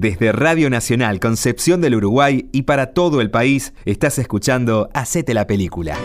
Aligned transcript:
Desde 0.00 0.30
Radio 0.30 0.70
Nacional 0.70 1.18
Concepción 1.18 1.80
del 1.80 1.96
Uruguay 1.96 2.46
y 2.52 2.62
para 2.62 2.92
todo 2.92 3.20
el 3.20 3.32
país, 3.32 3.72
estás 3.84 4.20
escuchando 4.20 4.88
Hacete 4.94 5.34
la 5.34 5.48
Película. 5.48 5.98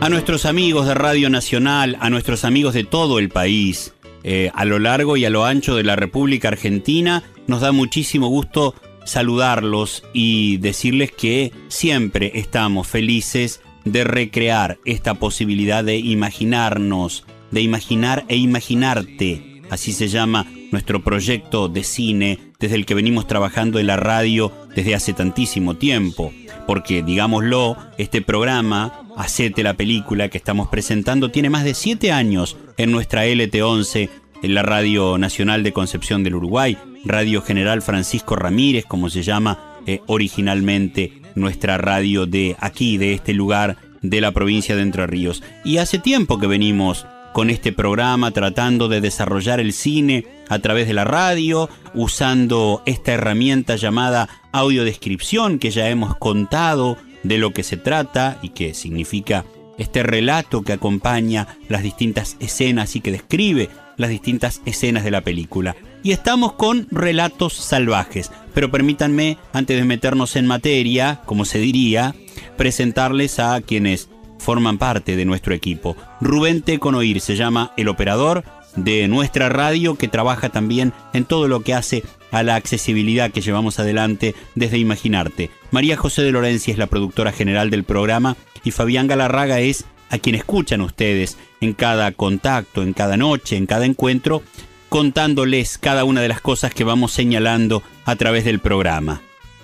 A 0.00 0.08
nuestros 0.08 0.44
amigos 0.44 0.88
de 0.88 0.94
Radio 0.94 1.30
Nacional, 1.30 1.98
a 2.00 2.10
nuestros 2.10 2.44
amigos 2.44 2.74
de 2.74 2.82
todo 2.82 3.20
el 3.20 3.28
país, 3.28 3.94
eh, 4.24 4.50
a 4.54 4.64
lo 4.64 4.80
largo 4.80 5.16
y 5.16 5.24
a 5.24 5.30
lo 5.30 5.44
ancho 5.44 5.76
de 5.76 5.84
la 5.84 5.94
República 5.94 6.48
Argentina, 6.48 7.22
nos 7.46 7.60
da 7.60 7.70
muchísimo 7.70 8.26
gusto 8.26 8.74
saludarlos 9.04 10.02
y 10.12 10.56
decirles 10.56 11.12
que 11.12 11.52
siempre 11.68 12.32
estamos 12.34 12.88
felices 12.88 13.60
de 13.84 14.02
recrear 14.02 14.78
esta 14.84 15.14
posibilidad 15.14 15.84
de 15.84 15.96
imaginarnos, 15.96 17.24
de 17.52 17.60
imaginar 17.60 18.24
e 18.26 18.34
imaginarte. 18.34 19.62
Así 19.70 19.92
se 19.92 20.08
llama 20.08 20.46
nuestro 20.72 21.02
proyecto 21.02 21.68
de 21.68 21.84
cine 21.84 22.38
desde 22.58 22.76
el 22.76 22.86
que 22.86 22.94
venimos 22.94 23.26
trabajando 23.26 23.78
en 23.78 23.86
la 23.86 23.96
radio 23.96 24.52
desde 24.74 24.94
hace 24.94 25.12
tantísimo 25.12 25.74
tiempo. 25.76 26.32
Porque, 26.66 27.02
digámoslo, 27.02 27.76
este 27.98 28.22
programa, 28.22 29.06
Hacete 29.16 29.62
la 29.62 29.72
película 29.72 30.28
que 30.28 30.36
estamos 30.36 30.68
presentando, 30.68 31.30
tiene 31.30 31.48
más 31.48 31.64
de 31.64 31.72
siete 31.72 32.12
años 32.12 32.58
en 32.76 32.92
nuestra 32.92 33.24
LT11, 33.24 34.10
en 34.42 34.54
la 34.54 34.62
Radio 34.62 35.16
Nacional 35.16 35.62
de 35.62 35.72
Concepción 35.72 36.22
del 36.22 36.34
Uruguay, 36.34 36.76
Radio 37.02 37.40
General 37.40 37.80
Francisco 37.80 38.36
Ramírez, 38.36 38.84
como 38.84 39.08
se 39.08 39.22
llama 39.22 39.58
eh, 39.86 40.02
originalmente 40.06 41.14
nuestra 41.34 41.78
radio 41.78 42.26
de 42.26 42.56
aquí, 42.60 42.98
de 42.98 43.14
este 43.14 43.32
lugar 43.32 43.78
de 44.02 44.20
la 44.20 44.32
provincia 44.32 44.76
de 44.76 44.82
Entre 44.82 45.06
Ríos. 45.06 45.42
Y 45.64 45.78
hace 45.78 45.98
tiempo 45.98 46.38
que 46.38 46.46
venimos 46.46 47.06
con 47.36 47.50
este 47.50 47.70
programa 47.70 48.30
tratando 48.30 48.88
de 48.88 49.02
desarrollar 49.02 49.60
el 49.60 49.74
cine 49.74 50.24
a 50.48 50.58
través 50.58 50.86
de 50.86 50.94
la 50.94 51.04
radio, 51.04 51.68
usando 51.92 52.82
esta 52.86 53.12
herramienta 53.12 53.76
llamada 53.76 54.30
audiodescripción 54.52 55.58
que 55.58 55.70
ya 55.70 55.90
hemos 55.90 56.16
contado 56.16 56.96
de 57.24 57.36
lo 57.36 57.52
que 57.52 57.62
se 57.62 57.76
trata 57.76 58.38
y 58.40 58.48
que 58.48 58.72
significa 58.72 59.44
este 59.76 60.02
relato 60.02 60.62
que 60.62 60.72
acompaña 60.72 61.46
las 61.68 61.82
distintas 61.82 62.38
escenas 62.40 62.96
y 62.96 63.02
que 63.02 63.12
describe 63.12 63.68
las 63.98 64.08
distintas 64.08 64.62
escenas 64.64 65.04
de 65.04 65.10
la 65.10 65.20
película. 65.20 65.76
Y 66.02 66.12
estamos 66.12 66.54
con 66.54 66.88
relatos 66.90 67.52
salvajes, 67.52 68.32
pero 68.54 68.70
permítanme, 68.70 69.36
antes 69.52 69.76
de 69.76 69.84
meternos 69.84 70.36
en 70.36 70.46
materia, 70.46 71.20
como 71.26 71.44
se 71.44 71.58
diría, 71.58 72.14
presentarles 72.56 73.40
a 73.40 73.60
quienes 73.60 74.08
forman 74.38 74.78
parte 74.78 75.16
de 75.16 75.24
nuestro 75.24 75.54
equipo. 75.54 75.96
Rubén 76.20 76.62
Teconoir 76.62 77.20
se 77.20 77.36
llama 77.36 77.72
el 77.76 77.88
operador 77.88 78.44
de 78.76 79.08
nuestra 79.08 79.48
radio 79.48 79.96
que 79.96 80.08
trabaja 80.08 80.50
también 80.50 80.92
en 81.12 81.24
todo 81.24 81.48
lo 81.48 81.60
que 81.60 81.74
hace 81.74 82.04
a 82.30 82.42
la 82.42 82.56
accesibilidad 82.56 83.30
que 83.30 83.40
llevamos 83.40 83.78
adelante 83.78 84.34
desde 84.54 84.78
Imaginarte. 84.78 85.50
María 85.70 85.96
José 85.96 86.22
de 86.22 86.32
Lorencia 86.32 86.72
es 86.72 86.78
la 86.78 86.86
productora 86.86 87.32
general 87.32 87.70
del 87.70 87.84
programa 87.84 88.36
y 88.64 88.70
Fabián 88.70 89.06
Galarraga 89.06 89.60
es 89.60 89.84
a 90.10 90.18
quien 90.18 90.34
escuchan 90.34 90.80
ustedes 90.80 91.36
en 91.60 91.72
cada 91.72 92.12
contacto, 92.12 92.82
en 92.82 92.92
cada 92.92 93.16
noche, 93.16 93.56
en 93.56 93.66
cada 93.66 93.86
encuentro, 93.86 94.42
contándoles 94.88 95.78
cada 95.78 96.04
una 96.04 96.20
de 96.20 96.28
las 96.28 96.40
cosas 96.40 96.72
que 96.72 96.84
vamos 96.84 97.12
señalando 97.12 97.82
a 98.04 98.16
través 98.16 98.44
del 98.44 98.60
programa. 98.60 99.20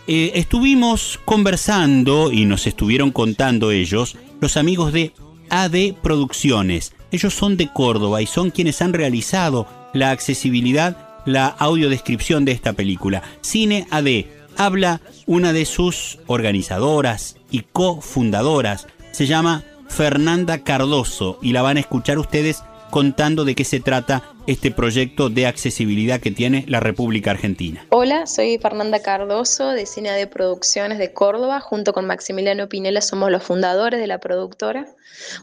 Eh, 0.09 0.33
estuvimos 0.35 1.21
conversando 1.25 2.33
y 2.33 2.45
nos 2.45 2.67
estuvieron 2.67 3.13
contando 3.13 3.71
ellos, 3.71 4.17
los 4.43 4.57
amigos 4.57 4.93
de 4.93 5.15
AD 5.51 5.95
Producciones. 6.03 6.95
Ellos 7.13 7.33
son 7.33 7.57
de 7.57 7.73
Córdoba 7.73 8.21
y 8.23 8.27
son 8.27 8.51
quienes 8.51 8.83
han 8.83 8.93
realizado 8.93 9.69
la 9.95 10.11
accesibilidad, 10.11 11.23
la 11.27 11.47
audiodescripción 11.47 12.45
de 12.45 12.51
esta 12.51 12.73
película. 12.73 13.23
Cine 13.41 13.87
AD 13.91 14.27
habla 14.57 15.01
una 15.27 15.53
de 15.53 15.65
sus 15.65 16.19
organizadoras 16.27 17.37
y 17.53 17.61
cofundadoras. 17.61 18.89
Se 19.13 19.27
llama 19.27 19.63
Fernanda 19.89 20.65
Cardoso 20.65 21.39
y 21.41 21.53
la 21.53 21.63
van 21.63 21.77
a 21.77 21.81
escuchar 21.81 22.19
ustedes 22.19 22.65
contando 22.91 23.45
de 23.45 23.55
qué 23.55 23.65
se 23.65 23.79
trata 23.79 24.25
este 24.47 24.71
proyecto 24.71 25.29
de 25.29 25.47
accesibilidad 25.47 26.21
que 26.21 26.31
tiene 26.31 26.65
la 26.69 26.81
República 26.81 27.31
Argentina. 27.31 27.87
Hola, 27.91 28.27
soy 28.27 28.59
Fernanda 28.59 29.01
Cardoso 29.01 29.69
de 29.69 29.87
Cine 29.87 30.11
de 30.13 30.27
Producciones 30.27 30.99
de 30.99 31.13
Córdoba. 31.13 31.61
Junto 31.61 31.93
con 31.93 32.07
Maximiliano 32.07 32.69
Pinela 32.69 33.01
somos 33.01 33.31
los 33.31 33.43
fundadores 33.43 34.01
de 34.01 34.07
la 34.07 34.19
productora, 34.19 34.87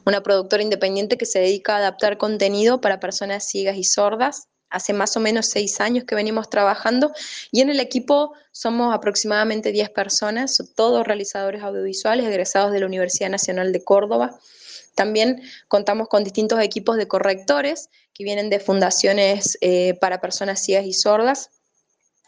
una 0.06 0.22
productora 0.22 0.64
independiente 0.64 1.18
que 1.18 1.26
se 1.26 1.40
dedica 1.40 1.76
a 1.76 1.78
adaptar 1.78 2.18
contenido 2.18 2.82
para 2.82 3.00
personas 3.00 3.48
ciegas 3.48 3.78
y 3.78 3.84
sordas. 3.84 4.48
Hace 4.70 4.94
más 4.94 5.18
o 5.18 5.20
menos 5.20 5.48
seis 5.48 5.82
años 5.82 6.04
que 6.04 6.14
venimos 6.14 6.50
trabajando 6.50 7.12
y 7.52 7.62
en 7.62 7.70
el 7.70 7.80
equipo 7.80 8.34
somos 8.52 8.94
aproximadamente 8.94 9.72
10 9.72 9.90
personas, 9.90 10.62
todos 10.76 11.08
realizadores 11.08 11.64
audiovisuales 11.64 12.28
egresados 12.28 12.72
de 12.72 12.82
la 12.82 12.86
Universidad 12.86 13.32
Nacional 13.32 13.72
de 13.72 13.84
Córdoba. 13.84 14.38
También 14.94 15.42
contamos 15.70 16.08
con 16.08 16.24
distintos 16.24 16.62
equipos 16.62 16.98
de 16.98 17.08
correctores 17.08 17.90
que 18.20 18.26
vienen 18.26 18.50
de 18.50 18.60
fundaciones 18.60 19.58
eh, 19.62 19.94
para 20.02 20.20
personas 20.20 20.62
ciegas 20.62 20.86
y 20.86 20.92
sordas, 20.92 21.52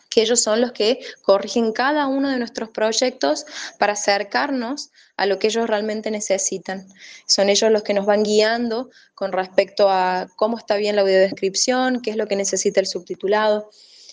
que 0.10 0.22
ellos 0.22 0.42
son 0.42 0.62
los 0.62 0.72
que 0.72 1.02
corrigen 1.22 1.74
cada 1.74 2.08
uno 2.08 2.30
de 2.30 2.40
nuestros 2.40 2.70
proyectos 2.70 3.46
para 3.78 3.92
acercarnos 3.92 4.92
a 5.18 5.26
lo 5.26 5.38
que 5.38 5.48
ellos 5.48 5.68
realmente 5.68 6.10
necesitan. 6.10 6.88
Son 7.28 7.50
ellos 7.50 7.70
los 7.72 7.84
que 7.84 7.94
nos 7.94 8.06
van 8.06 8.24
guiando 8.24 8.90
con 9.16 9.34
respecto 9.34 9.90
a 9.90 10.30
cómo 10.38 10.58
está 10.58 10.78
bien 10.78 10.96
la 10.96 11.02
audiodescripción, 11.02 12.02
qué 12.02 12.12
es 12.12 12.16
lo 12.16 12.26
que 12.26 12.38
necesita 12.38 12.80
el 12.80 12.88
subtitulado. 12.88 13.70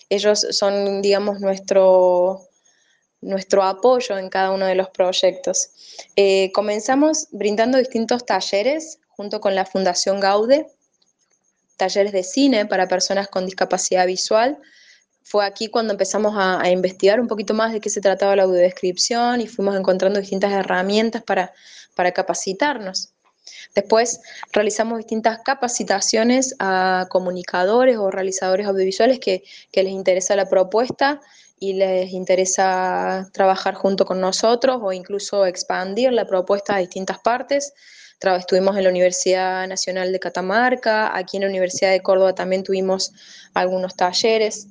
Ellos 0.09 0.47
son, 0.51 1.01
digamos, 1.01 1.39
nuestro, 1.39 2.41
nuestro 3.21 3.63
apoyo 3.63 4.17
en 4.17 4.27
cada 4.27 4.51
uno 4.51 4.65
de 4.65 4.75
los 4.75 4.89
proyectos. 4.89 5.69
Eh, 6.17 6.51
comenzamos 6.53 7.27
brindando 7.31 7.77
distintos 7.77 8.25
talleres 8.25 8.99
junto 9.07 9.39
con 9.39 9.55
la 9.55 9.65
Fundación 9.65 10.19
Gaude, 10.19 10.67
talleres 11.79 12.11
de 12.11 12.23
cine 12.23 12.67
para 12.67 12.87
personas 12.87 13.27
con 13.27 13.45
discapacidad 13.45 14.05
visual. 14.05 14.59
Fue 15.23 15.45
aquí 15.45 15.67
cuando 15.67 15.93
empezamos 15.93 16.35
a, 16.37 16.69
investigar 16.69 17.19
un 17.19 17.27
poquito 17.27 17.55
más 17.55 17.73
de 17.73 17.79
qué 17.79 17.89
se 17.89 18.01
trataba 18.01 18.35
la 18.35 18.43
audiodescripción 18.43 19.41
y 19.41 19.47
fuimos 19.47 19.75
encontrando 19.75 20.19
distintas 20.19 20.51
herramientas 20.51 21.23
para, 21.23 21.53
para 21.95 22.11
capacitarnos. 22.11 23.09
Después 23.73 24.19
realizamos 24.51 24.97
distintas 24.97 25.39
capacitaciones 25.43 26.55
a 26.59 27.07
comunicadores 27.09 27.97
o 27.97 28.11
realizadores 28.11 28.67
audiovisuales 28.67 29.19
que, 29.19 29.43
que 29.71 29.83
les 29.83 29.93
interesa 29.93 30.35
la 30.35 30.47
propuesta 30.47 31.19
y 31.59 31.73
les 31.73 32.11
interesa 32.11 33.29
trabajar 33.33 33.73
junto 33.73 34.05
con 34.05 34.21
nosotros 34.21 34.79
o 34.81 34.93
incluso 34.93 35.45
expandir 35.45 36.11
la 36.11 36.25
propuesta 36.25 36.75
a 36.75 36.79
distintas 36.79 37.19
partes. 37.19 37.73
Estuvimos 38.21 38.75
en 38.75 38.83
la 38.83 38.89
Universidad 38.89 39.65
Nacional 39.67 40.11
de 40.11 40.19
Catamarca, 40.19 41.15
aquí 41.15 41.37
en 41.37 41.43
la 41.43 41.49
Universidad 41.49 41.91
de 41.91 42.01
Córdoba 42.01 42.35
también 42.35 42.63
tuvimos 42.63 43.13
algunos 43.53 43.95
talleres. 43.95 44.67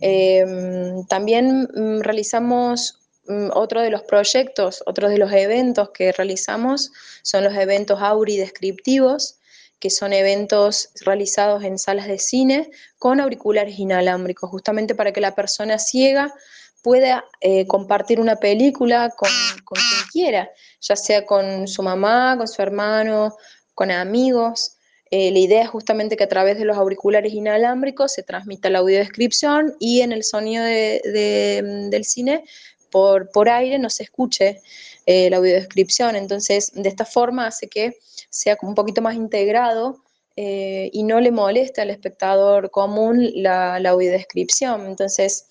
Em, 0.00 1.06
también 1.06 1.68
mm, 1.74 2.00
realizamos 2.00 2.98
mm, 3.28 3.50
otro 3.54 3.82
de 3.82 3.90
los 3.90 4.02
proyectos, 4.02 4.82
otro 4.84 5.08
de 5.08 5.18
los 5.18 5.32
eventos 5.32 5.90
que 5.90 6.10
realizamos 6.10 6.90
son 7.22 7.44
los 7.44 7.54
eventos 7.54 8.00
Auri 8.02 8.36
descriptivos, 8.36 9.38
que 9.78 9.90
son 9.90 10.12
eventos 10.12 10.90
realizados 11.04 11.62
en 11.62 11.78
salas 11.78 12.08
de 12.08 12.18
cine 12.18 12.68
con 12.98 13.20
auriculares 13.20 13.78
inalámbricos, 13.78 14.50
justamente 14.50 14.96
para 14.96 15.12
que 15.12 15.20
la 15.20 15.36
persona 15.36 15.78
ciega 15.78 16.34
pueda 16.82 17.24
eh, 17.40 17.66
compartir 17.66 18.20
una 18.20 18.36
película 18.36 19.10
con, 19.16 19.30
quien 19.64 20.08
quiera, 20.12 20.50
ya 20.80 20.96
sea 20.96 21.26
con 21.26 21.68
su 21.68 21.82
mamá, 21.82 22.36
con 22.36 22.48
su 22.48 22.62
hermano, 22.62 23.36
con 23.74 23.90
amigos. 23.90 24.76
Eh, 25.10 25.30
la 25.30 25.38
idea 25.38 25.62
es 25.62 25.70
justamente 25.70 26.16
que 26.16 26.24
a 26.24 26.28
través 26.28 26.58
de 26.58 26.64
los 26.64 26.76
auriculares 26.76 27.32
inalámbricos 27.32 28.12
se 28.12 28.22
transmita 28.22 28.68
la 28.68 28.80
audiodescripción 28.80 29.74
y 29.78 30.02
en 30.02 30.12
el 30.12 30.22
sonido 30.22 30.64
del 30.64 32.04
cine 32.04 32.44
por, 32.90 33.30
por 33.30 33.48
aire 33.48 33.78
no 33.78 33.90
se 33.90 34.02
escuche 34.02 34.60
eh, 35.06 35.30
la 35.30 35.38
audiodescripción. 35.38 36.16
Entonces, 36.16 36.72
de 36.74 36.88
esta 36.88 37.04
forma 37.04 37.46
hace 37.46 37.68
que 37.68 37.96
sea 38.28 38.58
un 38.62 38.74
poquito 38.74 39.00
más 39.00 39.14
integrado 39.14 40.02
eh, 40.36 40.90
y 40.92 41.02
no 41.02 41.20
le 41.20 41.30
moleste 41.30 41.80
al 41.80 41.90
espectador 41.90 42.70
común 42.70 43.30
la, 43.34 43.80
la 43.80 43.90
audiodescripción. 43.90 44.86
Entonces, 44.86 45.47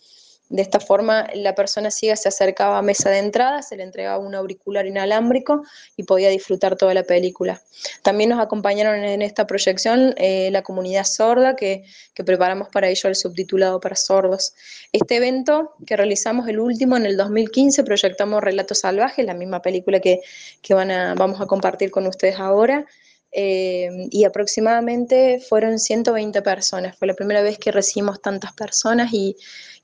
de 0.49 0.61
esta 0.61 0.79
forma, 0.79 1.27
la 1.33 1.55
persona 1.55 1.91
ciega 1.91 2.15
se 2.15 2.29
acercaba 2.29 2.77
a 2.77 2.81
mesa 2.81 3.09
de 3.09 3.17
entrada, 3.17 3.61
se 3.61 3.75
le 3.75 3.83
entregaba 3.83 4.17
un 4.17 4.33
auricular 4.33 4.85
inalámbrico 4.85 5.63
y 5.97 6.03
podía 6.03 6.29
disfrutar 6.29 6.77
toda 6.77 6.93
la 6.93 7.03
película. 7.03 7.61
También 8.01 8.29
nos 8.29 8.39
acompañaron 8.39 9.03
en 9.03 9.21
esta 9.21 9.45
proyección 9.45 10.13
eh, 10.17 10.49
la 10.51 10.61
comunidad 10.61 11.03
sorda 11.03 11.55
que, 11.55 11.83
preparamos 12.25 12.69
para 12.69 12.89
ello 12.89 13.09
el 13.09 13.15
subtitulado 13.15 13.79
para 13.79 13.95
sordos. 13.95 14.53
Este 14.91 15.17
evento 15.17 15.73
que 15.85 15.95
realizamos 15.95 16.47
el 16.47 16.59
último 16.59 16.97
en 16.97 17.05
el 17.05 17.17
2015, 17.17 17.83
proyectamos 17.83 18.41
Relatos 18.41 18.79
Salvajes, 18.79 19.25
la 19.25 19.33
misma 19.33 19.61
película 19.61 19.99
que, 19.99 20.21
van 20.69 20.91
a, 20.91 21.13
vamos 21.13 21.41
a 21.41 21.45
compartir 21.45 21.91
con 21.91 22.07
ustedes 22.07 22.39
ahora. 22.39 22.85
Eh, 23.31 23.89
y 24.11 24.23
aproximadamente 24.23 25.39
fueron 25.39 25.79
120 25.79 26.41
personas. 26.41 26.97
Fue 26.97 27.07
la 27.07 27.13
primera 27.13 27.41
vez 27.41 27.57
que 27.57 27.71
recibimos 27.71 28.21
tantas 28.21 28.53
personas 28.53 29.13
y, 29.13 29.35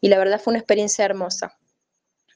la 0.01 0.17
verdad 0.17 0.41
fue 0.41 0.51
una 0.51 0.59
experiencia 0.59 1.05
hermosa 1.05 1.57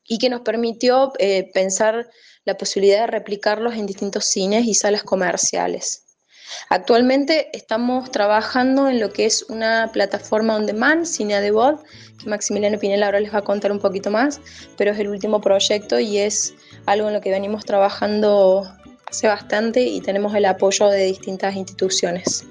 y 0.07 0.19
que 0.19 0.29
nos 0.29 0.41
permitió 0.41 1.11
eh, 1.19 1.51
pensar 1.53 2.09
la 2.45 2.55
posibilidad 2.57 3.01
de 3.01 3.07
replicarlos 3.07 3.75
en 3.75 3.85
distintos 3.85 4.25
cines 4.25 4.65
y 4.65 4.73
salas 4.73 5.03
comerciales. 5.03 6.05
Actualmente 6.69 7.49
estamos 7.51 8.09
trabajando 8.11 8.87
en 8.89 8.99
lo 8.99 9.11
que 9.11 9.25
es 9.25 9.43
una 9.49 9.89
plataforma 9.91 10.55
on 10.55 10.65
demand, 10.65 11.05
Cine 11.05 11.41
de 11.41 11.51
Bod, 11.51 11.79
que 12.21 12.29
Maximiliano 12.29 12.79
Pinela 12.79 13.07
ahora 13.07 13.19
les 13.19 13.33
va 13.33 13.39
a 13.39 13.43
contar 13.43 13.71
un 13.71 13.79
poquito 13.79 14.09
más, 14.09 14.39
pero 14.77 14.91
es 14.91 14.99
el 14.99 15.09
último 15.09 15.41
proyecto 15.41 15.99
y 15.99 16.19
es 16.19 16.53
algo 16.85 17.07
en 17.09 17.13
lo 17.13 17.21
que 17.21 17.31
venimos 17.31 17.65
trabajando 17.65 18.63
hace 19.09 19.27
bastante 19.27 19.81
y 19.81 20.01
tenemos 20.01 20.35
el 20.35 20.45
apoyo 20.45 20.87
de 20.87 21.05
distintas 21.05 21.55
instituciones. 21.55 22.45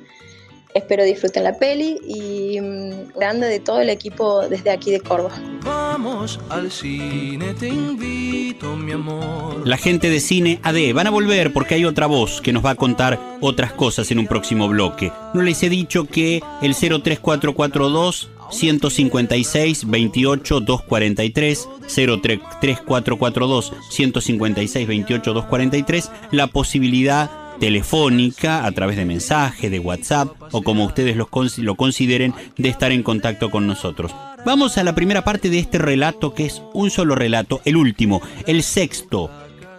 Espero 0.75 1.05
disfruten 1.05 1.44
la 1.44 1.58
peli 1.58 1.99
y 2.06 2.61
mm, 2.61 3.19
grande 3.19 3.47
de 3.47 3.61
todo 3.61 3.81
el 3.81 3.88
equipo 3.88 4.47
desde 4.47 4.70
aquí 4.70 4.91
de 4.91 5.00
Córdoba. 5.00 5.41
Vamos 5.62 6.38
al 6.50 6.70
cine, 6.70 7.55
te 7.55 7.69
invito, 7.69 8.76
mi 8.76 8.93
amor. 8.93 9.67
La 9.67 9.79
gente 9.79 10.11
de 10.11 10.20
Cine 10.20 10.61
AD 10.62 10.93
van 10.93 11.06
a 11.06 11.11
volver 11.11 11.55
porque 11.55 11.76
hay 11.76 11.87
otra 11.87 12.06
voz 12.06 12.43
que 12.43 12.53
nos 12.53 12.62
va 12.62 12.70
a 12.70 12.75
contar 12.75 13.19
otras 13.41 13.73
cosas 13.73 14.11
en 14.11 14.19
un 14.19 14.26
próximo 14.26 14.69
bloque. 14.69 15.11
No 15.32 15.41
les 15.41 15.62
he 15.62 15.70
dicho 15.70 16.05
que 16.05 16.43
el 16.61 16.75
03442 16.75 18.29
156 18.50 19.88
28 19.88 20.60
243 20.60 21.69
03442 21.87 23.72
156 23.90 24.88
28 24.88 25.32
243 25.32 26.10
la 26.32 26.46
posibilidad 26.46 27.31
telefónica, 27.58 28.66
a 28.66 28.72
través 28.72 28.96
de 28.96 29.04
mensaje, 29.04 29.70
de 29.70 29.78
WhatsApp 29.78 30.28
o 30.52 30.62
como 30.62 30.84
ustedes 30.84 31.16
lo, 31.16 31.28
lo 31.58 31.75
consideren, 31.75 32.34
de 32.56 32.69
estar 32.69 32.93
en 32.93 33.02
contacto 33.02 33.50
con 33.50 33.66
nosotros. 33.66 34.14
Vamos 34.44 34.78
a 34.78 34.84
la 34.84 34.94
primera 34.94 35.25
parte 35.25 35.50
de 35.50 35.58
este 35.58 35.78
relato 35.78 36.34
que 36.34 36.46
es 36.46 36.62
un 36.72 36.90
solo 36.90 37.14
relato, 37.14 37.60
el 37.64 37.76
último, 37.76 38.22
el 38.46 38.62
sexto 38.62 39.31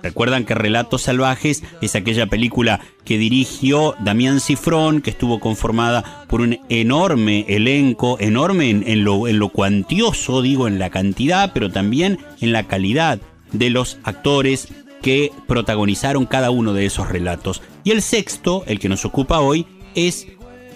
Recuerdan 0.04 0.46
que 0.46 0.56
Relatos 0.56 1.04
Salvajes 1.04 1.64
es 1.82 1.96
aquella 1.96 2.28
película 2.28 2.80
que 3.04 3.18
dirigió 3.18 3.96
Damián 4.00 4.40
Cifrón, 4.40 5.02
que 5.02 5.10
estuvo 5.10 5.40
conformada 5.40 6.26
por 6.28 6.42
un 6.42 6.60
enorme 6.70 7.46
elenco, 7.48 8.18
enorme 8.20 8.70
en, 8.70 9.04
lo, 9.04 9.28
en 9.28 9.40
lo 9.40 9.50
cuantioso, 9.50 10.42
digo, 10.42 10.68
en 10.68 10.80
la 10.80 10.90
cantidad, 10.90 11.52
pero 11.54 11.72
también 11.72 12.20
en 12.42 12.52
la 12.52 12.64
calidad 12.64 13.20
de 13.52 13.70
los 13.70 13.98
actores 14.04 14.68
que 15.02 15.32
protagonizaron 15.48 16.26
cada 16.26 16.52
uno 16.52 16.74
de 16.74 16.86
esos 16.86 17.10
relatos. 17.10 17.62
Y 17.84 17.92
el 17.92 18.02
sexto, 18.02 18.64
el 18.68 18.80
que 18.80 18.90
nos 18.90 19.06
ocupa 19.06 19.40
hoy, 19.40 19.66
es 19.96 20.28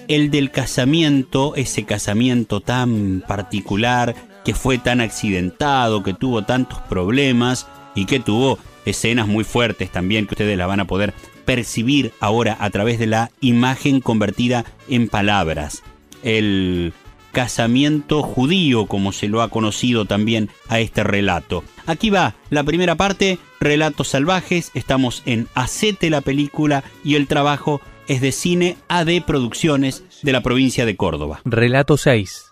el 0.07 0.31
del 0.31 0.51
casamiento, 0.51 1.55
ese 1.55 1.85
casamiento 1.85 2.59
tan 2.61 3.23
particular, 3.27 4.15
que 4.43 4.55
fue 4.55 4.77
tan 4.77 5.01
accidentado, 5.01 6.03
que 6.03 6.13
tuvo 6.13 6.43
tantos 6.43 6.79
problemas 6.81 7.67
y 7.95 8.05
que 8.05 8.19
tuvo 8.19 8.57
escenas 8.85 9.27
muy 9.27 9.43
fuertes 9.43 9.91
también 9.91 10.27
que 10.27 10.33
ustedes 10.33 10.57
la 10.57 10.67
van 10.67 10.79
a 10.79 10.85
poder 10.85 11.13
percibir 11.45 12.13
ahora 12.19 12.57
a 12.59 12.69
través 12.69 12.99
de 12.99 13.07
la 13.07 13.31
imagen 13.41 14.01
convertida 14.01 14.65
en 14.89 15.07
palabras. 15.07 15.83
El 16.23 16.93
casamiento 17.31 18.23
judío, 18.23 18.85
como 18.85 19.11
se 19.11 19.27
lo 19.27 19.41
ha 19.41 19.49
conocido 19.49 20.05
también 20.05 20.49
a 20.67 20.79
este 20.79 21.03
relato. 21.03 21.63
Aquí 21.85 22.09
va 22.09 22.35
la 22.49 22.63
primera 22.63 22.95
parte, 22.95 23.39
Relatos 23.59 24.09
Salvajes, 24.09 24.71
estamos 24.73 25.23
en 25.25 25.47
Acete 25.55 26.09
la 26.09 26.21
película 26.21 26.83
y 27.03 27.15
el 27.15 27.27
trabajo 27.27 27.81
es 28.07 28.21
de 28.21 28.31
Cine 28.31 28.77
AD 28.89 29.23
Producciones 29.25 30.03
de 30.21 30.31
la 30.31 30.41
provincia 30.41 30.85
de 30.85 30.97
Córdoba. 30.97 31.41
Relato 31.45 31.97
6. 31.97 32.50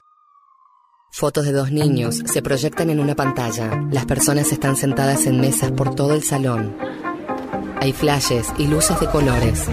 Fotos 1.11 1.43
de 1.45 1.51
dos 1.51 1.71
niños 1.71 2.21
se 2.25 2.41
proyectan 2.41 2.89
en 2.89 2.99
una 2.99 3.15
pantalla. 3.15 3.81
Las 3.91 4.05
personas 4.05 4.51
están 4.51 4.75
sentadas 4.77 5.25
en 5.25 5.41
mesas 5.41 5.71
por 5.71 5.93
todo 5.95 6.13
el 6.13 6.23
salón. 6.23 6.77
Hay 7.81 7.93
flashes 7.93 8.47
y 8.57 8.67
luces 8.67 8.99
de 8.99 9.07
colores. 9.07 9.65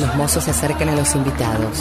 Los 0.00 0.16
mozos 0.16 0.44
se 0.44 0.50
acercan 0.50 0.88
a 0.88 0.96
los 0.96 1.14
invitados. 1.14 1.78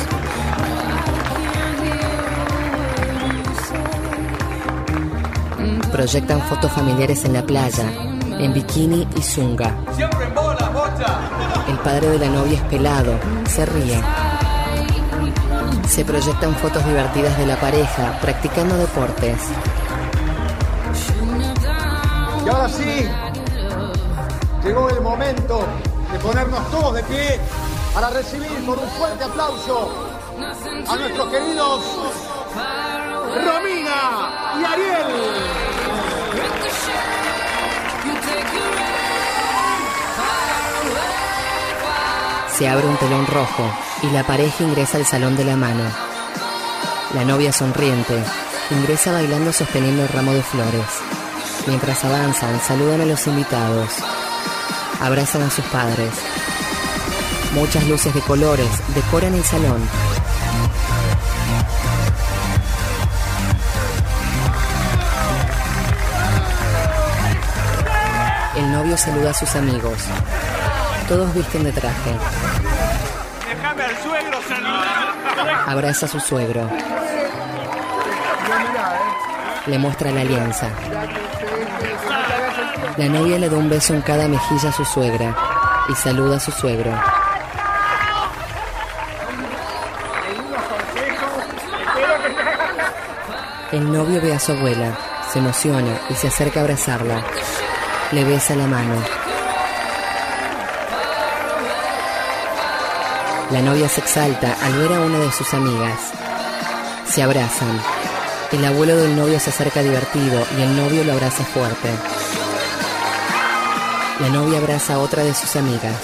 Proyectan 5.92 6.42
fotos 6.42 6.72
familiares 6.72 7.26
en 7.26 7.34
la 7.34 7.44
playa, 7.44 7.92
en 8.40 8.54
bikini 8.54 9.08
y 9.16 9.22
zunga. 9.22 9.76
El 11.68 11.78
padre 11.80 12.10
de 12.10 12.20
la 12.20 12.30
novia 12.30 12.58
es 12.58 12.64
pelado, 12.64 13.20
se 13.48 13.66
ríe. 13.66 14.02
Se 15.88 16.06
proyectan 16.06 16.56
fotos 16.56 16.86
divertidas 16.86 17.38
de 17.38 17.46
la 17.46 17.58
pareja 17.58 18.18
practicando 18.22 18.78
deportes. 18.78 19.38
Y 22.46 22.50
ahora 22.50 22.70
sí, 22.70 23.08
llegó 24.64 24.90
el 24.90 25.02
momento 25.02 25.66
de 26.12 26.20
ponernos 26.20 26.72
todos 26.72 26.96
de 26.96 27.04
pie 27.04 27.40
para 27.94 28.10
recibir 28.10 28.66
con 28.66 28.80
un 28.80 28.90
fuerte 28.98 29.24
aplauso 29.24 29.92
a 30.88 30.96
nuestros 30.96 31.30
queridos 31.30 31.82
Romina 33.36 34.60
y 34.60 34.66
Ariel. 34.66 35.52
Se 42.58 42.70
abre 42.70 42.88
un 42.88 42.98
telón 42.98 43.26
rojo 43.28 43.91
y 44.04 44.10
la 44.10 44.24
pareja 44.26 44.64
ingresa 44.64 44.98
al 44.98 45.06
salón 45.06 45.36
de 45.36 45.46
la 45.46 45.56
mano. 45.56 45.84
La 47.14 47.24
novia 47.26 47.52
sonriente 47.52 48.18
ingresa 48.72 49.12
bailando 49.12 49.54
sosteniendo 49.54 50.04
el 50.04 50.10
ramo 50.10 50.34
de 50.34 50.42
flores. 50.42 50.86
Mientras 51.68 52.04
avanzan, 52.04 52.60
saludan 52.62 53.02
a 53.02 53.06
los 53.06 53.28
invitados. 53.28 53.90
Abrazan 55.02 55.44
a 55.44 55.50
sus 55.50 55.66
padres. 55.66 56.12
Muchas 57.54 57.86
luces 57.88 58.14
de 58.14 58.22
colores 58.22 58.70
decoran 58.96 59.34
el 59.34 59.44
salón. 59.44 59.82
El 68.56 68.72
novio 68.72 68.98
saluda 68.98 69.32
a 69.32 69.34
sus 69.34 69.56
amigos. 69.56 69.98
Todos 71.08 71.34
visten 71.34 71.64
de 71.64 71.72
traje. 71.72 72.12
Abraza 75.68 76.06
a 76.06 76.10
su 76.10 76.20
suegro. 76.20 76.70
Le 79.66 79.78
muestra 79.78 80.12
la 80.12 80.22
alianza. 80.22 80.68
La 82.98 83.08
novia 83.08 83.38
le 83.38 83.50
da 83.50 83.58
un 83.58 83.70
beso 83.70 83.94
en 83.94 84.02
cada 84.02 84.28
mejilla 84.28 84.70
a 84.70 84.74
su 84.74 84.84
suegra 84.84 85.36
y 85.88 85.96
saluda 85.96 86.38
a 86.38 86.40
su 86.40 86.52
suegro. 86.52 86.92
El 93.72 93.90
novio 93.90 94.22
ve 94.22 94.34
a 94.34 94.40
su 94.40 94.52
abuela, 94.52 94.98
se 95.32 95.40
emociona 95.40 95.98
y 96.10 96.16
se 96.16 96.28
acerca 96.28 96.60
a 96.60 96.64
abrazarla. 96.64 97.24
Le 98.12 98.26
besa 98.26 98.54
la 98.56 98.68
mano. 98.68 99.21
La 103.52 103.62
novia 103.62 103.90
se 103.90 104.00
exalta 104.00 104.56
al 104.64 104.78
ver 104.78 104.94
a 104.94 105.02
una 105.02 105.20
de 105.20 105.30
sus 105.34 105.54
amigas. 105.54 106.00
Se 107.06 107.22
abrazan. 107.22 107.82
El 108.54 108.64
abuelo 108.64 108.96
del 108.96 109.14
novio 109.14 109.42
se 109.42 109.50
acerca 109.50 109.84
divertido 109.84 110.46
y 110.58 110.62
el 110.62 110.78
novio 110.78 111.04
lo 111.04 111.12
abraza 111.12 111.44
fuerte. 111.44 111.90
La 114.22 114.30
novia 114.30 114.60
abraza 114.60 114.94
a 114.94 115.00
otra 115.00 115.26
de 115.26 115.34
sus 115.34 115.58
amigas. 115.58 115.98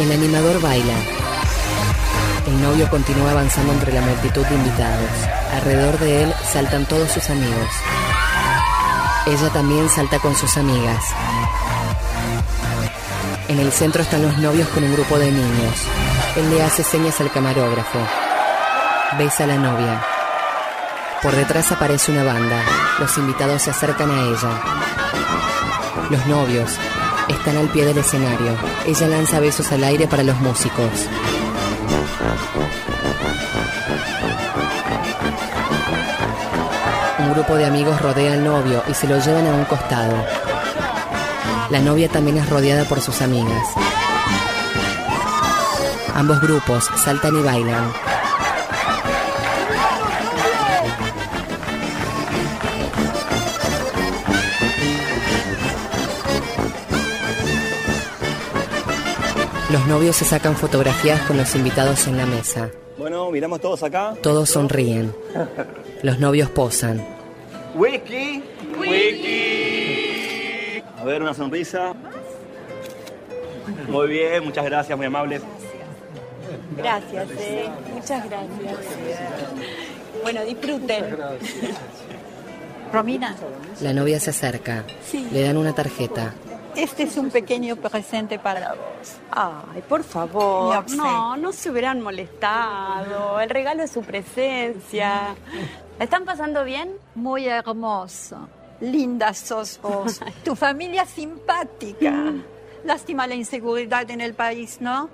El 0.00 0.10
animador 0.10 0.60
baila. 0.60 0.96
El 2.48 2.60
novio 2.60 2.90
continúa 2.90 3.30
avanzando 3.30 3.72
entre 3.72 3.92
la 3.92 4.00
multitud 4.00 4.44
de 4.44 4.54
invitados. 4.56 5.10
Alrededor 5.52 5.98
de 6.00 6.24
él 6.24 6.34
saltan 6.52 6.86
todos 6.86 7.08
sus 7.12 7.30
amigos. 7.30 7.70
Ella 9.26 9.48
también 9.50 9.88
salta 9.88 10.18
con 10.18 10.34
sus 10.34 10.56
amigas. 10.56 11.04
En 13.54 13.60
el 13.60 13.70
centro 13.70 14.02
están 14.02 14.20
los 14.20 14.36
novios 14.38 14.68
con 14.70 14.82
un 14.82 14.92
grupo 14.94 15.16
de 15.16 15.30
niños. 15.30 15.76
Él 16.34 16.50
le 16.50 16.60
hace 16.60 16.82
señas 16.82 17.20
al 17.20 17.30
camarógrafo. 17.30 18.00
Besa 19.16 19.44
a 19.44 19.46
la 19.46 19.54
novia. 19.54 20.04
Por 21.22 21.36
detrás 21.36 21.70
aparece 21.70 22.10
una 22.10 22.24
banda. 22.24 22.60
Los 22.98 23.16
invitados 23.16 23.62
se 23.62 23.70
acercan 23.70 24.10
a 24.10 24.22
ella. 24.22 24.60
Los 26.10 26.26
novios 26.26 26.68
están 27.28 27.56
al 27.56 27.68
pie 27.68 27.84
del 27.84 27.98
escenario. 27.98 28.56
Ella 28.86 29.06
lanza 29.06 29.38
besos 29.38 29.70
al 29.70 29.84
aire 29.84 30.08
para 30.08 30.24
los 30.24 30.40
músicos. 30.40 30.90
Un 37.20 37.32
grupo 37.34 37.54
de 37.54 37.66
amigos 37.66 38.02
rodea 38.02 38.32
al 38.32 38.42
novio 38.42 38.82
y 38.88 38.94
se 38.94 39.06
lo 39.06 39.16
llevan 39.20 39.46
a 39.46 39.54
un 39.54 39.64
costado. 39.66 40.44
La 41.70 41.80
novia 41.80 42.08
también 42.08 42.36
es 42.36 42.48
rodeada 42.48 42.84
por 42.84 43.00
sus 43.00 43.22
amigas. 43.22 43.68
Ambos 46.14 46.40
grupos 46.40 46.84
saltan 46.96 47.36
y 47.36 47.42
bailan. 47.42 47.92
Los 59.72 59.86
novios 59.86 60.14
se 60.14 60.24
sacan 60.24 60.54
fotografías 60.54 61.20
con 61.22 61.36
los 61.36 61.54
invitados 61.56 62.06
en 62.06 62.16
la 62.16 62.26
mesa. 62.26 62.70
Bueno, 62.96 63.30
miramos 63.30 63.60
todos 63.60 63.82
acá. 63.82 64.14
Todos 64.22 64.50
sonríen. 64.50 65.12
Los 66.02 66.20
novios 66.20 66.48
posan. 66.50 67.04
Wiki. 67.74 68.42
Wiki. 68.78 69.43
A 71.04 71.06
ver, 71.06 71.20
una 71.20 71.34
sonrisa. 71.34 71.92
Muy 73.90 74.08
bien, 74.08 74.42
muchas 74.42 74.64
gracias, 74.64 74.96
muy 74.96 75.06
amables. 75.06 75.42
Gracias, 76.78 77.28
eh. 77.38 77.68
muchas 77.92 78.24
gracias. 78.24 78.78
Bueno, 80.22 80.42
disfruten. 80.46 81.18
Romina, 82.90 83.36
La 83.82 83.92
novia 83.92 84.18
se 84.18 84.30
acerca. 84.30 84.84
Sí. 85.04 85.28
Le 85.30 85.42
dan 85.42 85.58
una 85.58 85.74
tarjeta. 85.74 86.32
este 86.74 87.02
es 87.02 87.18
un 87.18 87.28
pequeño 87.28 87.76
presente 87.76 88.38
para 88.38 88.70
vos. 88.70 89.16
Ay, 89.30 89.82
por 89.86 90.04
favor. 90.04 90.90
No, 90.92 91.36
no 91.36 91.52
se 91.52 91.70
hubieran 91.70 92.00
molestado. 92.00 93.40
El 93.40 93.50
regalo 93.50 93.82
es 93.82 93.90
su 93.90 94.00
presencia. 94.00 95.34
¿La 95.98 96.04
están 96.04 96.24
pasando 96.24 96.64
bien? 96.64 96.92
Muy 97.14 97.46
hermoso. 97.46 98.48
Linda 98.80 99.32
sos 99.34 99.80
vos. 99.82 100.20
tu 100.44 100.54
familia 100.56 101.04
simpática. 101.06 102.32
Lástima 102.84 103.26
la 103.26 103.34
inseguridad 103.34 104.10
en 104.10 104.20
el 104.20 104.34
país, 104.34 104.78
¿no? 104.80 105.08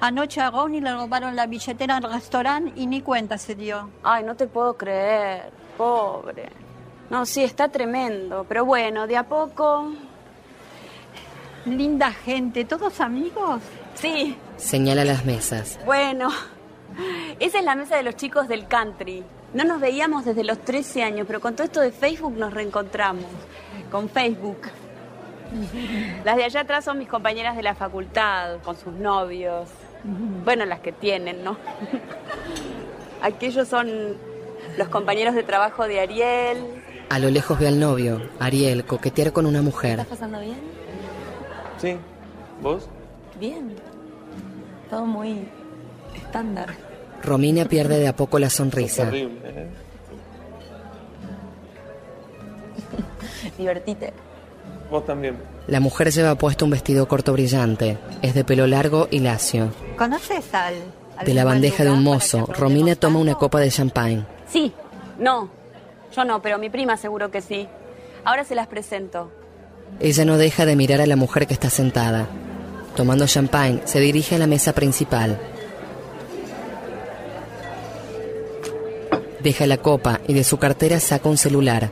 Anoche 0.00 0.40
a 0.40 0.50
Ronnie 0.50 0.80
le 0.80 0.92
robaron 0.92 1.36
la 1.36 1.46
billetera 1.46 1.98
al 1.98 2.02
restaurante 2.12 2.72
y 2.74 2.86
ni 2.86 3.00
cuenta 3.02 3.38
se 3.38 3.54
dio. 3.54 3.90
Ay, 4.02 4.24
no 4.24 4.34
te 4.34 4.46
puedo 4.48 4.76
creer. 4.76 5.52
Pobre. 5.78 6.48
No, 7.10 7.24
sí, 7.24 7.44
está 7.44 7.68
tremendo. 7.68 8.44
Pero 8.48 8.64
bueno, 8.64 9.06
de 9.06 9.16
a 9.16 9.22
poco. 9.28 9.92
Linda 11.66 12.10
gente, 12.10 12.64
¿todos 12.64 13.00
amigos? 13.00 13.60
Sí, 13.94 14.36
Señala 14.56 15.04
las 15.04 15.24
mesas. 15.24 15.78
bueno. 15.84 16.28
Esa 17.38 17.58
es 17.60 17.64
la 17.64 17.74
mesa 17.76 17.96
de 17.96 18.02
los 18.02 18.16
chicos 18.16 18.48
del 18.48 18.66
country. 18.66 19.22
No 19.54 19.64
nos 19.64 19.80
veíamos 19.80 20.24
desde 20.24 20.44
los 20.44 20.58
13 20.58 21.02
años, 21.02 21.26
pero 21.26 21.40
con 21.40 21.54
todo 21.54 21.64
esto 21.64 21.80
de 21.80 21.92
Facebook 21.92 22.36
nos 22.36 22.54
reencontramos. 22.54 23.26
Con 23.90 24.08
Facebook. 24.08 24.58
Las 26.24 26.36
de 26.36 26.44
allá 26.44 26.60
atrás 26.60 26.84
son 26.84 26.98
mis 26.98 27.08
compañeras 27.08 27.56
de 27.56 27.62
la 27.62 27.74
facultad, 27.74 28.58
con 28.64 28.76
sus 28.76 28.94
novios. 28.94 29.68
Bueno, 30.44 30.64
las 30.64 30.80
que 30.80 30.92
tienen, 30.92 31.44
¿no? 31.44 31.56
Aquellos 33.22 33.68
son 33.68 34.16
los 34.78 34.88
compañeros 34.88 35.34
de 35.34 35.42
trabajo 35.42 35.86
de 35.86 36.00
Ariel. 36.00 36.64
A 37.10 37.18
lo 37.18 37.28
lejos 37.28 37.58
ve 37.58 37.68
al 37.68 37.78
novio, 37.78 38.22
Ariel, 38.40 38.84
coquetear 38.86 39.32
con 39.32 39.44
una 39.44 39.60
mujer. 39.60 39.92
¿Estás 39.92 40.06
pasando 40.06 40.40
bien? 40.40 40.56
Sí. 41.76 41.96
¿Vos? 42.62 42.88
Bien. 43.38 43.76
Todo 44.88 45.04
muy 45.04 45.46
estándar. 46.16 46.74
Romina 47.22 47.64
pierde 47.64 47.98
de 47.98 48.08
a 48.08 48.16
poco 48.16 48.38
la 48.38 48.50
sonrisa. 48.50 49.04
Terrible, 49.04 49.40
¿eh? 49.44 49.66
Divertite. 53.58 54.12
Vos 54.90 55.06
también. 55.06 55.36
La 55.68 55.80
mujer 55.80 56.10
lleva 56.10 56.34
puesto 56.34 56.64
un 56.64 56.72
vestido 56.72 57.06
corto 57.08 57.32
brillante. 57.32 57.98
Es 58.20 58.34
de 58.34 58.44
pelo 58.44 58.66
largo 58.66 59.08
y 59.10 59.20
lacio. 59.20 59.72
¿Conoces 59.96 60.52
al...? 60.52 60.74
al 61.16 61.26
De 61.26 61.34
la 61.34 61.44
bandeja 61.44 61.84
de 61.84 61.90
un 61.90 62.02
mozo, 62.02 62.46
Romina 62.46 62.96
toma 62.96 63.18
una 63.18 63.34
copa 63.34 63.60
de 63.60 63.70
champagne. 63.70 64.24
Sí, 64.50 64.72
no. 65.18 65.48
Yo 66.14 66.24
no, 66.24 66.42
pero 66.42 66.58
mi 66.58 66.68
prima 66.68 66.96
seguro 66.96 67.30
que 67.30 67.40
sí. 67.40 67.68
Ahora 68.24 68.44
se 68.44 68.54
las 68.54 68.66
presento. 68.66 69.30
Ella 70.00 70.24
no 70.24 70.36
deja 70.36 70.66
de 70.66 70.76
mirar 70.76 71.00
a 71.00 71.06
la 71.06 71.16
mujer 71.16 71.46
que 71.46 71.54
está 71.54 71.70
sentada. 71.70 72.26
Tomando 72.96 73.26
champagne, 73.26 73.80
se 73.84 74.00
dirige 74.00 74.34
a 74.34 74.38
la 74.38 74.46
mesa 74.46 74.72
principal. 74.72 75.38
Deja 79.42 79.66
la 79.66 79.78
copa 79.78 80.20
y 80.28 80.34
de 80.34 80.44
su 80.44 80.58
cartera 80.58 81.00
saca 81.00 81.28
un 81.28 81.36
celular. 81.36 81.90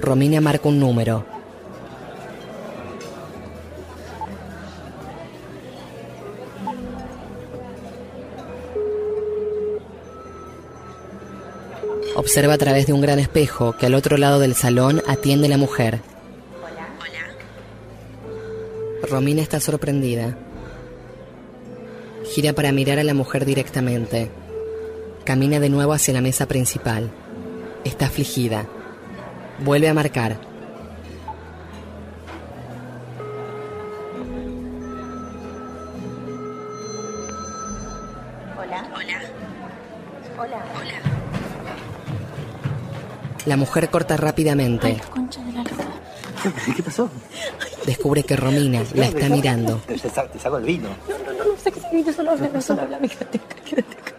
Romina 0.00 0.40
marca 0.40 0.68
un 0.68 0.80
número. 0.80 1.24
Observa 12.16 12.54
a 12.54 12.58
través 12.58 12.86
de 12.86 12.92
un 12.92 13.00
gran 13.00 13.20
espejo 13.20 13.76
que 13.76 13.86
al 13.86 13.94
otro 13.94 14.16
lado 14.16 14.40
del 14.40 14.56
salón 14.56 15.00
atiende 15.06 15.48
la 15.48 15.58
mujer. 15.58 16.00
Romina 19.08 19.42
está 19.42 19.60
sorprendida. 19.60 20.36
Gira 22.32 22.52
para 22.52 22.72
mirar 22.72 22.98
a 22.98 23.04
la 23.04 23.14
mujer 23.14 23.44
directamente. 23.44 24.30
Camina 25.24 25.58
de 25.60 25.68
nuevo 25.68 25.92
hacia 25.92 26.14
la 26.14 26.20
mesa 26.20 26.46
principal. 26.46 27.10
Está 27.84 28.06
afligida. 28.06 28.66
Vuelve 29.64 29.88
a 29.88 29.94
marcar. 29.94 30.38
Hola. 38.58 38.84
Hola. 38.94 39.20
Hola. 40.38 40.64
Hola. 40.78 40.98
La 43.46 43.56
mujer 43.56 43.88
corta 43.90 44.16
rápidamente. 44.16 45.00
Concha 45.10 45.40
de 45.42 45.52
la 45.52 45.62
lora. 45.62 45.84
¿Qué 46.76 46.82
pasó? 46.82 47.10
Descubre 47.86 48.22
que 48.22 48.36
Romina 48.36 48.82
la 48.94 49.06
está 49.06 49.28
mirando. 49.28 49.76
Te, 49.86 49.98
sa- 49.98 50.26
te 50.28 50.38
saco 50.38 50.58
el 50.58 50.64
vino. 50.64 50.88
No, 51.08 51.18
no, 51.18 51.32
no, 51.38 51.39
solo 52.12 52.30
habla, 52.30 52.48
no, 52.52 52.60
solo 52.60 52.82
habla, 52.82 52.98
quédate 53.08 53.38
acá, 53.38 53.56
quédate 53.64 53.96
acá. 53.98 54.12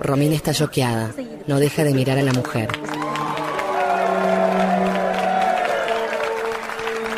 Romina 0.00 0.34
está 0.34 0.52
choqueada. 0.52 1.10
No 1.46 1.58
deja 1.58 1.84
de 1.84 1.94
mirar 1.94 2.18
a 2.18 2.22
la 2.22 2.32
mujer. 2.32 2.68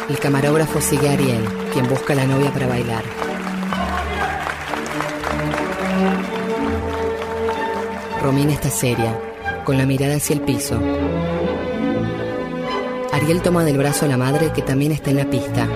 El 0.09 0.19
camarógrafo 0.19 0.81
sigue 0.81 1.09
a 1.09 1.12
Ariel, 1.12 1.45
quien 1.73 1.87
busca 1.87 2.14
a 2.14 2.17
la 2.17 2.25
novia 2.25 2.50
para 2.50 2.67
bailar. 2.67 3.05
Romina 8.23 8.52
está 8.52 8.71
seria, 8.71 9.21
con 9.64 9.76
la 9.76 9.85
mirada 9.85 10.17
hacia 10.17 10.35
el 10.35 10.40
piso. 10.40 10.81
Ariel 13.29 13.43
toma 13.43 13.63
del 13.63 13.77
brazo 13.77 14.07
a 14.07 14.09
la 14.09 14.17
madre 14.17 14.55
que 14.55 14.63
también 14.63 14.91
está 14.91 15.11
en 15.11 15.19
la 15.19 15.29
pista. 15.29 15.69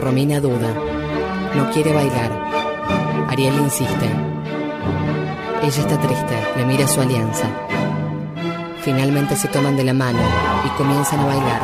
Romina 0.00 0.40
duda. 0.40 0.74
No 1.54 1.70
quiere 1.70 1.92
bailar. 1.92 2.32
Ariel 3.28 3.54
insiste. 3.54 4.10
Ella 5.62 5.80
está 5.80 6.00
triste, 6.00 6.34
le 6.56 6.64
mira 6.64 6.88
su 6.88 7.00
alianza. 7.00 7.46
Finalmente 8.80 9.36
se 9.36 9.46
toman 9.46 9.76
de 9.76 9.84
la 9.84 9.94
mano 9.94 10.18
y 10.66 10.68
comienzan 10.70 11.20
a 11.20 11.26
bailar. 11.26 11.62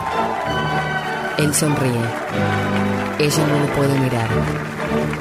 Él 1.39 1.53
sonríe. 1.53 2.05
Ella 3.19 3.47
no 3.49 3.67
lo 3.67 3.67
puede 3.75 3.99
mirar. 3.99 4.29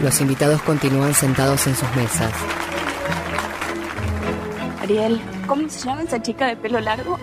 Los 0.04 0.22
invitados 0.22 0.62
continúan 0.62 1.16
sentados 1.16 1.66
en 1.66 1.76
sus 1.76 1.96
mesas. 1.96 2.32
Ariel, 4.84 5.20
¿cómo 5.48 5.68
se 5.68 5.88
llama 5.88 6.04
esa 6.04 6.22
chica 6.22 6.46
de 6.46 6.56
pelo 6.56 6.80
largo? 6.80 7.18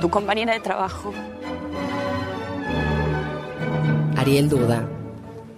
Tu 0.00 0.10
compañera 0.10 0.54
de 0.54 0.60
trabajo. 0.60 1.12
Ariel 4.16 4.48
duda. 4.48 4.88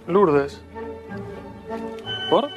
Lourdes. 0.07 0.61
¿Por? 2.29 2.49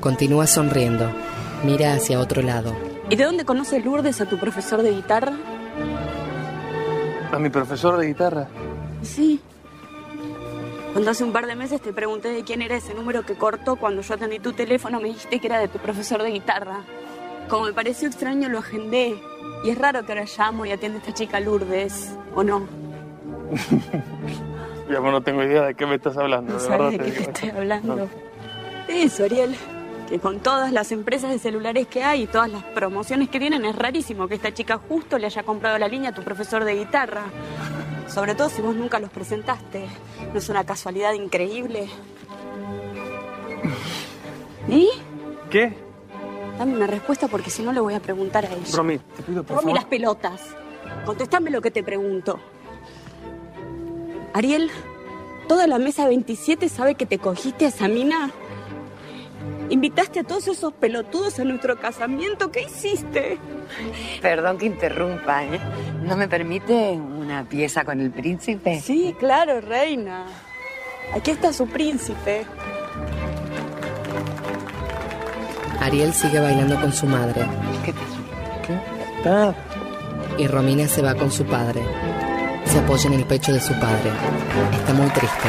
Continúa 0.00 0.46
sonriendo. 0.46 1.10
Mira 1.64 1.94
hacia 1.94 2.18
otro 2.18 2.42
lado. 2.42 2.74
¿Y 3.08 3.16
de 3.16 3.24
dónde 3.24 3.44
conoces 3.44 3.84
Lourdes 3.84 4.20
a 4.20 4.26
tu 4.26 4.38
profesor 4.38 4.82
de 4.82 4.90
guitarra? 4.92 5.32
A 7.32 7.38
mi 7.38 7.50
profesor 7.50 7.96
de 7.98 8.06
guitarra. 8.06 8.48
Sí. 9.02 9.40
Cuando 10.92 11.10
hace 11.10 11.22
un 11.22 11.32
par 11.32 11.46
de 11.46 11.54
meses 11.54 11.80
te 11.80 11.92
pregunté 11.92 12.30
de 12.30 12.42
quién 12.42 12.62
era 12.62 12.76
ese 12.76 12.94
número 12.94 13.24
que 13.24 13.34
cortó 13.34 13.76
cuando 13.76 14.02
yo 14.02 14.14
atendí 14.14 14.40
tu 14.40 14.52
teléfono, 14.52 15.00
me 15.00 15.08
dijiste 15.08 15.38
que 15.38 15.46
era 15.46 15.60
de 15.60 15.68
tu 15.68 15.78
profesor 15.78 16.22
de 16.22 16.30
guitarra. 16.30 16.84
Como 17.48 17.66
me 17.66 17.72
pareció 17.72 18.08
extraño, 18.08 18.48
lo 18.48 18.58
agendé. 18.58 19.20
Y 19.64 19.70
es 19.70 19.78
raro 19.78 20.04
que 20.04 20.12
ahora 20.12 20.24
llamo 20.24 20.66
y 20.66 20.72
atiende 20.72 20.98
a 20.98 21.00
esta 21.00 21.14
chica 21.14 21.40
Lourdes, 21.40 22.16
¿o 22.34 22.42
no? 22.42 22.66
Ya, 24.90 25.00
pues 25.00 25.12
no 25.12 25.20
tengo 25.20 25.42
idea 25.42 25.66
de 25.66 25.74
qué 25.74 25.84
me 25.84 25.96
estás 25.96 26.16
hablando. 26.16 26.54
No 26.54 26.58
de 26.58 26.66
sabes 26.66 26.92
verdad 26.92 27.04
de 27.04 27.12
qué 27.12 27.20
te 27.20 27.30
estoy 27.30 27.50
hablando. 27.50 27.96
No. 27.96 28.08
Eso, 28.88 29.24
Ariel. 29.24 29.54
Que 30.08 30.18
con 30.18 30.40
todas 30.40 30.72
las 30.72 30.92
empresas 30.92 31.30
de 31.30 31.38
celulares 31.38 31.86
que 31.88 32.02
hay 32.02 32.22
y 32.22 32.26
todas 32.26 32.50
las 32.50 32.64
promociones 32.64 33.28
que 33.28 33.38
tienen, 33.38 33.66
es 33.66 33.76
rarísimo 33.76 34.28
que 34.28 34.36
esta 34.36 34.54
chica 34.54 34.78
justo 34.78 35.18
le 35.18 35.26
haya 35.26 35.42
comprado 35.42 35.76
la 35.76 35.88
línea 35.88 36.10
a 36.10 36.14
tu 36.14 36.22
profesor 36.22 36.64
de 36.64 36.74
guitarra. 36.74 37.24
Sobre 38.06 38.34
todo 38.34 38.48
si 38.48 38.62
vos 38.62 38.74
nunca 38.74 38.98
los 38.98 39.10
presentaste. 39.10 39.84
¿No 40.32 40.38
es 40.38 40.48
una 40.48 40.64
casualidad 40.64 41.12
increíble? 41.12 41.90
¿Y? 44.68 44.88
¿Qué? 45.50 45.87
Dame 46.58 46.74
una 46.74 46.86
respuesta 46.86 47.28
porque 47.28 47.50
si 47.50 47.62
no 47.62 47.72
le 47.72 47.80
voy 47.80 47.94
a 47.94 48.00
preguntar 48.00 48.44
a 48.44 48.48
ella. 48.48 48.76
Romy, 48.76 48.98
te 48.98 49.22
pido 49.22 49.42
por 49.44 49.56
Romy, 49.56 49.62
favor. 49.66 49.76
las 49.76 49.84
pelotas. 49.86 50.40
Contestame 51.06 51.50
lo 51.50 51.60
que 51.60 51.70
te 51.70 51.82
pregunto. 51.82 52.40
Ariel, 54.34 54.70
¿toda 55.48 55.66
la 55.66 55.78
mesa 55.78 56.08
27 56.08 56.68
sabe 56.68 56.94
que 56.96 57.06
te 57.06 57.18
cogiste 57.18 57.64
a 57.64 57.68
esa 57.68 57.88
mina? 57.88 58.30
¿Invitaste 59.70 60.20
a 60.20 60.24
todos 60.24 60.48
esos 60.48 60.72
pelotudos 60.72 61.38
a 61.38 61.44
nuestro 61.44 61.78
casamiento? 61.78 62.50
¿Qué 62.50 62.62
hiciste? 62.62 63.38
Perdón 64.22 64.56
que 64.58 64.66
interrumpa, 64.66 65.44
¿eh? 65.44 65.60
¿No 66.02 66.16
me 66.16 66.26
permite 66.26 66.92
una 66.92 67.44
pieza 67.44 67.84
con 67.84 68.00
el 68.00 68.10
príncipe? 68.10 68.80
Sí, 68.80 69.14
claro, 69.18 69.60
reina. 69.60 70.24
Aquí 71.14 71.30
está 71.30 71.52
su 71.52 71.66
príncipe. 71.66 72.44
Ariel 75.88 76.12
sigue 76.12 76.38
bailando 76.38 76.78
con 76.78 76.92
su 76.92 77.06
madre. 77.06 77.46
¿Qué 77.82 77.94
Ah, 79.26 79.54
Y 80.36 80.46
Romina 80.46 80.86
se 80.86 81.00
va 81.00 81.14
con 81.14 81.30
su 81.32 81.46
padre. 81.46 81.82
Se 82.66 82.78
apoya 82.78 83.06
en 83.08 83.14
el 83.14 83.24
pecho 83.24 83.54
de 83.54 83.60
su 83.60 83.72
padre. 83.80 84.10
Está 84.74 84.92
muy 84.92 85.08
triste. 85.08 85.48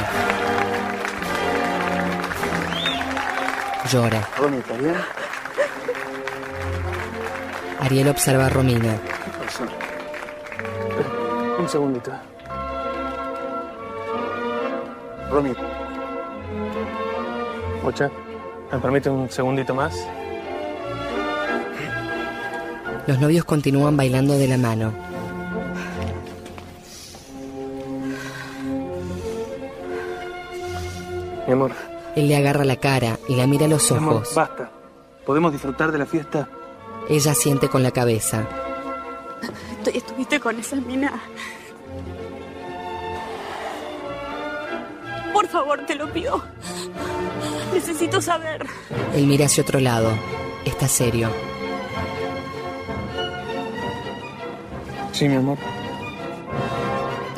Llora. 3.91 4.21
Romy, 4.37 4.57
¿está 4.59 4.73
bien? 4.75 4.95
Ariel 7.81 8.07
observa 8.07 8.45
a 8.45 8.49
Romina. 8.49 8.93
¿Qué 8.95 9.45
pasó? 9.45 9.63
Espera, 9.65 11.09
Un 11.59 11.67
segundito. 11.67 12.11
Romy. 15.31 15.53
Mocha, 17.83 18.09
¿me 18.71 18.79
permite 18.79 19.09
un 19.09 19.29
segundito 19.29 19.75
más? 19.75 19.93
Los 23.09 23.19
novios 23.19 23.43
continúan 23.43 23.97
bailando 23.97 24.37
de 24.37 24.47
la 24.47 24.59
mano. 24.59 24.93
Mi 31.47 31.53
amor, 31.53 31.71
Él 32.15 32.27
le 32.27 32.35
agarra 32.37 32.63
la 32.63 32.75
cara 32.75 33.17
y 33.27 33.35
la 33.35 33.47
mira 33.47 33.65
a 33.65 33.69
los 33.69 33.89
mi 33.91 33.97
amor, 33.97 34.15
ojos. 34.17 34.35
basta. 34.35 34.69
¿Podemos 35.25 35.51
disfrutar 35.51 35.91
de 35.91 35.97
la 35.97 36.05
fiesta? 36.05 36.47
Ella 37.09 37.33
siente 37.33 37.69
con 37.69 37.81
la 37.83 37.91
cabeza. 37.91 38.45
Estu- 39.83 39.95
¿Estuviste 39.95 40.39
con 40.39 40.59
esa 40.59 40.75
mina? 40.75 41.19
Por 45.33 45.47
favor, 45.47 45.85
te 45.85 45.95
lo 45.95 46.11
pido. 46.11 46.43
Necesito 47.73 48.21
saber. 48.21 48.65
Él 49.15 49.25
mira 49.27 49.45
hacia 49.45 49.63
otro 49.63 49.79
lado. 49.79 50.11
Está 50.65 50.87
serio. 50.87 51.29
Sí, 55.19 55.27
mi 55.27 55.35
amor. 55.35 55.57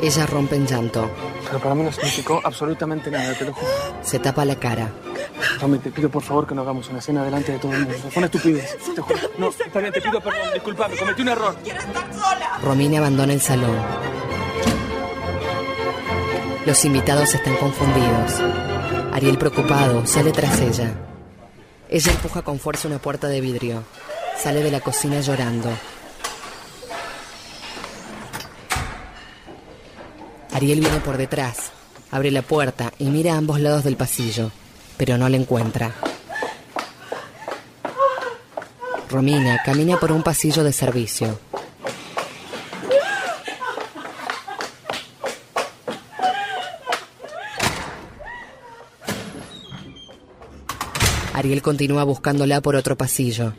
Ella 0.00 0.24
rompe 0.26 0.54
en 0.54 0.68
llanto. 0.68 1.10
Pero 1.44 1.58
para 1.58 1.74
mí 1.74 1.82
no 1.82 1.90
significó 1.90 2.40
absolutamente 2.44 3.10
nada, 3.10 3.34
te 3.34 3.44
lo 3.44 3.52
juro. 3.52 3.66
Se 4.02 4.20
tapa 4.20 4.44
la 4.44 4.54
cara. 4.54 4.88
Romy, 5.60 5.78
te 5.78 5.90
pido 5.90 6.08
por 6.08 6.22
favor 6.22 6.46
que 6.46 6.54
no 6.54 6.62
hagamos 6.62 6.88
una 6.90 7.00
cena 7.00 7.24
delante 7.24 7.50
de 7.50 7.58
todo 7.58 7.72
el 7.72 7.80
mundo. 7.80 7.98
Fue 7.98 8.18
una 8.18 8.26
estupidez. 8.26 8.76
Te 8.94 9.00
juro. 9.00 9.18
No, 9.36 9.48
está 9.48 9.80
bien, 9.80 9.92
te 9.92 10.00
pido 10.00 10.20
perdón. 10.20 10.42
Disculpame, 10.54 10.96
cometí 10.96 11.22
un 11.22 11.28
error. 11.30 11.56
Romina 12.62 12.98
abandona 12.98 13.32
el 13.32 13.40
salón. 13.40 13.76
Los 16.64 16.84
invitados 16.84 17.34
están 17.34 17.56
confundidos. 17.56 18.40
Ariel 19.12 19.38
preocupado 19.38 20.06
sale 20.06 20.30
tras 20.30 20.60
ella. 20.60 20.92
Ella 21.88 22.12
empuja 22.12 22.42
con 22.42 22.60
fuerza 22.60 22.86
una 22.86 22.98
puerta 22.98 23.26
de 23.26 23.40
vidrio. 23.40 23.82
Sale 24.38 24.62
de 24.62 24.70
la 24.70 24.78
cocina 24.78 25.18
llorando. 25.18 25.68
Ariel 30.52 30.80
viene 30.80 31.00
por 31.00 31.16
detrás, 31.16 31.72
abre 32.10 32.30
la 32.30 32.42
puerta 32.42 32.92
y 32.98 33.06
mira 33.06 33.34
a 33.34 33.38
ambos 33.38 33.60
lados 33.60 33.84
del 33.84 33.96
pasillo, 33.96 34.50
pero 34.96 35.16
no 35.16 35.28
la 35.28 35.36
encuentra. 35.36 35.92
Romina 39.10 39.60
camina 39.64 39.98
por 39.98 40.12
un 40.12 40.22
pasillo 40.22 40.62
de 40.62 40.72
servicio. 40.72 41.38
Ariel 51.34 51.62
continúa 51.62 52.04
buscándola 52.04 52.60
por 52.60 52.76
otro 52.76 52.96
pasillo. 52.96 53.54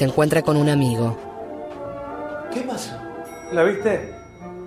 Se 0.00 0.06
encuentra 0.06 0.40
con 0.40 0.56
un 0.56 0.70
amigo. 0.70 1.14
¿Qué 2.54 2.62
pasa? 2.62 3.02
¿La 3.52 3.62
viste? 3.64 4.14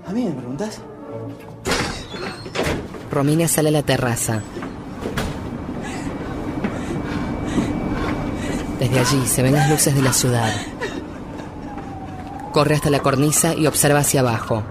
¿A 0.06 0.12
mí 0.12 0.26
me 0.26 0.32
preguntás? 0.32 0.80
Romina 3.10 3.48
sale 3.48 3.70
a 3.70 3.72
la 3.72 3.82
terraza. 3.82 4.44
Desde 8.80 9.00
allí 9.00 9.26
se 9.26 9.42
ven 9.42 9.54
las 9.54 9.72
luces 9.72 9.96
de 9.96 10.04
la 10.04 10.14
ciudad. 10.14 10.54
Corre 12.52 12.76
hasta 12.76 12.92
la 12.92 13.00
cornisa 13.00 13.56
y 13.56 13.66
observa 13.66 14.02
hacia 14.02 14.20
abajo. 14.20 14.62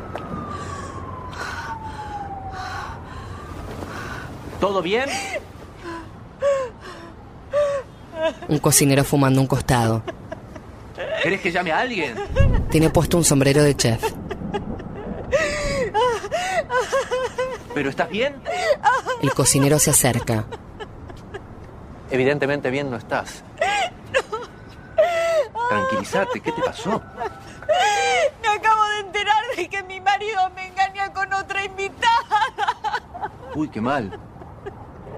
¿Todo 4.60 4.80
bien? 4.80 5.10
Un 8.48 8.58
cocinero 8.60 9.02
fumando 9.02 9.40
un 9.40 9.48
costado. 9.48 10.04
¿Querés 11.22 11.40
que 11.40 11.52
llame 11.52 11.72
a 11.72 11.78
alguien? 11.78 12.16
Tiene 12.70 12.90
puesto 12.90 13.16
un 13.16 13.24
sombrero 13.24 13.62
de 13.62 13.76
chef. 13.76 14.02
¿Pero 17.74 17.90
estás 17.90 18.08
bien? 18.10 18.42
El 19.22 19.32
cocinero 19.32 19.78
se 19.78 19.90
acerca. 19.90 20.44
Evidentemente 22.10 22.70
bien 22.70 22.90
no 22.90 22.96
estás. 22.96 23.44
Tranquilízate, 25.68 26.40
¿qué 26.40 26.52
te 26.52 26.60
pasó? 26.60 27.00
Me 28.42 28.48
acabo 28.48 28.84
de 28.84 29.00
enterar 29.00 29.42
de 29.56 29.68
que 29.68 29.82
mi 29.84 30.00
marido 30.00 30.50
me 30.54 30.66
engaña 30.66 31.12
con 31.12 31.32
otra 31.32 31.64
invitada. 31.64 33.30
Uy, 33.54 33.68
qué 33.68 33.80
mal. 33.80 34.18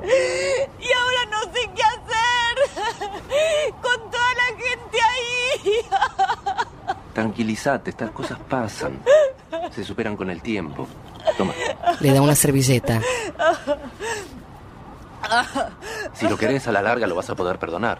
Y 0.04 0.92
ahora 0.92 1.24
no 1.30 1.42
sé 1.52 1.70
qué 1.74 1.82
hacer. 1.82 2.54
Con 3.82 4.10
toda 4.10 4.34
la 4.34 4.46
gente 4.56 5.00
ahí. 5.00 5.84
Tranquilízate, 7.64 7.90
estas 7.90 8.10
cosas 8.10 8.38
pasan. 8.46 9.00
Se 9.74 9.82
superan 9.84 10.16
con 10.16 10.28
el 10.28 10.42
tiempo. 10.42 10.86
Toma, 11.38 11.54
Le 12.00 12.12
da 12.12 12.20
una 12.20 12.34
servilleta. 12.34 13.00
si 16.12 16.28
lo 16.28 16.36
querés 16.36 16.68
a 16.68 16.72
la 16.72 16.82
larga 16.82 17.06
lo 17.06 17.14
vas 17.14 17.30
a 17.30 17.34
poder 17.34 17.58
perdonar. 17.58 17.98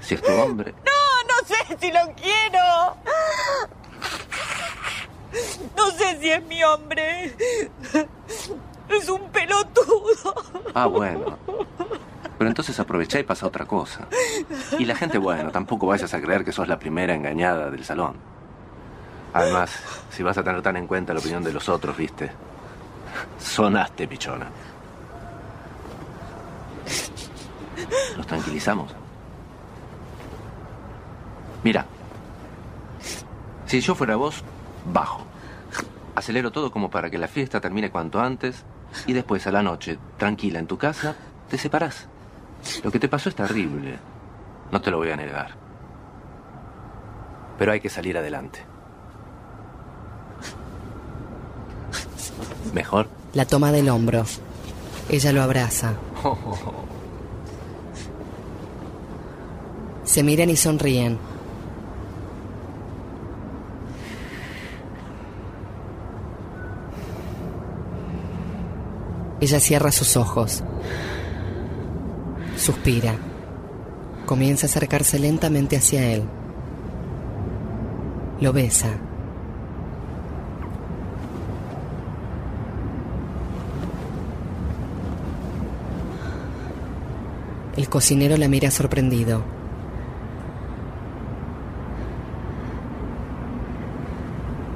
Si 0.00 0.14
es 0.14 0.22
tu 0.22 0.32
hombre. 0.32 0.72
No, 0.72 0.92
no 1.28 1.46
sé 1.46 1.76
si 1.78 1.92
lo 1.92 2.00
quiero. 2.14 2.96
No 5.76 5.90
sé 5.90 6.18
si 6.18 6.30
es 6.30 6.42
mi 6.44 6.64
hombre. 6.64 7.36
Es 8.88 9.08
un 9.10 9.20
pelotudo. 9.30 10.34
Ah, 10.74 10.86
bueno. 10.86 11.38
Pero 12.44 12.50
entonces 12.50 12.78
aprovecha 12.78 13.18
y 13.18 13.22
pasa 13.22 13.46
otra 13.46 13.64
cosa. 13.64 14.06
Y 14.78 14.84
la 14.84 14.94
gente, 14.94 15.16
bueno, 15.16 15.50
tampoco 15.50 15.86
vayas 15.86 16.12
a 16.12 16.20
creer 16.20 16.44
que 16.44 16.52
sos 16.52 16.68
la 16.68 16.78
primera 16.78 17.14
engañada 17.14 17.70
del 17.70 17.86
salón. 17.86 18.16
Además, 19.32 19.80
si 20.10 20.22
vas 20.22 20.36
a 20.36 20.44
tener 20.44 20.60
tan 20.60 20.76
en 20.76 20.86
cuenta 20.86 21.14
la 21.14 21.20
opinión 21.20 21.42
de 21.42 21.54
los 21.54 21.70
otros, 21.70 21.96
viste. 21.96 22.30
Sonaste, 23.38 24.06
pichona. 24.06 24.48
¿Nos 28.18 28.26
tranquilizamos? 28.26 28.94
Mira, 31.62 31.86
si 33.64 33.80
yo 33.80 33.94
fuera 33.94 34.16
vos, 34.16 34.44
bajo. 34.92 35.24
Acelero 36.14 36.52
todo 36.52 36.70
como 36.70 36.90
para 36.90 37.08
que 37.08 37.16
la 37.16 37.26
fiesta 37.26 37.62
termine 37.62 37.90
cuanto 37.90 38.20
antes 38.20 38.66
y 39.06 39.14
después 39.14 39.46
a 39.46 39.50
la 39.50 39.62
noche, 39.62 39.98
tranquila 40.18 40.58
en 40.58 40.66
tu 40.66 40.76
casa, 40.76 41.16
te 41.48 41.56
separás. 41.56 42.08
Lo 42.82 42.90
que 42.90 42.98
te 42.98 43.08
pasó 43.08 43.28
es 43.28 43.34
terrible. 43.34 43.98
No 44.70 44.80
te 44.80 44.90
lo 44.90 44.98
voy 44.98 45.10
a 45.10 45.16
negar. 45.16 45.50
Pero 47.58 47.72
hay 47.72 47.80
que 47.80 47.88
salir 47.88 48.18
adelante. 48.18 48.64
¿Mejor? 52.72 53.08
La 53.34 53.44
toma 53.44 53.70
del 53.70 53.88
hombro. 53.88 54.24
Ella 55.08 55.32
lo 55.32 55.42
abraza. 55.42 55.94
Se 60.04 60.22
miran 60.22 60.50
y 60.50 60.56
sonríen. 60.56 61.18
Ella 69.40 69.60
cierra 69.60 69.92
sus 69.92 70.16
ojos. 70.16 70.62
Suspira. 72.64 73.14
Comienza 74.24 74.64
a 74.64 74.70
acercarse 74.70 75.18
lentamente 75.18 75.76
hacia 75.76 76.10
él. 76.10 76.22
Lo 78.40 78.54
besa. 78.54 78.88
El 87.76 87.90
cocinero 87.90 88.38
la 88.38 88.48
mira 88.48 88.70
sorprendido. 88.70 89.44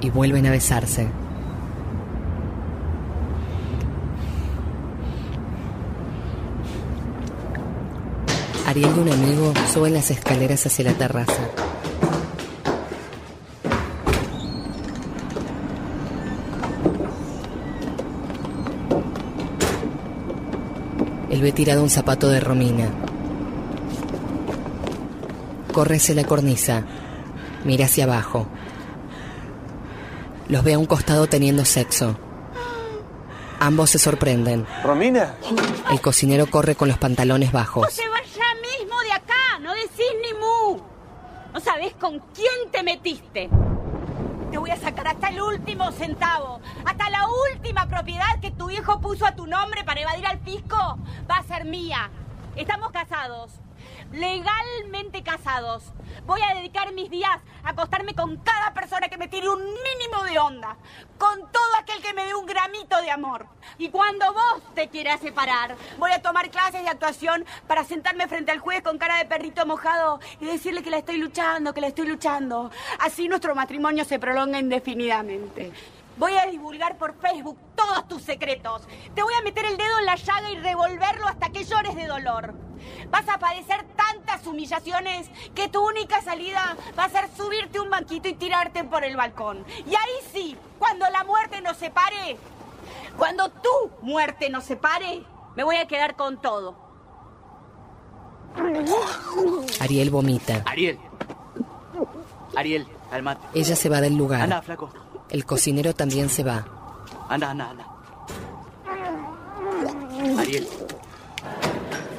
Y 0.02 0.10
vuelven 0.10 0.44
a 0.44 0.50
besarse. 0.50 1.08
Ariel 8.78 8.96
y 8.96 9.00
un 9.00 9.12
amigo 9.12 9.52
suben 9.72 9.94
las 9.94 10.10
escaleras 10.10 10.66
hacia 10.66 10.84
la 10.84 10.92
terraza. 10.92 11.42
Él 21.30 21.42
ve 21.42 21.52
tirado 21.52 21.82
un 21.82 21.90
zapato 21.90 22.28
de 22.28 22.40
Romina. 22.40 22.88
Corre 25.72 25.96
hacia 25.96 26.14
la 26.14 26.24
cornisa. 26.24 26.84
Mira 27.64 27.86
hacia 27.86 28.04
abajo. 28.04 28.46
Los 30.48 30.64
ve 30.64 30.74
a 30.74 30.78
un 30.78 30.86
costado 30.86 31.26
teniendo 31.26 31.64
sexo. 31.64 32.16
Ambos 33.60 33.90
se 33.90 33.98
sorprenden. 33.98 34.66
¿Romina? 34.84 35.34
El 35.90 36.00
cocinero 36.00 36.46
corre 36.46 36.76
con 36.76 36.88
los 36.88 36.98
pantalones 36.98 37.52
bajos. 37.52 37.92
Se 37.92 38.08
va 38.08 38.18
ya 38.34 38.54
mismo 38.60 39.00
de 39.02 39.12
acá, 39.12 39.58
no 39.60 39.74
decís 39.98 40.14
ni 40.22 40.32
mu. 40.38 40.80
No 41.52 41.60
sabés 41.60 41.94
con 41.94 42.20
quién 42.34 42.70
te 42.70 42.82
metiste. 42.82 43.48
Te 44.50 44.58
voy 44.58 44.70
a 44.70 44.76
sacar 44.76 45.08
hasta 45.08 45.28
el 45.28 45.42
último 45.42 45.92
centavo, 45.92 46.60
hasta 46.86 47.10
la 47.10 47.26
última 47.52 47.86
propiedad 47.86 48.40
que 48.40 48.50
tu 48.50 48.70
hijo 48.70 49.00
puso 49.00 49.26
a 49.26 49.34
tu 49.34 49.46
nombre 49.46 49.84
para 49.84 50.00
evadir 50.00 50.26
al 50.26 50.38
fisco. 50.40 50.76
Va 51.30 51.38
a 51.38 51.42
ser 51.42 51.64
mía. 51.64 52.10
Estamos 52.56 52.90
casados, 52.90 53.52
legalmente 54.12 55.22
casados. 55.22 55.84
Voy 56.26 56.40
a 56.42 56.54
dedicar 56.54 56.92
mis 56.92 57.10
días 57.10 57.38
a 57.62 57.70
acostarme 57.70 58.14
con 58.14 58.36
cada 58.38 58.72
persona 58.74 59.08
que 59.08 59.16
me 59.16 59.28
tire 59.28 59.48
un 59.48 59.62
mínimo 59.62 60.24
de 60.24 60.38
onda, 60.38 60.76
con 61.18 61.40
todo 61.52 61.76
aquel 61.80 62.02
que 62.02 62.12
me 62.14 62.24
dé 62.24 62.34
un 62.34 62.46
gramito 62.46 63.00
de 63.00 63.10
amor. 63.10 63.46
Y 63.78 63.90
cuando 63.90 64.32
vos 64.32 64.62
te 64.74 64.88
quieras 64.88 65.20
separar, 65.20 65.76
voy 65.98 66.12
a 66.12 66.22
tomar 66.22 66.50
clases 66.50 66.82
de 66.82 66.88
actuación 66.88 67.44
para 67.66 67.84
sentarme 67.84 68.28
frente 68.28 68.52
al 68.52 68.58
juez 68.58 68.82
con 68.82 68.98
cara 68.98 69.18
de 69.18 69.26
perrito 69.26 69.66
mojado 69.66 70.20
y 70.40 70.46
decirle 70.46 70.82
que 70.82 70.90
la 70.90 70.98
estoy 70.98 71.18
luchando, 71.18 71.74
que 71.74 71.80
la 71.80 71.88
estoy 71.88 72.06
luchando. 72.06 72.70
Así 73.00 73.28
nuestro 73.28 73.54
matrimonio 73.54 74.04
se 74.04 74.18
prolonga 74.18 74.58
indefinidamente. 74.58 75.72
Voy 76.18 76.32
a 76.36 76.46
divulgar 76.46 76.98
por 76.98 77.14
Facebook 77.20 77.56
todos 77.76 78.08
tus 78.08 78.22
secretos. 78.22 78.82
Te 79.14 79.22
voy 79.22 79.34
a 79.34 79.42
meter 79.42 79.64
el 79.64 79.76
dedo 79.76 79.98
en 80.00 80.06
la 80.06 80.16
llaga 80.16 80.50
y 80.50 80.56
revolverlo 80.56 81.26
hasta 81.28 81.50
que 81.50 81.64
llores 81.64 81.94
de 81.94 82.06
dolor. 82.06 82.54
Vas 83.10 83.28
a 83.28 83.38
padecer 83.38 83.84
tantas 83.96 84.46
humillaciones 84.46 85.30
que 85.54 85.68
tu 85.68 85.86
única 85.86 86.20
salida 86.20 86.76
va 86.98 87.04
a 87.04 87.08
ser 87.08 87.28
subirte 87.36 87.80
un 87.80 87.90
banquito 87.90 88.28
y 88.28 88.34
tirarte 88.34 88.82
por 88.84 89.04
el 89.04 89.16
balcón. 89.16 89.64
Y 89.86 89.94
ahí 89.94 90.18
sí, 90.32 90.56
cuando 90.78 91.08
la 91.10 91.22
muerte 91.24 91.60
nos 91.60 91.76
separe, 91.76 92.36
cuando 93.16 93.50
tu 93.50 93.90
muerte 94.02 94.50
nos 94.50 94.64
separe, 94.64 95.22
me 95.54 95.62
voy 95.62 95.76
a 95.76 95.86
quedar 95.86 96.16
con 96.16 96.40
todo. 96.40 96.74
Ariel 99.80 100.10
vomita. 100.10 100.62
Ariel. 100.66 100.98
Ariel, 102.56 102.88
calmate. 103.10 103.46
Ella 103.54 103.76
se 103.76 103.88
va 103.88 104.00
del 104.00 104.16
lugar. 104.16 104.42
Anda, 104.42 104.62
flaco. 104.62 104.90
El 105.30 105.44
cocinero 105.44 105.94
también 105.94 106.30
se 106.30 106.42
va. 106.42 106.66
Anda, 107.28 107.50
anda, 107.50 107.70
anda. 107.70 107.86
Ariel. 110.40 110.66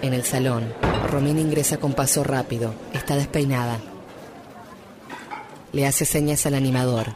En 0.01 0.13
el 0.13 0.23
salón, 0.23 0.73
Romina 1.11 1.39
ingresa 1.39 1.77
con 1.77 1.93
paso 1.93 2.23
rápido. 2.23 2.73
Está 2.93 3.15
despeinada. 3.15 3.79
Le 5.71 5.85
hace 5.87 6.05
señas 6.05 6.45
al 6.45 6.53
animador. 6.53 7.15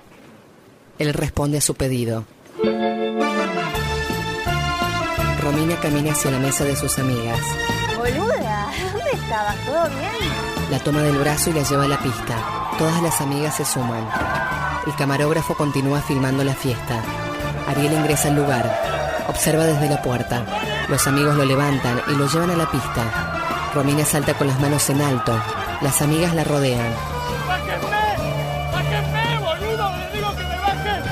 Él 0.99 1.13
responde 1.13 1.59
a 1.59 1.61
su 1.61 1.75
pedido. 1.75 2.25
Romina 5.41 5.79
camina 5.81 6.11
hacia 6.11 6.31
la 6.31 6.39
mesa 6.39 6.63
de 6.63 6.75
sus 6.75 6.97
amigas. 6.99 7.39
Boluda, 7.97 8.71
¿dónde 8.93 9.11
estabas? 9.11 9.55
¿Todo 9.65 9.89
bien? 9.89 10.71
La 10.71 10.79
toma 10.79 11.01
del 11.03 11.17
brazo 11.17 11.49
y 11.49 11.53
la 11.53 11.63
lleva 11.63 11.83
a 11.83 11.87
la 11.87 11.99
pista. 11.99 12.35
Todas 12.77 13.01
las 13.01 13.21
amigas 13.21 13.55
se 13.55 13.65
suman. 13.65 14.07
El 14.85 14.95
camarógrafo 14.95 15.55
continúa 15.55 16.01
filmando 16.01 16.43
la 16.43 16.53
fiesta. 16.53 17.01
Ariel 17.67 17.93
ingresa 17.93 18.27
al 18.27 18.35
lugar. 18.35 19.23
Observa 19.27 19.63
desde 19.63 19.89
la 19.89 20.01
puerta. 20.01 20.45
Los 20.89 21.07
amigos 21.07 21.35
lo 21.35 21.45
levantan 21.45 22.01
y 22.07 22.15
lo 22.15 22.27
llevan 22.27 22.51
a 22.51 22.55
la 22.55 22.69
pista. 22.69 23.71
Romina 23.73 24.03
salta 24.03 24.33
con 24.33 24.47
las 24.47 24.59
manos 24.59 24.89
en 24.89 25.01
alto. 25.01 25.39
Las 25.81 26.01
amigas 26.01 26.35
la 26.35 26.43
rodean. 26.43 26.93
¡Bájenme, 27.47 29.39
boludo! 29.39 29.91
¡Les 29.97 30.13
digo 30.13 30.35
que 30.35 30.43
me 30.43 30.57
bajen! 30.59 31.03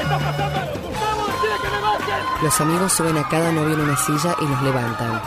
¡Está 0.00 0.18
pasando! 0.18 0.60
¡Gustavo, 0.82 1.26
decide 1.26 1.56
que 1.62 1.68
me 1.68 1.80
bajen! 1.82 2.42
Los 2.42 2.60
amigos 2.60 2.92
suben 2.92 3.18
a 3.18 3.28
cada 3.28 3.50
novio 3.52 3.74
en 3.74 3.80
una 3.80 3.96
silla 3.96 4.36
y 4.40 4.46
los 4.46 4.62
levantan. 4.62 5.20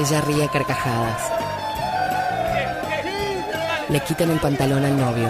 Ella 0.00 0.22
ríe 0.22 0.48
carcajadas. 0.48 1.30
Le 3.90 4.00
quitan 4.00 4.30
el 4.30 4.40
pantalón 4.40 4.82
al 4.82 4.96
novio. 4.96 5.28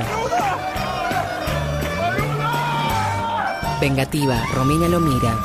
Vengativa, 3.81 4.41
Romina 4.55 4.87
lo 4.87 5.01
mira. 5.01 5.37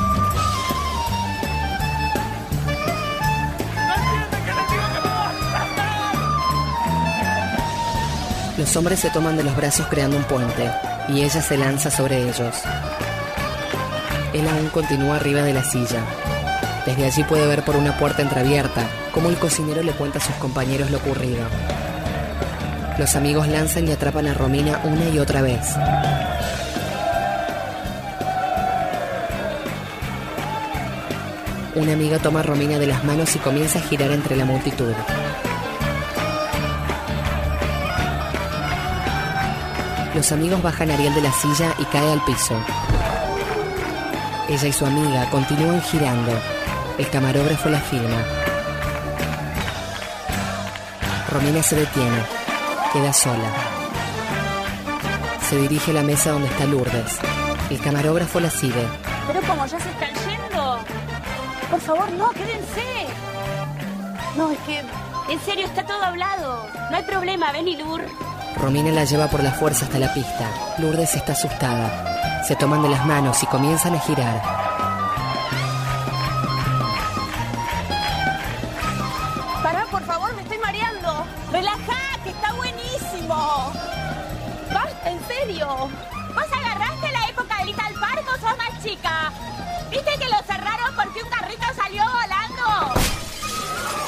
Los 8.60 8.76
hombres 8.76 9.00
se 9.00 9.10
toman 9.10 9.38
de 9.38 9.44
los 9.44 9.56
brazos 9.56 9.88
creando 9.88 10.18
un 10.18 10.24
puente 10.26 10.72
y 11.10 11.24
ella 11.24 11.42
se 11.42 11.58
lanza 11.58 11.90
sobre 11.90 12.30
ellos. 12.30 12.62
Él 14.34 14.48
aún 14.48 14.70
continúa 14.70 15.16
arriba 15.16 15.42
de 15.42 15.54
la 15.54 15.64
silla. 15.64 16.04
Desde 16.86 17.06
allí 17.06 17.24
puede 17.24 17.48
ver 17.48 17.64
por 17.64 17.76
una 17.76 17.98
puerta 17.98 18.22
entreabierta 18.22 18.88
cómo 19.12 19.30
el 19.30 19.38
cocinero 19.38 19.82
le 19.82 19.94
cuenta 19.94 20.20
a 20.20 20.22
sus 20.22 20.36
compañeros 20.36 20.92
lo 20.92 20.98
ocurrido. 20.98 21.44
Los 23.00 23.16
amigos 23.16 23.48
lanzan 23.48 23.88
y 23.88 23.92
atrapan 23.92 24.28
a 24.28 24.34
Romina 24.34 24.80
una 24.84 25.10
y 25.10 25.18
otra 25.18 25.42
vez. 25.42 25.62
Una 31.74 31.92
amiga 31.92 32.20
toma 32.20 32.40
a 32.40 32.44
Romina 32.44 32.80
de 32.80 32.88
las 32.88 33.04
manos 33.04 33.36
y 33.36 33.40
comienza 33.40 33.80
a 33.80 33.82
girar 33.82 34.12
entre 34.12 34.38
la 34.38 34.46
multitud. 34.46 34.94
Los 40.16 40.32
amigos 40.32 40.62
bajan 40.62 40.92
a 40.92 40.94
Ariel 40.94 41.14
de 41.14 41.22
la 41.22 41.34
silla 41.34 41.74
y 41.78 41.84
cae 41.86 42.14
al 42.14 42.24
piso. 42.24 42.56
Ella 44.48 44.68
y 44.68 44.72
su 44.72 44.86
amiga 44.86 45.30
continúan 45.30 45.82
girando. 45.82 46.32
El 46.98 47.10
camarógrafo 47.10 47.70
la 47.70 47.80
filma. 47.82 48.24
Romina 51.30 51.62
se 51.62 51.76
detiene. 51.76 52.24
Queda 52.94 53.12
sola. 53.12 53.50
Se 55.50 55.58
dirige 55.58 55.92
a 55.92 55.96
la 55.96 56.04
mesa 56.04 56.32
donde 56.32 56.48
está 56.48 56.66
Lourdes. 56.66 57.20
El 57.70 57.82
camarógrafo 57.82 58.40
la 58.40 58.50
sigue. 58.50 58.88
Pero 59.28 59.42
como 59.42 59.66
ya 59.66 59.78
se 59.78 59.90
están 59.90 60.14
yendo. 60.26 60.80
Por 61.70 61.82
favor, 61.82 62.10
no, 62.14 62.30
quédense. 62.30 63.08
No, 64.38 64.52
es 64.52 64.60
que. 64.60 64.82
En 65.30 65.40
serio, 65.42 65.66
está 65.66 65.86
todo 65.86 66.02
hablado. 66.02 66.66
No 66.92 66.96
hay 66.96 67.04
problema, 67.04 67.52
ven 67.52 67.68
y 67.68 67.76
Lur. 67.76 68.04
Romina 68.58 68.92
la 68.92 69.04
lleva 69.04 69.28
por 69.28 69.44
la 69.44 69.52
fuerza 69.52 69.84
hasta 69.84 70.00
la 70.00 70.14
pista. 70.14 70.50
Lourdes 70.78 71.14
está 71.16 71.34
asustada. 71.34 72.44
Se 72.48 72.56
toman 72.56 72.84
de 72.84 72.90
las 72.90 73.06
manos 73.06 73.44
y 73.44 73.48
comienzan 73.48 73.96
a 73.96 74.00
girar. 74.00 74.65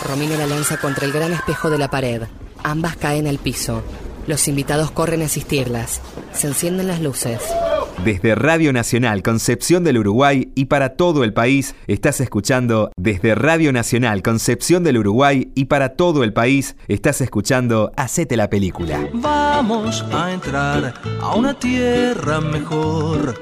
Romino 0.08 0.38
la 0.38 0.48
lanza 0.48 0.78
contra 0.78 1.06
el 1.06 1.12
gran 1.12 1.34
espejo 1.34 1.70
de 1.70 1.78
la 1.78 1.90
pared. 1.90 2.24
Ambas 2.64 2.96
caen 2.96 3.28
al 3.28 3.40
piso. 3.40 3.84
Los 4.26 4.48
invitados 4.48 4.90
corren 4.92 5.22
a 5.22 5.26
asistirlas. 5.26 6.02
Se 6.32 6.48
encienden 6.48 6.88
las 6.88 7.02
luces. 7.02 7.42
Desde 8.06 8.36
Radio 8.36 8.72
Nacional 8.72 9.22
Concepción 9.22 9.84
del 9.84 9.98
Uruguay 9.98 10.52
y 10.56 10.66
para 10.66 10.96
todo 10.96 11.24
el 11.26 11.34
país, 11.34 11.76
estás 11.88 12.22
escuchando 12.22 12.92
desde 12.96 13.36
Radio 13.36 13.74
Nacional 13.74 14.22
Concepción 14.22 14.84
del 14.84 15.00
Uruguay 15.00 15.52
y 15.56 15.66
para 15.66 15.96
todo 15.96 16.24
el 16.24 16.32
país, 16.32 16.78
estás 16.88 17.20
escuchando 17.22 17.92
Hacete 17.98 18.38
la 18.38 18.50
película. 18.50 19.10
Vamos 19.14 20.06
a 20.14 20.32
entrar 20.32 20.94
a 21.22 21.36
una 21.36 21.54
tierra 21.58 22.40
mejor. 22.40 23.40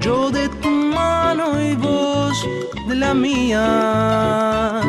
Yo 0.00 0.30
de 0.30 0.48
tu 0.48 0.70
mano 0.70 1.60
y 1.60 1.74
vos 1.74 2.46
de 2.88 2.94
la 2.94 3.12
mía. 3.12 4.80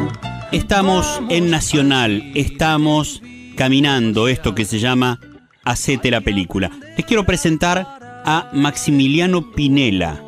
Estamos 0.52 1.22
en 1.30 1.50
Nacional, 1.50 2.32
estamos 2.34 3.22
caminando 3.56 4.30
esto 4.30 4.56
que 4.56 4.64
se 4.64 4.80
llama 4.80 5.20
Hacete 5.66 6.10
la 6.10 6.22
película. 6.22 6.72
Les 6.96 7.06
quiero 7.06 7.26
presentar 7.26 7.86
a 8.24 8.50
Maximiliano 8.54 9.52
Pinela. 9.52 10.24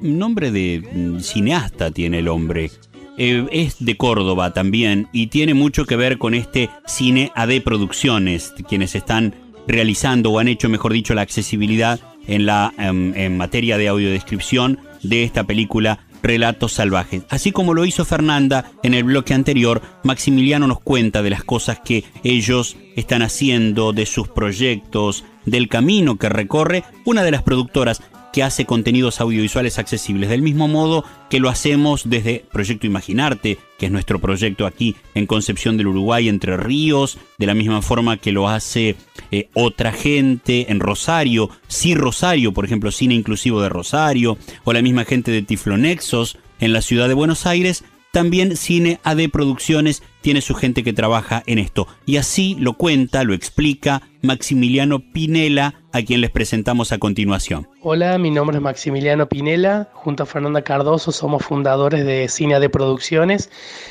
Nombre 0.00 0.50
de 0.50 0.80
mm, 0.90 1.20
cineasta 1.20 1.90
tiene 1.90 2.20
el 2.20 2.28
hombre. 2.28 2.70
Eh, 3.18 3.46
es 3.52 3.76
de 3.84 3.96
Córdoba 3.98 4.54
también 4.54 5.08
y 5.12 5.26
tiene 5.26 5.52
mucho 5.52 5.84
que 5.84 5.96
ver 5.96 6.16
con 6.16 6.32
este 6.32 6.70
cine 6.86 7.30
AD 7.34 7.60
Producciones, 7.62 8.54
quienes 8.66 8.94
están 8.94 9.34
realizando 9.66 10.30
o 10.30 10.38
han 10.38 10.48
hecho, 10.48 10.70
mejor 10.70 10.94
dicho, 10.94 11.14
la 11.14 11.22
accesibilidad 11.22 12.00
en, 12.26 12.46
la, 12.46 12.72
em, 12.78 13.14
en 13.14 13.36
materia 13.36 13.76
de 13.76 13.88
audiodescripción 13.88 14.78
de 15.02 15.24
esta 15.24 15.44
película 15.44 16.00
Relatos 16.22 16.72
Salvajes. 16.72 17.24
Así 17.28 17.52
como 17.52 17.74
lo 17.74 17.84
hizo 17.84 18.04
Fernanda 18.04 18.70
en 18.82 18.94
el 18.94 19.04
bloque 19.04 19.34
anterior, 19.34 19.82
Maximiliano 20.04 20.66
nos 20.66 20.80
cuenta 20.80 21.22
de 21.22 21.30
las 21.30 21.44
cosas 21.44 21.80
que 21.84 22.04
ellos 22.24 22.76
están 22.96 23.22
haciendo, 23.22 23.92
de 23.92 24.06
sus 24.06 24.28
proyectos, 24.28 25.24
del 25.46 25.68
camino 25.68 26.16
que 26.16 26.28
recorre 26.28 26.84
una 27.04 27.22
de 27.22 27.30
las 27.30 27.42
productoras 27.42 28.02
que 28.32 28.42
hace 28.42 28.66
contenidos 28.66 29.20
audiovisuales 29.20 29.78
accesibles, 29.78 30.28
del 30.28 30.42
mismo 30.42 30.68
modo 30.68 31.04
que 31.30 31.40
lo 31.40 31.48
hacemos 31.48 32.08
desde 32.08 32.44
Proyecto 32.52 32.86
Imaginarte, 32.86 33.58
que 33.78 33.86
es 33.86 33.92
nuestro 33.92 34.18
proyecto 34.18 34.66
aquí 34.66 34.96
en 35.14 35.26
Concepción 35.26 35.76
del 35.76 35.88
Uruguay, 35.88 36.28
Entre 36.28 36.56
Ríos, 36.56 37.18
de 37.38 37.46
la 37.46 37.54
misma 37.54 37.82
forma 37.82 38.16
que 38.16 38.32
lo 38.32 38.48
hace 38.48 38.96
eh, 39.30 39.48
otra 39.54 39.92
gente 39.92 40.70
en 40.70 40.80
Rosario, 40.80 41.50
Sí 41.68 41.94
Rosario, 41.94 42.52
por 42.52 42.64
ejemplo, 42.64 42.90
Cine 42.90 43.14
Inclusivo 43.14 43.62
de 43.62 43.68
Rosario, 43.68 44.38
o 44.64 44.72
la 44.72 44.82
misma 44.82 45.04
gente 45.04 45.30
de 45.30 45.42
Tiflonexos 45.42 46.38
en 46.60 46.72
la 46.72 46.82
ciudad 46.82 47.08
de 47.08 47.14
Buenos 47.14 47.46
Aires, 47.46 47.84
también 48.12 48.56
Cine 48.56 49.00
AD 49.04 49.28
Producciones 49.30 50.02
tiene 50.20 50.40
su 50.40 50.54
gente 50.54 50.82
que 50.82 50.92
trabaja 50.92 51.42
en 51.46 51.58
esto. 51.58 51.86
Y 52.06 52.16
así 52.16 52.56
lo 52.58 52.74
cuenta, 52.74 53.24
lo 53.24 53.34
explica 53.34 54.02
Maximiliano 54.22 55.00
Pinela, 55.00 55.74
a 55.92 56.02
quien 56.02 56.20
les 56.20 56.30
presentamos 56.30 56.92
a 56.92 56.98
continuación. 56.98 57.68
Hola, 57.82 58.18
mi 58.18 58.30
nombre 58.30 58.56
es 58.56 58.62
Maximiliano 58.62 59.28
Pinela. 59.28 59.88
Junto 59.92 60.22
a 60.22 60.26
Fernanda 60.26 60.62
Cardoso 60.62 61.12
somos 61.12 61.44
fundadores 61.44 62.04
de 62.04 62.28
Cine 62.28 62.54
AD 62.56 62.70
Producciones. 62.70 63.50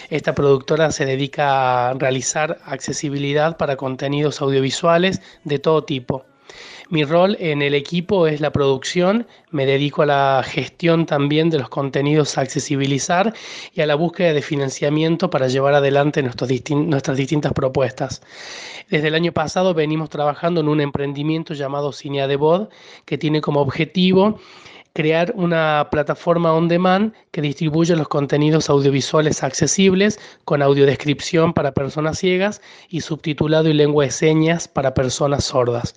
Esta 0.10 0.36
productora 0.36 0.92
se 0.92 1.06
dedica 1.06 1.90
a 1.90 1.94
realizar 1.94 2.60
accesibilidad 2.66 3.58
para 3.58 3.78
contenidos 3.78 4.42
audiovisuales 4.42 5.22
de 5.44 5.60
todo 5.60 5.84
tipo. 5.84 6.26
Mi 6.90 7.04
rol 7.04 7.36
en 7.42 7.62
el 7.62 7.74
equipo 7.74 8.28
es 8.28 8.40
la 8.40 8.52
producción, 8.54 9.28
me 9.52 9.66
dedico 9.66 10.04
a 10.04 10.06
la 10.06 10.42
gestión 10.46 11.06
también 11.06 11.50
de 11.50 11.60
los 11.60 11.68
contenidos 11.68 12.38
a 12.38 12.42
accesibilizar 12.42 13.34
y 13.74 13.82
a 13.82 13.86
la 13.86 13.96
búsqueda 13.96 14.32
de 14.32 14.42
financiamiento 14.42 15.30
para 15.30 15.50
llevar 15.50 15.74
adelante 15.74 16.24
nuestras 16.24 16.48
distintas 17.18 17.52
propuestas. 17.52 18.22
Desde 18.90 19.10
el 19.10 19.16
año 19.16 19.34
pasado 19.34 19.74
venimos 19.74 20.10
trabajando 20.10 20.62
en 20.62 20.70
un 20.70 20.80
emprendimiento 20.80 21.54
llamado 21.54 21.92
Cinea 21.92 22.26
de 22.26 22.38
Bod, 22.38 22.70
que 23.04 23.18
tiene 23.18 23.42
como 23.42 23.60
objetivo 23.60 24.40
crear 24.98 25.32
una 25.36 25.90
plataforma 25.92 26.52
on 26.52 26.68
demand 26.68 27.14
que 27.30 27.40
distribuye 27.40 27.96
los 27.96 28.08
contenidos 28.08 28.68
audiovisuales 28.68 29.44
accesibles 29.44 30.20
con 30.44 30.64
audiodescripción 30.64 31.54
para 31.54 31.72
personas 31.72 32.18
ciegas 32.18 32.64
y 32.90 33.02
subtitulado 33.02 33.70
y 33.70 33.74
lengua 33.74 34.06
de 34.06 34.10
señas 34.10 34.68
para 34.68 34.96
personas 34.96 35.44
sordas. 35.44 35.94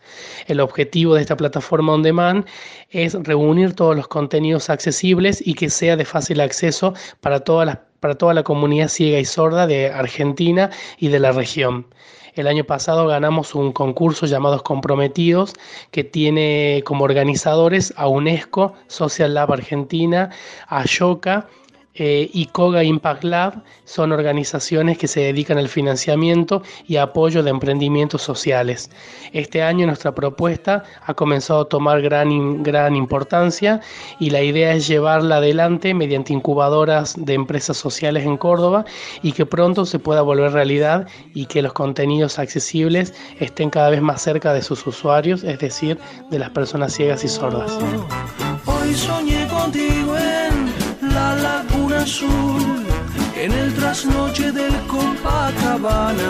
El 0.48 0.60
objetivo 0.60 1.14
de 1.14 1.22
esta 1.22 1.34
plataforma 1.34 1.94
on 1.94 2.02
demand 2.02 2.44
es 2.90 3.14
reunir 3.14 3.72
todos 3.72 3.96
los 3.96 4.06
contenidos 4.06 4.68
accesibles 4.68 5.42
y 5.46 5.54
que 5.54 5.70
sea 5.70 5.96
de 5.96 6.04
fácil 6.04 6.38
acceso 6.42 6.92
para 7.22 7.42
para 8.00 8.14
toda 8.16 8.34
la 8.34 8.42
comunidad 8.42 8.88
ciega 8.88 9.18
y 9.18 9.24
sorda 9.24 9.66
de 9.66 9.88
Argentina 9.88 10.68
y 10.98 11.08
de 11.08 11.20
la 11.20 11.32
región. 11.32 11.86
El 12.35 12.47
año 12.47 12.64
pasado 12.64 13.07
ganamos 13.07 13.55
un 13.55 13.73
concurso 13.73 14.27
llamado 14.27 14.62
Comprometidos 14.62 15.55
que 15.90 16.05
tiene 16.05 16.83
como 16.85 17.05
organizadores 17.05 17.93
a 17.97 18.09
UNESCO, 18.09 18.75
Social 18.87 19.35
Lab 19.35 19.53
Argentina, 19.53 20.31
a 20.69 20.85
Yoka 20.85 21.49
eh, 21.94 22.31
y 22.33 22.46
Koga 22.46 22.85
Impact 22.85 23.24
Lab 23.24 23.62
son 23.85 24.12
organizaciones 24.12 24.96
que 24.96 25.09
se 25.09 25.20
dedican 25.20 25.59
al 25.59 25.68
financiamiento 25.68 26.62
y 26.87 26.96
apoyo 26.96 27.42
de 27.42 27.50
emprendimientos 27.50 28.22
sociales. 28.22 28.90
Este 29.33 29.62
año 29.62 29.87
nuestra 29.87 30.14
propuesta 30.14 30.85
ha 31.05 31.14
comenzado 31.14 31.62
a 31.62 31.68
tomar 31.68 32.00
gran, 32.00 32.62
gran 32.62 32.94
importancia 32.94 33.81
y 34.20 34.31
la 34.31 34.40
idea 34.40 34.72
es 34.74 34.87
llevarla 34.87 35.37
adelante 35.37 35.92
mediante 35.92 36.33
incubadoras 36.33 37.14
de 37.18 37.35
empresas 37.35 37.76
sociales 37.76 38.24
en 38.24 38.37
Córdoba 38.37 38.85
y 39.22 39.33
que 39.33 39.44
pronto 39.44 39.85
se 39.85 39.98
pueda 39.98 40.22
volver 40.22 40.53
realidad 40.53 41.09
y 41.35 41.46
que 41.46 41.61
los 41.61 41.72
contenidos 41.72 42.38
accesibles 42.38 43.14
estén 43.40 43.68
cada 43.68 43.90
vez 43.90 44.00
más 44.00 44.22
cerca 44.22 44.55
de 44.55 44.62
sus 44.62 44.87
usuarios, 44.87 45.42
es 45.42 45.59
decir, 45.59 45.98
de 46.31 46.38
las 46.38 46.50
personas 46.50 46.92
ciegas 46.92 47.24
y 47.24 47.29
sordas. 47.29 47.76
Hoy 48.66 48.94
soñé 48.94 49.46
contigo 49.48 49.99
azul, 52.00 52.86
en 53.36 53.52
el 53.52 53.74
trasnoche 53.74 54.50
del 54.52 54.74
Copacabana. 54.86 56.28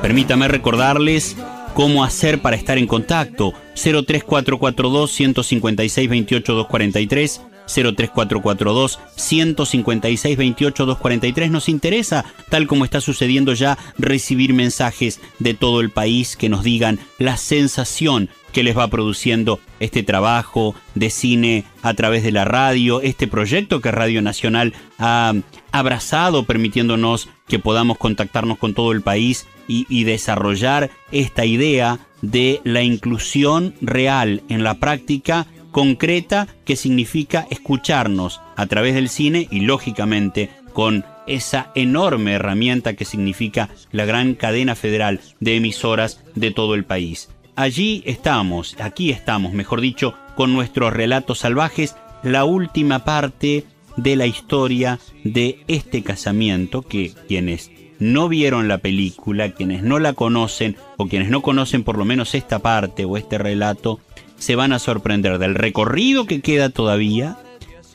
Permítame 0.00 0.48
recordarles 0.48 1.36
cómo 1.74 2.04
hacer 2.04 2.40
para 2.40 2.56
estar 2.56 2.78
en 2.78 2.86
contacto. 2.86 3.52
03442 3.74 5.10
156 5.10 6.08
28 6.08 6.54
243 6.54 7.40
03442 7.68 8.98
156 9.16 10.36
28 10.36 10.86
243 10.86 11.50
nos 11.50 11.68
interesa, 11.68 12.24
tal 12.48 12.66
como 12.66 12.84
está 12.84 13.00
sucediendo 13.00 13.52
ya, 13.52 13.78
recibir 13.98 14.54
mensajes 14.54 15.20
de 15.38 15.54
todo 15.54 15.80
el 15.80 15.90
país 15.90 16.36
que 16.36 16.48
nos 16.48 16.64
digan 16.64 16.98
la 17.18 17.36
sensación 17.36 18.30
que 18.52 18.62
les 18.62 18.76
va 18.76 18.88
produciendo 18.88 19.60
este 19.80 20.02
trabajo 20.02 20.74
de 20.94 21.10
cine 21.10 21.64
a 21.82 21.94
través 21.94 22.22
de 22.22 22.32
la 22.32 22.44
radio, 22.44 23.00
este 23.00 23.28
proyecto 23.28 23.80
que 23.80 23.90
Radio 23.90 24.22
Nacional 24.22 24.74
ha 24.98 25.34
abrazado, 25.72 26.44
permitiéndonos 26.44 27.28
que 27.46 27.58
podamos 27.58 27.98
contactarnos 27.98 28.58
con 28.58 28.74
todo 28.74 28.92
el 28.92 29.02
país 29.02 29.46
y, 29.66 29.86
y 29.88 30.04
desarrollar 30.04 30.90
esta 31.12 31.44
idea 31.44 32.00
de 32.22 32.60
la 32.64 32.82
inclusión 32.82 33.74
real 33.80 34.42
en 34.48 34.64
la 34.64 34.74
práctica 34.74 35.46
concreta 35.70 36.48
que 36.64 36.76
significa 36.76 37.46
escucharnos 37.50 38.40
a 38.56 38.66
través 38.66 38.94
del 38.94 39.08
cine 39.08 39.46
y 39.50 39.60
lógicamente 39.60 40.50
con 40.72 41.04
esa 41.26 41.70
enorme 41.74 42.32
herramienta 42.32 42.94
que 42.94 43.04
significa 43.04 43.68
la 43.92 44.04
gran 44.06 44.34
cadena 44.34 44.74
federal 44.74 45.20
de 45.40 45.56
emisoras 45.56 46.22
de 46.34 46.50
todo 46.50 46.74
el 46.74 46.84
país. 46.84 47.28
Allí 47.58 48.04
estamos, 48.06 48.76
aquí 48.78 49.10
estamos, 49.10 49.52
mejor 49.52 49.80
dicho, 49.80 50.14
con 50.36 50.52
nuestros 50.52 50.92
relatos 50.92 51.40
salvajes, 51.40 51.96
la 52.22 52.44
última 52.44 53.00
parte 53.00 53.64
de 53.96 54.14
la 54.14 54.26
historia 54.26 55.00
de 55.24 55.64
este 55.66 56.04
casamiento 56.04 56.82
que 56.82 57.12
quienes 57.26 57.72
no 57.98 58.28
vieron 58.28 58.68
la 58.68 58.78
película, 58.78 59.50
quienes 59.50 59.82
no 59.82 59.98
la 59.98 60.12
conocen 60.12 60.76
o 60.98 61.08
quienes 61.08 61.30
no 61.30 61.42
conocen 61.42 61.82
por 61.82 61.98
lo 61.98 62.04
menos 62.04 62.36
esta 62.36 62.60
parte 62.60 63.04
o 63.04 63.16
este 63.16 63.38
relato, 63.38 63.98
se 64.36 64.54
van 64.54 64.72
a 64.72 64.78
sorprender 64.78 65.40
del 65.40 65.56
recorrido 65.56 66.26
que 66.26 66.40
queda 66.40 66.68
todavía 66.68 67.38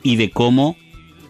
y 0.04 0.18
de 0.18 0.30
cómo 0.30 0.76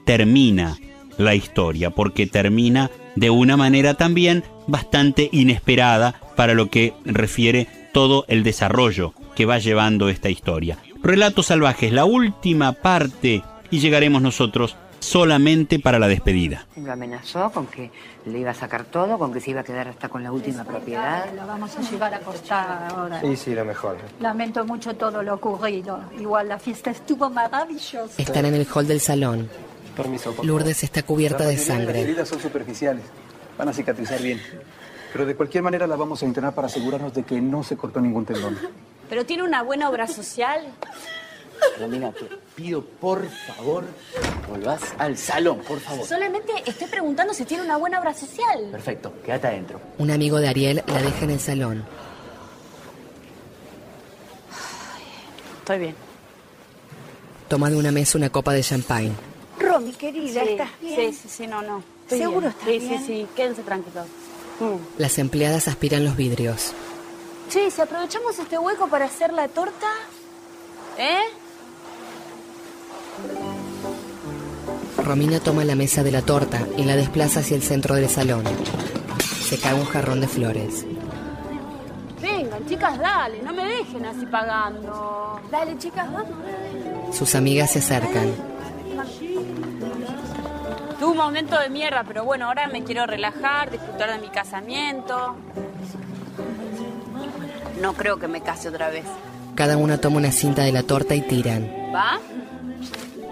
termina 0.08 0.80
la 1.19 1.36
historia, 1.36 1.91
porque 1.91 2.26
termina 2.26 2.89
de 3.15 3.30
una 3.30 3.58
manera 3.58 3.93
también 3.93 4.43
bastante 4.65 5.30
inesperada 5.32 6.19
para 6.36 6.56
lo 6.56 6.72
que 6.72 6.96
refiere 7.06 7.83
todo 7.93 8.25
el 8.27 8.43
desarrollo 8.43 9.13
que 9.36 9.45
va 9.45 9.60
llevando 9.60 10.10
esta 10.10 10.29
historia. 10.29 10.77
Relatos 11.01 11.45
salvajes, 11.47 11.93
la 11.93 12.06
última 12.06 12.73
parte, 12.73 13.43
y 13.71 13.79
llegaremos 13.79 14.21
nosotros 14.21 14.75
solamente 14.99 15.79
para 15.79 15.99
la 15.99 16.08
despedida. 16.08 16.65
Lo 16.77 16.91
amenazó 16.91 17.51
con 17.51 17.67
que 17.67 17.91
le 18.25 18.39
iba 18.39 18.51
a 18.51 18.53
sacar 18.53 18.86
todo, 18.86 19.17
con 19.17 19.34
que 19.34 19.41
se 19.41 19.51
iba 19.51 19.60
a 19.62 19.63
quedar 19.63 19.89
hasta 19.89 20.08
con 20.08 20.23
la 20.23 20.32
última 20.32 20.63
propiedad. 20.63 21.25
Lo 21.36 21.45
vamos 21.45 21.75
a 21.77 21.82
llevar 21.82 22.13
a 22.13 22.17
acostar 22.17 22.88
ahora. 22.91 23.19
Sí, 23.21 23.36
sí, 23.36 23.53
lo 23.53 23.65
mejor. 23.65 23.97
Lamento 24.21 24.65
mucho 24.65 24.95
todo 24.95 25.21
lo 25.21 25.36
ocurrido. 25.36 25.99
Igual 26.19 26.47
la 26.47 26.58
fiesta 26.58 26.91
estuvo 26.91 27.29
maravillosa. 27.29 28.13
Están 28.17 28.45
en 28.45 28.53
el 28.56 28.65
hall 28.73 28.88
del 28.88 29.01
salón. 29.01 29.49
Permiso. 29.95 30.34
Lourdes 30.41 30.84
está 30.84 31.03
cubierta 31.03 31.45
de 31.45 31.53
mayoría 31.56 31.67
Las 31.67 31.67
sangre. 31.86 32.01
heridas 32.01 32.29
son 32.29 32.39
superficiales. 32.39 33.03
Van 33.58 33.67
a 33.67 33.73
cicatrizar 33.73 34.21
bien. 34.21 34.39
Pero 35.13 35.26
de 35.28 35.36
cualquier 35.36 35.63
manera 35.63 35.86
la 35.88 35.95
vamos 35.95 36.21
a 36.23 36.26
internar 36.26 36.54
para 36.56 36.65
asegurarnos 36.67 37.13
de 37.13 37.23
que 37.23 37.39
no 37.39 37.63
se 37.63 37.78
cortó 37.78 38.02
ningún 38.02 38.26
tendón. 38.26 38.58
Pero 39.10 39.26
tiene 39.26 39.43
una 39.43 39.62
buena 39.62 39.88
obra 39.89 40.08
social. 40.08 40.65
Romina, 41.80 42.12
te 42.12 42.26
pido 42.56 42.84
por 42.84 43.26
favor, 43.30 43.86
volvás 44.49 44.82
al 44.97 45.17
salón, 45.17 45.60
por 45.60 45.80
favor. 45.80 46.06
Solamente 46.06 46.52
estoy 46.65 46.88
preguntando 46.88 47.34
si 47.34 47.45
tiene 47.45 47.63
una 47.63 47.78
buena 47.78 47.99
obra 47.99 48.13
social. 48.13 48.69
Perfecto, 48.71 49.13
quédate 49.23 49.47
adentro. 49.47 49.80
Un 49.99 50.12
amigo 50.12 50.39
de 50.39 50.47
Ariel 50.49 50.84
la 50.88 51.02
deja 51.02 51.23
en 51.26 51.30
el 51.32 51.39
salón. 51.39 51.86
Estoy 55.60 55.80
bien. 55.80 55.95
Toma 57.47 57.69
de 57.69 57.78
una 57.78 57.91
mesa 57.91 58.17
una 58.17 58.30
copa 58.30 58.52
de 58.52 58.62
champagne. 58.62 59.12
Romy, 59.60 59.93
querida, 59.93 60.41
Sí, 60.43 60.49
¿estás 60.49 60.69
bien? 60.82 61.13
Sí, 61.13 61.19
sí, 61.21 61.30
sí, 61.30 61.47
no, 61.47 61.62
no. 61.62 61.84
Estoy 62.02 62.17
¿Seguro 62.19 62.41
bien. 62.41 62.52
estás 62.52 62.65
sí, 62.67 62.80
bien? 62.80 62.99
Sí, 62.99 63.06
sí, 63.06 63.28
quédense 63.36 63.62
tranquilos. 63.63 64.08
Las 64.97 65.17
empleadas 65.19 65.67
aspiran 65.67 66.04
los 66.06 66.15
vidrios. 66.15 66.73
Sí, 67.49 67.69
si 67.69 67.82
aprovechamos 67.82 68.38
este 68.39 68.58
hueco 68.58 68.88
para 68.88 69.06
hacer 69.06 69.34
la 69.34 69.47
torta, 69.47 69.88
¿eh? 70.97 71.19
Romina 75.04 75.39
toma 75.39 75.65
la 75.65 75.76
mesa 75.76 76.04
de 76.04 76.12
la 76.12 76.21
torta 76.21 76.65
y 76.78 76.84
la 76.84 76.95
desplaza 76.95 77.41
hacia 77.41 77.56
el 77.56 77.63
centro 77.63 77.95
del 77.95 78.10
salón. 78.10 78.43
Se 79.41 79.58
cae 79.60 79.73
un 79.73 79.86
jarrón 79.86 80.21
de 80.21 80.28
flores. 80.28 80.86
Vengan, 82.21 82.65
chicas, 82.65 82.97
dale, 82.97 83.41
no 83.43 83.54
me 83.54 83.65
dejen 83.65 84.06
así 84.06 84.26
pagando. 84.26 85.41
Dale, 85.52 85.78
chicas, 85.78 86.12
vamos. 86.12 86.32
Sus 87.12 87.36
amigas 87.36 87.71
se 87.71 87.80
acercan. 87.80 88.34
Tuve 91.03 91.11
un 91.11 91.17
momento 91.17 91.59
de 91.59 91.67
mierda, 91.67 92.05
pero 92.07 92.23
bueno, 92.23 92.45
ahora 92.45 92.69
me 92.69 92.85
quiero 92.85 93.05
relajar, 93.05 93.69
disfrutar 93.69 94.09
de 94.09 94.19
mi 94.19 94.29
casamiento. 94.29 95.35
No 97.81 97.91
creo 97.91 98.19
que 98.19 98.29
me 98.29 98.39
case 98.39 98.69
otra 98.69 98.89
vez. 98.89 99.03
Cada 99.53 99.75
una 99.75 99.97
toma 99.97 100.15
una 100.15 100.31
cinta 100.31 100.61
de 100.61 100.71
la 100.71 100.83
torta 100.83 101.13
y 101.13 101.19
tiran. 101.19 101.69
¿Va? 101.93 102.21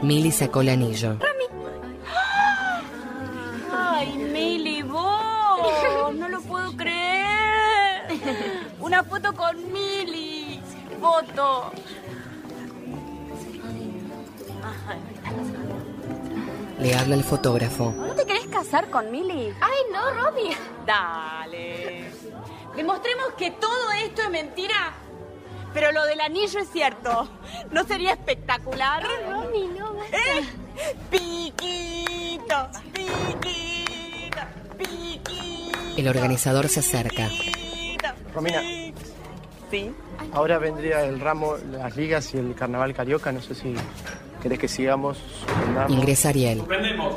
Milly 0.01 0.33
sacó 0.33 0.59
el 0.59 0.67
anillo. 0.67 1.15
Ay, 3.71 4.17
Mili, 4.17 4.81
vos. 4.81 6.13
No 6.13 6.27
lo 6.27 6.41
puedo 6.41 6.75
creer. 6.75 8.01
Una 8.81 9.01
foto 9.05 9.33
con 9.33 9.55
Mili. 9.71 10.59
Foto. 10.99 11.71
Le 16.81 16.95
habla 16.95 17.15
el 17.15 17.23
fotógrafo. 17.23 17.93
¿No 17.95 18.13
te 18.15 18.25
querés 18.25 18.47
casar 18.47 18.89
con 18.89 19.11
Mili? 19.11 19.53
Ay, 19.61 19.79
no, 19.93 20.11
Romy. 20.13 20.49
Dale. 20.85 22.05
Demostremos 22.75 23.33
que 23.37 23.51
todo 23.51 23.91
esto 24.03 24.23
es 24.23 24.29
mentira. 24.31 24.93
Pero 25.73 25.91
lo 25.91 26.03
del 26.05 26.19
anillo 26.19 26.59
es 26.59 26.69
cierto. 26.71 27.29
¿No 27.71 27.83
sería 27.85 28.11
espectacular? 28.13 29.03
Romy, 29.29 29.67
no. 29.77 29.93
¿Eh? 30.05 30.43
Piquito, 31.09 32.69
piquito, 32.93 34.41
piquito. 34.77 35.77
El 35.97 36.07
organizador 36.07 36.67
se 36.67 36.79
acerca. 36.79 37.29
Romina, 38.33 38.61
Sí. 39.69 39.93
Ahora 40.33 40.57
vendría 40.57 41.05
el 41.05 41.19
ramo, 41.21 41.55
las 41.71 41.95
ligas 41.95 42.33
y 42.33 42.37
el 42.37 42.55
carnaval 42.55 42.93
carioca. 42.93 43.31
No 43.31 43.41
sé 43.41 43.55
si 43.55 43.73
querés 44.41 44.59
que 44.59 44.67
sigamos. 44.67 45.17
suspendamos. 45.17 45.91
Ingresa 45.91 46.29
Ariel. 46.29 46.57
Suspendemos. 46.59 47.15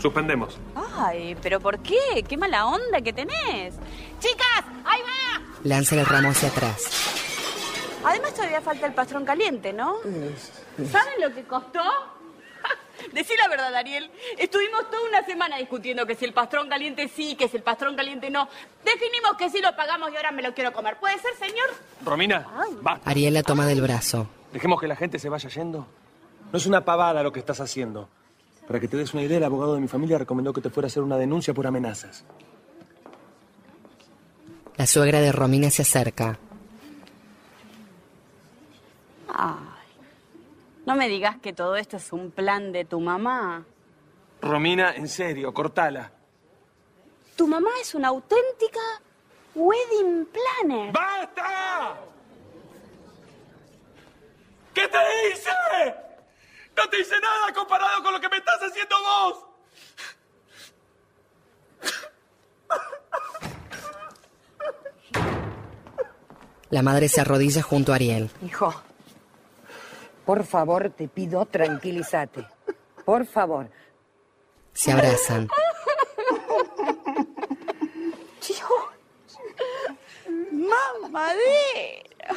Suspendemos. 0.00 0.58
Ay, 0.98 1.36
pero 1.42 1.60
¿por 1.60 1.78
qué? 1.80 2.24
Qué 2.28 2.36
mala 2.36 2.66
onda 2.66 3.00
que 3.00 3.12
tenés. 3.12 3.74
Chicas, 4.20 4.64
ahí 4.84 5.00
va. 5.02 5.42
Lanza 5.64 5.94
el 5.98 6.06
ramo 6.06 6.30
hacia 6.30 6.48
atrás. 6.48 6.84
Además 8.04 8.34
todavía 8.34 8.60
falta 8.60 8.86
el 8.86 8.92
pastrón 8.94 9.24
caliente, 9.24 9.72
¿no? 9.72 9.96
¿Saben 10.90 11.14
lo 11.20 11.34
que 11.34 11.42
costó? 11.44 11.82
Decí 13.12 13.34
la 13.36 13.48
verdad, 13.48 13.74
Ariel. 13.74 14.10
Estuvimos 14.38 14.88
toda 14.90 15.08
una 15.08 15.24
semana 15.24 15.56
discutiendo 15.58 16.06
que 16.06 16.14
si 16.14 16.24
el 16.24 16.32
pastrón 16.32 16.68
caliente 16.68 17.08
sí, 17.08 17.34
que 17.34 17.48
si 17.48 17.56
el 17.56 17.62
pastrón 17.62 17.96
caliente 17.96 18.30
no. 18.30 18.48
Definimos 18.84 19.36
que 19.38 19.50
sí 19.50 19.60
lo 19.60 19.74
pagamos 19.74 20.12
y 20.12 20.16
ahora 20.16 20.30
me 20.30 20.42
lo 20.42 20.54
quiero 20.54 20.72
comer. 20.72 20.98
¿Puede 20.98 21.18
ser, 21.18 21.34
señor? 21.38 21.68
Romina, 22.04 22.46
va. 22.86 23.00
Ariel 23.04 23.34
la 23.34 23.42
toma 23.42 23.66
del 23.66 23.80
brazo. 23.82 24.28
Dejemos 24.56 24.80
que 24.80 24.88
la 24.88 24.96
gente 24.96 25.18
se 25.18 25.28
vaya 25.28 25.50
yendo. 25.50 25.86
No 26.50 26.56
es 26.56 26.64
una 26.64 26.82
pavada 26.82 27.22
lo 27.22 27.30
que 27.30 27.40
estás 27.40 27.60
haciendo. 27.60 28.08
Para 28.66 28.80
que 28.80 28.88
te 28.88 28.96
des 28.96 29.12
una 29.12 29.22
idea, 29.22 29.36
el 29.36 29.44
abogado 29.44 29.74
de 29.74 29.82
mi 29.82 29.86
familia 29.86 30.16
recomendó 30.16 30.54
que 30.54 30.62
te 30.62 30.70
fuera 30.70 30.86
a 30.86 30.88
hacer 30.88 31.02
una 31.02 31.18
denuncia 31.18 31.52
por 31.52 31.66
amenazas. 31.66 32.24
La 34.76 34.86
suegra 34.86 35.20
de 35.20 35.30
Romina 35.30 35.68
se 35.68 35.82
acerca. 35.82 36.38
Ay, 39.28 39.86
no 40.86 40.96
me 40.96 41.06
digas 41.10 41.36
que 41.36 41.52
todo 41.52 41.76
esto 41.76 41.98
es 41.98 42.10
un 42.14 42.30
plan 42.30 42.72
de 42.72 42.86
tu 42.86 42.98
mamá. 42.98 43.62
Romina, 44.40 44.94
en 44.96 45.08
serio, 45.08 45.52
cortala. 45.52 46.10
Tu 47.36 47.46
mamá 47.46 47.68
es 47.82 47.94
una 47.94 48.08
auténtica 48.08 48.80
wedding 49.54 50.26
planner. 50.32 50.92
¡Basta! 50.92 52.15
¿Qué 54.76 54.86
te 54.88 54.98
hice? 55.32 55.94
No 56.76 56.86
te 56.90 57.00
hice 57.00 57.18
nada 57.18 57.50
comparado 57.54 58.02
con 58.02 58.12
lo 58.12 58.20
que 58.20 58.28
me 58.28 58.36
estás 58.36 58.60
haciendo 58.60 58.94
vos. 59.02 59.46
La 66.68 66.82
madre 66.82 67.08
se 67.08 67.22
arrodilla 67.22 67.62
junto 67.62 67.92
a 67.92 67.94
Ariel. 67.94 68.30
Hijo, 68.44 68.74
por 70.26 70.44
favor, 70.44 70.90
te 70.90 71.08
pido, 71.08 71.46
tranquilízate. 71.46 72.46
Por 73.06 73.24
favor. 73.24 73.70
Se 74.74 74.92
abrazan. 74.92 75.48
Mamadera. 80.52 82.34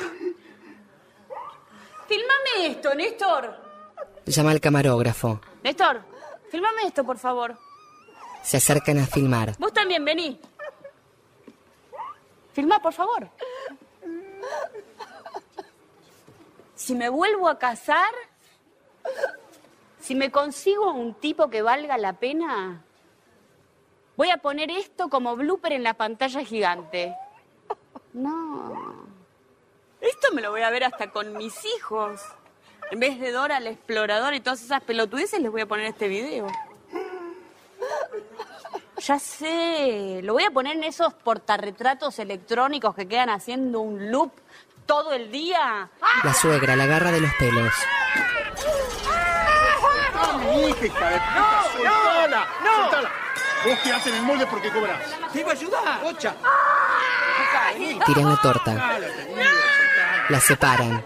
Filmame 2.09 2.71
esto, 2.71 2.95
Néstor. 2.95 3.55
Llama 4.25 4.49
al 4.49 4.59
camarógrafo. 4.59 5.39
Néstor, 5.63 6.01
filmame 6.49 6.81
esto, 6.87 7.03
por 7.03 7.19
favor. 7.19 7.55
Se 8.41 8.57
acercan 8.57 8.97
a 8.97 9.05
filmar. 9.05 9.55
Vos 9.59 9.71
también, 9.71 10.03
vení. 10.03 10.39
Filma, 12.51 12.81
por 12.81 12.93
favor. 12.93 13.29
Si 16.73 16.95
me 16.95 17.09
vuelvo 17.09 17.47
a 17.47 17.59
casar, 17.59 18.11
si 19.99 20.15
me 20.15 20.31
consigo 20.31 20.91
un 20.91 21.13
tipo 21.13 21.47
que 21.51 21.61
valga 21.61 21.95
la 21.99 22.13
pena, 22.13 22.81
voy 24.17 24.31
a 24.31 24.37
poner 24.37 24.71
esto 24.71 25.09
como 25.09 25.35
blooper 25.35 25.73
en 25.73 25.83
la 25.83 25.93
pantalla 25.93 26.43
gigante. 26.43 27.15
No. 28.13 29.08
Esto 30.01 30.33
me 30.33 30.41
lo 30.41 30.51
voy 30.51 30.61
a 30.61 30.69
ver 30.69 30.83
hasta 30.83 31.11
con 31.11 31.33
mis 31.37 31.53
hijos. 31.77 32.21
En 32.91 32.99
vez 32.99 33.19
de 33.19 33.31
Dora 33.31 33.59
la 33.59 33.69
exploradora 33.69 34.35
y 34.35 34.39
todas 34.39 34.61
esas 34.61 34.81
pelotudeces, 34.81 35.39
les 35.41 35.51
voy 35.51 35.61
a 35.61 35.65
poner 35.65 35.85
este 35.85 36.07
video. 36.07 36.47
Ya 38.97 39.19
sé, 39.19 40.19
lo 40.23 40.33
voy 40.33 40.43
a 40.43 40.51
poner 40.51 40.75
en 40.75 40.83
esos 40.83 41.13
portarretratos 41.13 42.19
electrónicos 42.19 42.95
que 42.95 43.07
quedan 43.07 43.29
haciendo 43.29 43.79
un 43.79 44.11
loop 44.11 44.31
todo 44.85 45.13
el 45.13 45.31
día. 45.31 45.89
La 46.23 46.33
suegra 46.33 46.75
la 46.75 46.83
agarra 46.83 47.11
de 47.11 47.21
los 47.21 47.31
pelos. 47.35 47.73
¡Mi 50.39 50.69
hija, 50.69 50.85
hija 50.85 51.09
de 51.09 51.17
puta! 51.17 51.63
¡Soltala! 51.73 52.47
no. 52.63 52.75
¡Soltala! 52.81 53.11
Vos 53.65 53.79
quedate 53.79 54.09
en 54.09 54.15
el 54.15 54.21
molde 54.23 54.47
porque 54.47 54.69
cobras. 54.69 54.99
¡Te 55.31 55.41
iba 55.41 55.49
a 55.49 55.53
ayudar! 55.53 56.03
¡Ocha! 56.03 56.35
Tiran 58.05 58.29
la 58.29 58.41
torta. 58.41 58.97
La 60.29 60.39
separan. 60.39 61.03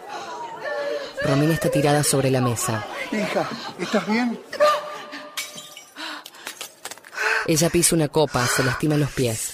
Romina 1.23 1.53
está 1.53 1.69
tirada 1.69 2.03
sobre 2.03 2.29
la 2.29 2.41
mesa. 2.41 2.85
Hija, 3.09 3.49
¿estás 3.79 4.05
bien? 4.05 4.37
Ella 7.47 7.69
pisa 7.69 7.95
una 7.95 8.09
copa, 8.09 8.45
se 8.45 8.63
lastima 8.63 8.97
los 8.97 9.11
pies. 9.11 9.53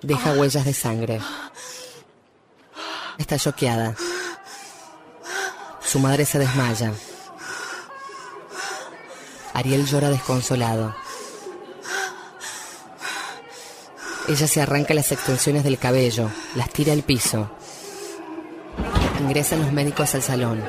Deja 0.00 0.32
huellas 0.32 0.64
de 0.64 0.72
sangre. 0.72 1.20
está 3.18 3.38
choqueada. 3.38 3.94
Su 5.82 5.98
madre 5.98 6.24
se 6.24 6.38
desmaya. 6.38 6.92
Ariel 9.52 9.86
llora 9.86 10.08
desconsolado. 10.08 11.05
Ella 14.28 14.48
se 14.48 14.60
arranca 14.60 14.92
las 14.92 15.12
extensiones 15.12 15.62
del 15.62 15.78
cabello, 15.78 16.28
las 16.56 16.70
tira 16.70 16.92
al 16.92 17.02
piso. 17.02 17.48
Ingresan 19.20 19.60
los 19.60 19.72
médicos 19.72 20.14
al 20.14 20.22
salón. 20.22 20.62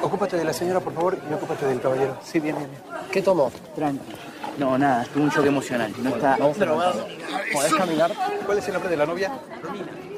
Ocúpate 0.00 0.36
de 0.36 0.44
la 0.44 0.52
señora, 0.52 0.80
por 0.80 0.94
favor, 0.94 1.18
y 1.28 1.34
ocúpate 1.34 1.66
del 1.66 1.80
caballero. 1.80 2.18
Sí, 2.24 2.38
bien, 2.38 2.56
bien, 2.56 2.70
bien. 2.70 2.82
¿Qué 3.10 3.20
tomó? 3.20 3.50
Tranqui. 3.74 4.14
No, 4.58 4.78
nada, 4.78 5.04
tuvo 5.12 5.24
un 5.24 5.30
choque 5.30 5.48
emocional. 5.48 5.92
No 6.02 6.10
está 6.10 6.36
drogado. 6.36 7.06
¿Podés 7.52 7.74
caminar? 7.74 8.12
¿Cuál 8.46 8.58
es 8.58 8.66
el 8.68 8.74
nombre 8.74 8.90
de 8.90 8.96
la 8.96 9.06
novia? 9.06 9.32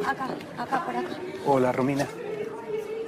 Acá, 0.07 0.29
acá, 0.59 0.85
por 0.85 0.97
acá. 0.97 1.09
Hola, 1.47 1.73
Romina. 1.73 2.07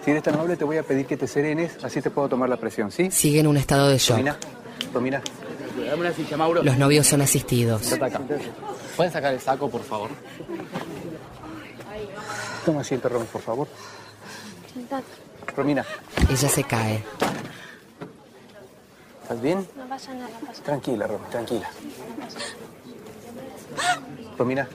Si 0.06 0.12
eres 0.12 0.22
tan 0.22 0.34
amable, 0.34 0.56
te 0.56 0.62
voy 0.62 0.76
a 0.76 0.84
pedir 0.84 1.04
que 1.04 1.16
te 1.16 1.26
serenes, 1.26 1.82
así 1.82 2.00
te 2.00 2.10
puedo 2.12 2.28
tomar 2.28 2.48
la 2.48 2.56
presión, 2.56 2.92
¿sí? 2.92 3.10
Sigue 3.10 3.40
en 3.40 3.48
un 3.48 3.56
estado 3.56 3.88
de 3.88 3.98
shock. 3.98 4.18
Romina, 4.18 4.38
Romina. 4.94 5.22
Dame 5.84 6.00
una 6.00 6.12
silla, 6.12 6.36
Mauro. 6.36 6.62
Los 6.62 6.78
novios 6.78 7.08
son 7.08 7.22
asistidos. 7.22 7.82
¿Pueden 8.96 9.12
sacar 9.12 9.34
el 9.34 9.40
saco, 9.40 9.68
por 9.68 9.82
favor? 9.82 10.10
Toma 12.64 12.82
asiento, 12.82 13.08
Romy, 13.08 13.24
por 13.24 13.42
favor. 13.42 13.66
Sentate. 14.72 15.06
Romina, 15.56 15.84
Ella 16.30 16.48
se 16.50 16.62
cae. 16.62 17.02
¿estás 19.22 19.42
bien? 19.42 19.66
No 19.76 19.88
pasa 19.88 20.14
nada, 20.14 20.28
pasa 20.46 20.62
Tranquila, 20.62 21.08
Romy, 21.08 21.24
tranquila. 21.32 21.68
Romina. 24.38 24.68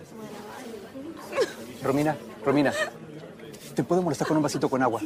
Romina, 1.82 2.18
Romina. 2.44 2.74
¿Te 3.76 3.84
puedo 3.84 4.02
molestar 4.02 4.28
con 4.28 4.38
un 4.38 4.44
vasito 4.44 4.70
con 4.70 4.82
agua? 4.82 5.02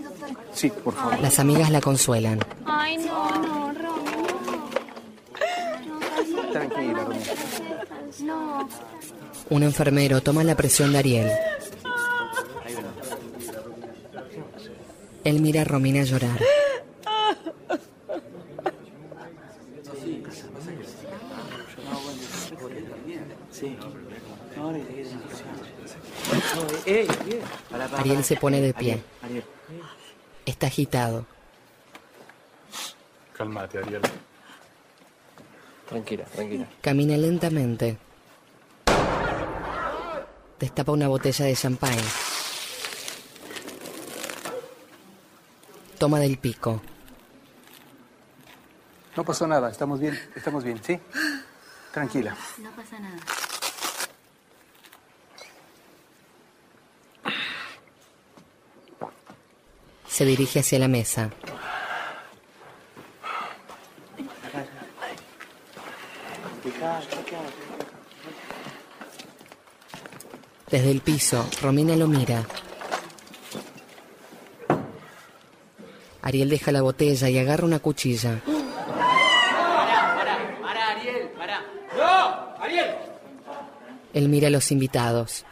Sí, 0.54 0.70
por 0.70 0.94
favor. 0.94 1.20
Las 1.20 1.40
amigas 1.40 1.70
la 1.70 1.82
consuelan. 1.82 2.40
Ay, 2.66 2.98
no, 2.98 3.30
no, 3.32 3.74
Romy, 3.74 4.12
no. 6.34 6.52
Tranquila, 6.52 7.04
Romy. 7.04 7.18
No. 8.22 8.68
Un 9.50 9.64
enfermero 9.64 10.22
toma 10.22 10.44
la 10.44 10.56
presión 10.56 10.92
de 10.92 10.98
Ariel. 10.98 11.32
Él 15.24 15.42
mira 15.42 15.62
a 15.62 15.66
Romina 15.66 16.04
llorar. 16.04 16.40
Sí. 23.52 23.78
Ahora 24.58 24.78
¡Ey, 26.86 27.08
Ariel! 27.22 27.42
Pará, 27.70 27.88
pará, 27.88 27.95
Ariel 28.06 28.24
se 28.24 28.36
pone 28.36 28.62
de 28.62 28.72
pie. 28.72 29.02
Está 30.46 30.68
agitado. 30.68 31.26
Cálmate, 33.36 33.80
Ariel. 33.80 34.02
Tranquila, 35.90 36.26
tranquila. 36.26 36.68
Camina 36.82 37.18
lentamente. 37.18 37.98
Destapa 40.60 40.92
una 40.92 41.08
botella 41.08 41.46
de 41.46 41.56
champán. 41.56 41.98
Toma 45.98 46.20
del 46.20 46.38
pico. 46.38 46.82
No 49.18 49.24
pasó 49.24 49.48
nada, 49.48 49.72
estamos 49.72 50.00
bien, 50.00 50.20
estamos 50.36 50.64
bien, 50.64 50.80
¿sí? 50.84 51.00
Tranquila. 51.92 52.38
No 52.60 52.70
pasa 52.72 53.00
nada. 53.00 53.18
Se 60.16 60.24
dirige 60.24 60.60
hacia 60.60 60.80
la 60.80 60.88
mesa. 60.88 61.30
Desde 70.72 70.92
el 70.92 71.02
piso, 71.02 71.46
Romina 71.62 71.98
lo 71.98 72.08
mira. 72.08 72.46
Ariel 76.22 76.50
deja 76.50 76.72
la 76.72 76.82
botella 76.82 77.28
y 77.28 77.38
agarra 77.38 77.66
una 77.66 77.80
cuchilla. 77.80 78.40
Pará, 78.46 80.16
pará, 80.16 80.58
pará, 80.62 80.90
Ariel. 80.92 81.30
¡Ariel! 82.62 82.96
Él 84.14 84.30
mira 84.30 84.48
a 84.48 84.52
los 84.52 84.72
invitados. 84.72 85.46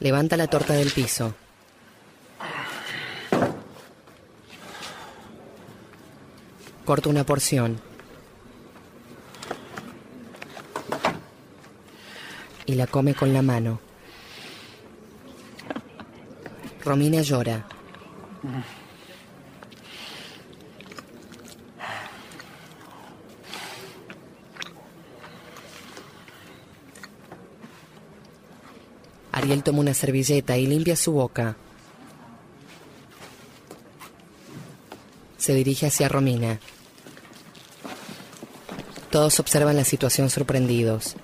Levanta 0.00 0.34
la 0.38 0.46
torta 0.46 0.72
del 0.72 0.90
piso. 0.90 1.34
Corta 6.86 7.10
una 7.10 7.24
porción. 7.24 7.78
Y 12.64 12.76
la 12.76 12.86
come 12.86 13.14
con 13.14 13.34
la 13.34 13.42
mano. 13.42 13.78
Romina 16.82 17.20
llora. 17.20 17.66
Ariel 29.50 29.64
toma 29.64 29.80
una 29.80 29.94
servilleta 29.94 30.56
y 30.58 30.64
limpia 30.64 30.94
su 30.94 31.10
boca. 31.10 31.56
Se 35.38 35.52
dirige 35.54 35.88
hacia 35.88 36.08
Romina. 36.08 36.60
Todos 39.10 39.40
observan 39.40 39.74
la 39.74 39.82
situación 39.82 40.30
sorprendidos. 40.30 41.16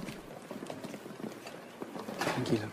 Tranquila. 2.19 2.69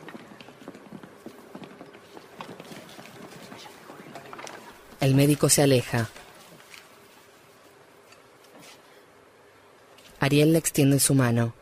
El 5.01 5.13
médico 5.13 5.49
se 5.49 5.61
aleja. 5.61 6.09
Ariel 10.19 10.53
le 10.53 10.57
extiende 10.57 10.99
su 10.99 11.13
mano. 11.13 11.53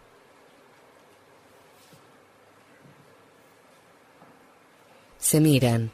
Se 5.32 5.40
miran. 5.40 5.90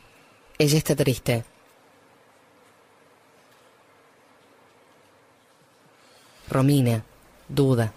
Ella 0.58 0.78
está 0.80 0.96
triste. 0.96 1.46
Romina 6.50 7.04
duda. 7.48 7.94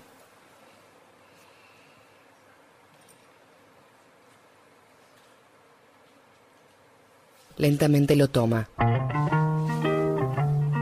Lentamente 7.57 8.14
lo 8.16 8.28
toma. 8.28 8.68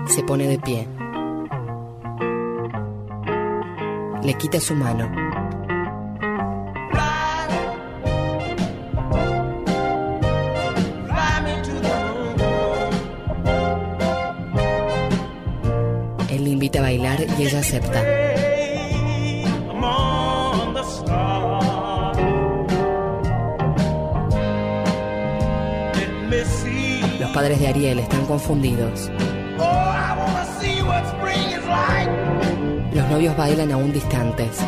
Se 0.08 0.24
pone 0.24 0.48
de 0.48 0.58
pie. 0.58 0.88
Le 4.24 4.34
quita 4.34 4.58
su 4.58 4.74
mano. 4.74 5.27
Bailar 16.76 17.18
y 17.38 17.42
ella 17.42 17.60
acepta. 17.60 18.02
Los 27.18 27.30
padres 27.30 27.60
de 27.60 27.68
Ariel 27.68 27.98
están 27.98 28.26
confundidos. 28.26 29.10
Los 32.92 33.08
novios 33.08 33.36
bailan 33.36 33.72
aún 33.72 33.92
distantes. 33.92 34.58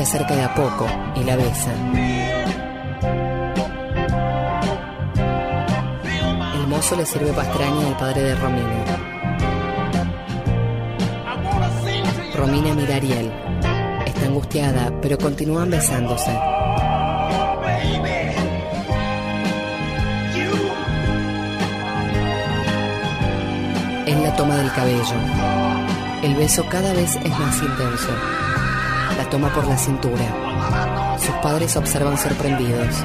Se 0.00 0.16
acerca 0.16 0.34
de 0.34 0.42
a 0.42 0.54
poco 0.54 0.86
y 1.14 1.24
la 1.24 1.36
besa. 1.36 1.70
El 6.54 6.66
mozo 6.68 6.96
le 6.96 7.04
sirve 7.04 7.32
pastraña 7.34 7.86
al 7.86 7.96
padre 7.98 8.22
de 8.22 8.34
Romina. 8.34 8.84
Romina 12.34 12.74
mira 12.74 12.94
a 12.94 12.96
Ariel. 12.96 13.30
Está 14.06 14.24
angustiada, 14.24 14.90
pero 15.02 15.18
continúan 15.18 15.68
besándose. 15.68 16.30
Él 24.06 24.22
la 24.22 24.34
toma 24.36 24.56
del 24.56 24.72
cabello. 24.72 25.16
El 26.22 26.34
beso 26.36 26.64
cada 26.70 26.94
vez 26.94 27.16
es 27.16 27.38
más 27.38 27.62
intenso. 27.62 28.49
Toma 29.30 29.48
por 29.54 29.64
la 29.68 29.78
cintura. 29.78 31.16
Sus 31.20 31.34
padres 31.36 31.76
observan 31.76 32.18
sorprendidos. 32.18 33.04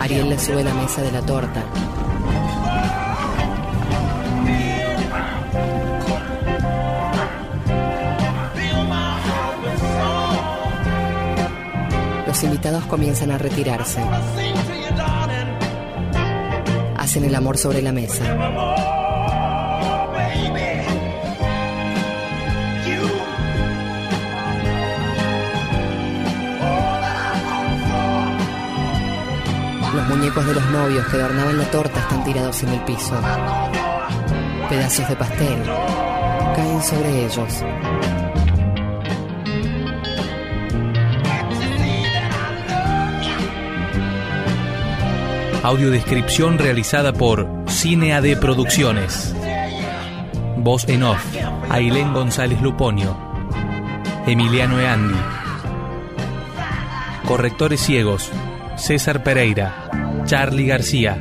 Ariel 0.00 0.30
le 0.30 0.38
sube 0.38 0.64
la 0.64 0.72
mesa 0.72 1.02
de 1.02 1.12
la 1.12 1.20
torta. 1.20 1.85
Los 12.36 12.44
invitados 12.44 12.84
comienzan 12.84 13.30
a 13.30 13.38
retirarse. 13.38 13.98
Hacen 16.98 17.24
el 17.24 17.34
amor 17.34 17.56
sobre 17.56 17.80
la 17.80 17.92
mesa. 17.92 18.24
Los 29.94 30.08
muñecos 30.08 30.46
de 30.46 30.52
los 30.52 30.64
novios 30.66 31.06
que 31.06 31.16
adornaban 31.16 31.56
la 31.56 31.70
torta 31.70 32.00
están 32.00 32.22
tirados 32.22 32.62
en 32.64 32.68
el 32.68 32.80
piso. 32.80 33.14
Pedazos 34.68 35.08
de 35.08 35.16
pastel 35.16 35.62
caen 36.54 36.82
sobre 36.82 37.24
ellos. 37.24 37.64
Audiodescripción 45.66 46.58
realizada 46.58 47.12
por 47.12 47.64
Cine 47.66 48.14
AD 48.14 48.38
Producciones. 48.38 49.34
Voz 50.58 50.88
en 50.88 51.02
off, 51.02 51.20
Ailén 51.68 52.12
González 52.12 52.62
Luponio. 52.62 53.16
Emiliano 54.28 54.78
Eandi. 54.78 55.16
Correctores 57.26 57.80
ciegos, 57.80 58.30
César 58.76 59.24
Pereira, 59.24 60.22
Charlie 60.24 60.66
García, 60.66 61.18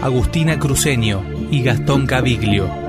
Agustina 0.00 0.60
Cruceño 0.60 1.24
y 1.50 1.64
Gastón 1.64 2.06
Caviglio. 2.06 2.81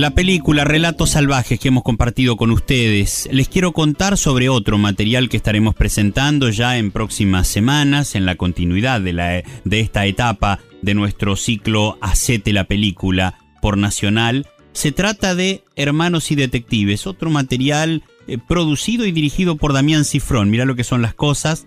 La 0.00 0.12
película 0.12 0.64
Relatos 0.64 1.10
Salvajes 1.10 1.60
que 1.60 1.68
hemos 1.68 1.82
compartido 1.82 2.38
con 2.38 2.50
ustedes, 2.52 3.28
les 3.32 3.50
quiero 3.50 3.72
contar 3.72 4.16
sobre 4.16 4.48
otro 4.48 4.78
material 4.78 5.28
que 5.28 5.36
estaremos 5.36 5.74
presentando 5.74 6.48
ya 6.48 6.78
en 6.78 6.90
próximas 6.90 7.46
semanas, 7.48 8.14
en 8.14 8.24
la 8.24 8.36
continuidad 8.36 9.02
de, 9.02 9.44
esta 9.70 10.06
etapa 10.06 10.58
de 10.80 10.94
nuestro 10.94 11.36
ciclo 11.36 11.98
Hacete 12.00 12.54
la 12.54 12.64
película 12.64 13.36
por 13.60 13.76
Nacional. 13.76 14.46
Se 14.72 14.90
trata 14.90 15.34
de 15.34 15.64
Hermanos 15.76 16.30
y 16.30 16.34
Detectives, 16.34 17.06
otro 17.06 17.28
material 17.28 18.02
eh, 18.26 18.38
producido 18.38 19.04
y 19.04 19.12
dirigido 19.12 19.56
por 19.56 19.74
Damián 19.74 20.06
Cifrón. 20.06 20.48
Mira 20.48 20.64
lo 20.64 20.76
que 20.76 20.84
son 20.84 21.02
las 21.02 21.12
cosas, 21.12 21.66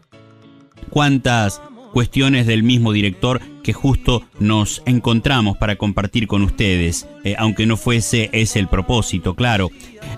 cuántas 0.89 1.61
cuestiones 1.91 2.47
del 2.47 2.63
mismo 2.63 2.93
director 2.93 3.41
que 3.64 3.74
justo 3.74 4.24
nos 4.39 4.84
encontramos 4.86 5.57
para 5.57 5.78
compartir 5.78 6.28
con 6.28 6.43
ustedes, 6.43 7.07
eh, 7.24 7.36
aunque 7.39 7.66
no 7.66 7.78
fuese 7.78 8.30
ese 8.34 8.59
el 8.59 8.68
propósito, 8.68 9.36
claro. 9.36 9.72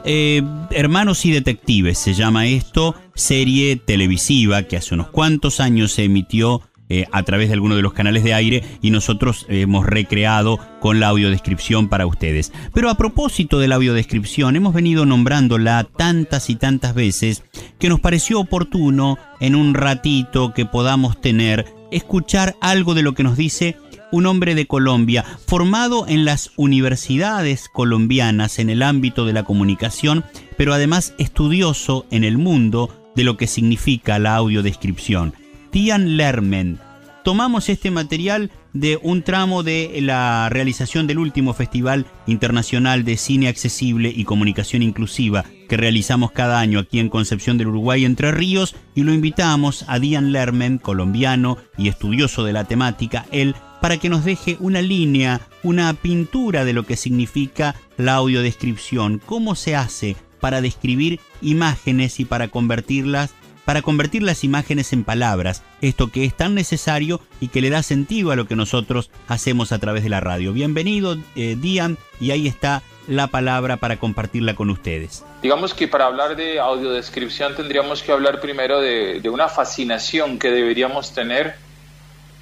Eh, 0.04 0.41
Hermanos 0.72 1.26
y 1.26 1.32
Detectives 1.32 1.98
se 1.98 2.14
llama 2.14 2.48
esto, 2.48 2.96
serie 3.14 3.78
televisiva 3.78 4.64
que 4.64 4.78
hace 4.78 4.96
unos 4.96 5.08
cuantos 5.08 5.60
años 5.60 5.93
se 5.93 6.04
emitió 6.04 6.62
eh, 6.88 7.06
a 7.12 7.24
través 7.24 7.48
de 7.48 7.56
alguno 7.56 7.76
de 7.76 7.82
los 7.82 7.93
canales 7.93 8.24
de 8.24 8.36
aire 8.36 8.64
y 8.80 8.91
nosotros 8.91 9.48
hemos 9.50 9.88
recreado 9.88 10.60
con 10.80 11.00
la 11.00 11.08
audiodescripción 11.08 11.89
para 11.89 12.06
ustedes. 12.06 12.52
Pero 12.76 12.91
a 12.91 12.96
propósito 12.96 13.58
de 13.58 13.68
la 13.68 13.76
audiodescripción, 13.76 14.56
hemos 14.56 14.74
venido 14.74 15.04
nombrándola 15.08 15.88
tantas 15.98 16.52
y 16.52 16.56
tantas 16.56 16.93
veces 16.93 17.43
que 17.80 17.89
nos 17.89 18.00
pareció 18.00 18.39
oportuno 18.39 19.18
en 19.39 19.56
un 19.56 19.74
ratito 19.74 20.54
que 20.54 20.66
podamos 20.66 21.20
tener 21.20 21.66
escuchar 21.96 22.56
algo 22.62 22.93
de 22.93 23.02
lo 23.02 23.14
que 23.14 23.24
nos 23.24 23.38
dice 23.38 23.78
un 24.12 24.26
hombre 24.28 24.56
de 24.56 24.68
Colombia, 24.68 25.26
formado 25.46 26.08
en 26.08 26.26
las 26.26 26.52
universidades 26.56 27.68
colombianas 27.70 28.60
en 28.60 28.70
el 28.70 28.82
ámbito 28.82 29.26
de 29.26 29.34
la 29.34 29.43
comunicación, 29.43 30.24
pero 30.58 30.74
además 30.74 31.14
estudioso 31.18 32.06
en 32.12 32.24
el 32.24 32.38
mundo 32.38 33.12
de 33.16 33.24
lo 33.24 33.36
que 33.36 33.48
significa 33.48 34.20
la 34.20 34.36
audiodescripción. 34.36 35.34
Tian 35.72 36.18
Lermen. 36.18 36.80
Tomamos 37.24 37.70
este 37.70 37.91
material 37.91 38.52
de 38.74 39.00
un 39.02 39.24
tramo 39.24 39.64
de 39.64 40.00
la 40.02 40.48
realización 40.50 41.08
del 41.08 41.18
último 41.18 41.54
Festival 41.54 42.06
Internacional 42.28 43.04
de 43.04 43.18
Cine 43.18 43.48
Accesible 43.48 44.14
y 44.16 44.26
Comunicación 44.26 44.84
Inclusiva 44.84 45.46
que 45.68 45.78
realizamos 45.78 46.32
cada 46.32 46.59
año 46.59 46.80
aquí 46.80 46.99
en 46.99 47.09
Concepción 47.09 47.57
del 47.57 47.68
Uruguay, 47.68 48.05
Entre 48.05 48.32
Ríos, 48.32 48.76
y 48.93 49.03
lo 49.03 49.13
invitamos 49.13 49.86
a 49.88 49.99
Dian 49.99 50.32
Lermen, 50.32 50.78
colombiano 50.78 51.57
y 51.78 51.88
estudioso 51.88 52.43
de 52.43 52.53
la 52.53 52.66
temática, 52.66 53.26
él, 53.32 53.55
para 53.82 53.97
que 53.97 54.09
nos 54.09 54.26
deje 54.26 54.57
una 54.59 54.82
línea, 54.82 55.41
una 55.63 55.93
pintura 55.93 56.66
de 56.66 56.74
lo 56.74 56.84
que 56.84 56.95
significa 56.95 57.76
la 57.97 58.16
audiodescripción, 58.16 59.22
cómo 59.26 59.55
se 59.55 59.76
hace 59.76 60.16
para 60.39 60.61
describir 60.61 61.20
imágenes 61.41 62.20
y 62.20 62.26
para 62.26 62.47
convertirlas 62.47 63.34
para 63.66 63.82
convertir 63.82 64.24
las 64.24 64.43
imágenes 64.43 64.93
en 64.93 65.03
palabras, 65.03 65.63
esto 65.82 66.11
que 66.11 66.24
es 66.24 66.36
tan 66.36 66.53
necesario 66.53 67.20
y 67.39 67.49
que 67.49 67.61
le 67.61 67.72
da 67.72 67.84
sentido 67.84 68.32
a 68.32 68.36
lo 68.36 68.45
que 68.45 68.55
nosotros 68.55 69.09
hacemos 69.28 69.72
a 69.72 69.80
través 69.80 70.03
de 70.03 70.09
la 70.09 70.22
radio. 70.22 70.53
Bienvenido, 70.53 71.18
eh, 71.36 71.57
Dian, 71.59 71.97
y 72.20 72.32
ahí 72.32 72.47
está 72.47 72.84
la 73.07 73.28
palabra 73.28 73.78
para 73.78 73.97
compartirla 73.97 74.55
con 74.55 74.70
ustedes. 74.70 75.24
Digamos 75.41 75.74
que 75.74 75.88
para 75.88 76.05
hablar 76.05 76.36
de 76.36 76.59
audiodescripción 76.59 77.55
tendríamos 77.55 78.01
que 78.01 78.11
hablar 78.11 78.39
primero 78.39 78.80
de, 78.80 79.20
de 79.20 79.30
una 79.30 79.47
fascinación 79.47 80.39
que 80.39 80.49
deberíamos 80.49 81.13
tener 81.13 81.55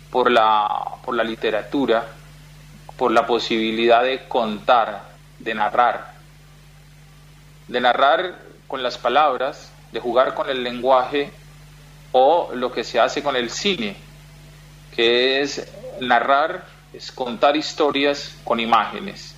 por 0.10 0.30
la, 0.32 0.68
por 1.04 1.16
la 1.16 1.24
literatura, 1.24 2.06
por 2.98 3.12
la 3.12 3.26
posibilidad 3.26 4.04
de 4.04 4.28
contar, 4.28 5.10
de 5.40 5.54
narrar, 5.56 6.14
de 7.68 7.82
narrar 7.82 8.36
con 8.68 8.84
las 8.84 8.98
palabras, 8.98 9.73
de 9.94 10.00
jugar 10.00 10.34
con 10.34 10.50
el 10.50 10.64
lenguaje 10.64 11.30
o 12.12 12.50
lo 12.54 12.72
que 12.72 12.84
se 12.84 13.00
hace 13.00 13.22
con 13.22 13.36
el 13.36 13.50
cine, 13.52 13.96
que 14.96 15.42
es 15.42 15.66
narrar, 16.02 16.66
es 16.92 17.12
contar 17.12 17.56
historias 17.56 18.36
con 18.44 18.60
imágenes. 18.60 19.36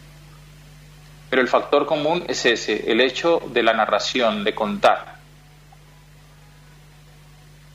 Pero 1.30 1.42
el 1.42 1.50
factor 1.50 1.86
común 1.86 2.24
es 2.28 2.46
ese, 2.46 2.90
el 2.90 3.02
hecho 3.02 3.42
de 3.48 3.64
la 3.64 3.74
narración, 3.74 4.46
de 4.46 4.56
contar. 4.56 5.16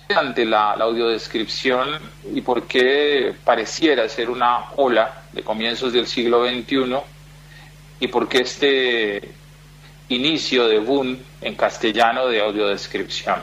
Ante 0.08 0.44
la, 0.44 0.74
la 0.76 0.86
audiodescripción 0.86 1.98
y 2.34 2.40
por 2.40 2.66
qué 2.66 3.34
pareciera 3.44 4.08
ser 4.08 4.30
una 4.30 4.72
ola 4.76 5.24
de 5.32 5.42
comienzos 5.42 5.92
del 5.92 6.06
siglo 6.06 6.48
XXI 6.48 6.96
y 8.00 8.08
por 8.08 8.28
qué 8.28 8.38
este 8.38 9.39
inicio 10.10 10.68
de 10.68 10.78
boom 10.78 11.18
en 11.40 11.54
castellano 11.54 12.26
de 12.26 12.40
audiodescripción. 12.40 13.40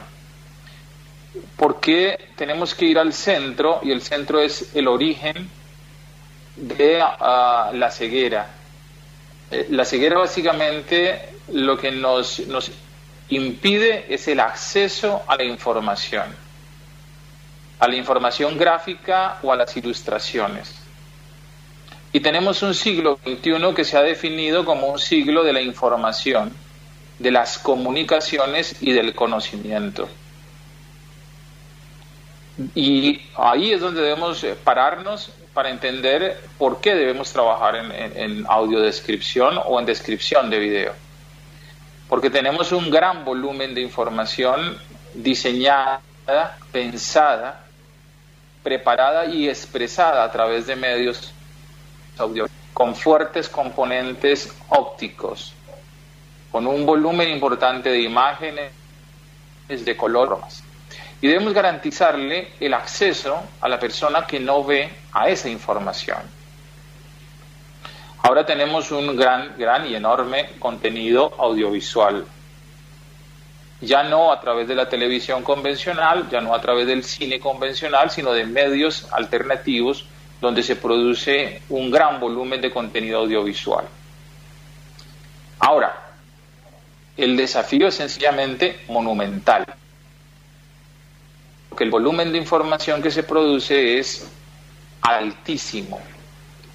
¿Por 1.55 1.79
qué 1.79 2.29
tenemos 2.35 2.75
que 2.75 2.85
ir 2.85 2.99
al 2.99 3.13
centro? 3.13 3.79
Y 3.83 3.91
el 3.91 4.01
centro 4.01 4.39
es 4.39 4.75
el 4.75 4.87
origen 4.87 5.49
de 6.55 7.01
uh, 7.01 7.75
la 7.75 7.91
ceguera. 7.91 8.47
Eh, 9.49 9.67
la 9.69 9.85
ceguera 9.85 10.19
básicamente 10.19 11.29
lo 11.53 11.77
que 11.77 11.91
nos 11.91 12.41
impide 13.29 14.13
es 14.13 14.27
el 14.27 14.39
acceso 14.39 15.23
a 15.27 15.35
la 15.35 15.43
información, 15.43 16.25
a 17.79 17.87
la 17.87 17.95
información 17.95 18.57
gráfica 18.57 19.39
o 19.41 19.53
a 19.53 19.55
las 19.55 19.75
ilustraciones. 19.77 20.86
Y 22.17 22.19
tenemos 22.19 22.63
un 22.63 22.73
siglo 22.73 23.19
XXI 23.23 23.75
que 23.75 23.85
se 23.85 23.95
ha 23.95 24.01
definido 24.01 24.65
como 24.65 24.87
un 24.87 24.97
siglo 24.97 25.43
de 25.43 25.53
la 25.53 25.61
información 25.61 26.51
de 27.19 27.29
las 27.29 27.59
comunicaciones 27.59 28.75
y 28.81 28.91
del 28.91 29.13
conocimiento. 29.13 30.09
Y 32.73 33.21
ahí 33.35 33.71
es 33.71 33.81
donde 33.81 34.01
debemos 34.01 34.43
eh, 34.43 34.55
pararnos 34.63 35.31
para 35.53 35.69
entender 35.69 36.41
por 36.57 36.81
qué 36.81 36.95
debemos 36.95 37.31
trabajar 37.31 37.75
en, 37.75 37.91
en, 37.91 38.17
en 38.17 38.45
audiodescripción 38.47 39.59
o 39.63 39.79
en 39.79 39.85
descripción 39.85 40.49
de 40.49 40.57
video. 40.57 40.93
Porque 42.09 42.31
tenemos 42.31 42.71
un 42.71 42.89
gran 42.89 43.25
volumen 43.25 43.75
de 43.75 43.81
información 43.81 44.75
diseñada, 45.13 46.01
pensada, 46.71 47.63
preparada 48.63 49.27
y 49.27 49.47
expresada 49.47 50.23
a 50.23 50.31
través 50.31 50.65
de 50.65 50.75
medios 50.75 51.31
audio 52.19 52.47
con 52.73 52.95
fuertes 52.95 53.49
componentes 53.49 54.53
ópticos, 54.69 55.53
con 56.51 56.67
un 56.67 56.85
volumen 56.85 57.29
importante 57.29 57.89
de 57.89 58.01
imágenes 58.01 58.71
de 59.67 59.97
color 59.97 60.39
y 61.21 61.27
debemos 61.27 61.53
garantizarle 61.53 62.49
el 62.59 62.73
acceso 62.73 63.41
a 63.61 63.67
la 63.67 63.79
persona 63.79 64.27
que 64.27 64.39
no 64.39 64.63
ve 64.63 64.89
a 65.11 65.29
esa 65.29 65.49
información. 65.49 66.19
Ahora 68.21 68.45
tenemos 68.45 68.91
un 68.91 69.15
gran, 69.15 69.55
gran 69.57 69.87
y 69.87 69.95
enorme 69.95 70.49
contenido 70.59 71.33
audiovisual. 71.39 72.25
Ya 73.81 74.03
no 74.03 74.31
a 74.31 74.41
través 74.41 74.67
de 74.67 74.75
la 74.75 74.89
televisión 74.89 75.43
convencional, 75.43 76.29
ya 76.29 76.41
no 76.41 76.53
a 76.53 76.61
través 76.61 76.87
del 76.87 77.03
cine 77.03 77.39
convencional, 77.39 78.11
sino 78.11 78.33
de 78.33 78.45
medios 78.45 79.07
alternativos 79.11 80.05
donde 80.39 80.63
se 80.63 80.75
produce 80.75 81.61
un 81.69 81.89
gran 81.89 82.19
volumen 82.19 82.61
de 82.61 82.71
contenido 82.71 83.19
audiovisual. 83.19 83.85
Ahora, 85.59 85.95
el 87.15 87.35
desafío 87.35 87.87
es 87.87 87.95
sencillamente 87.95 88.81
monumental 88.87 89.65
porque 91.77 91.83
el 91.83 91.91
volumen 91.91 92.31
de 92.31 92.39
información 92.39 93.03
que 93.03 93.11
se 93.11 93.21
produce 93.21 93.99
es 93.99 94.27
altísimo 94.99 96.01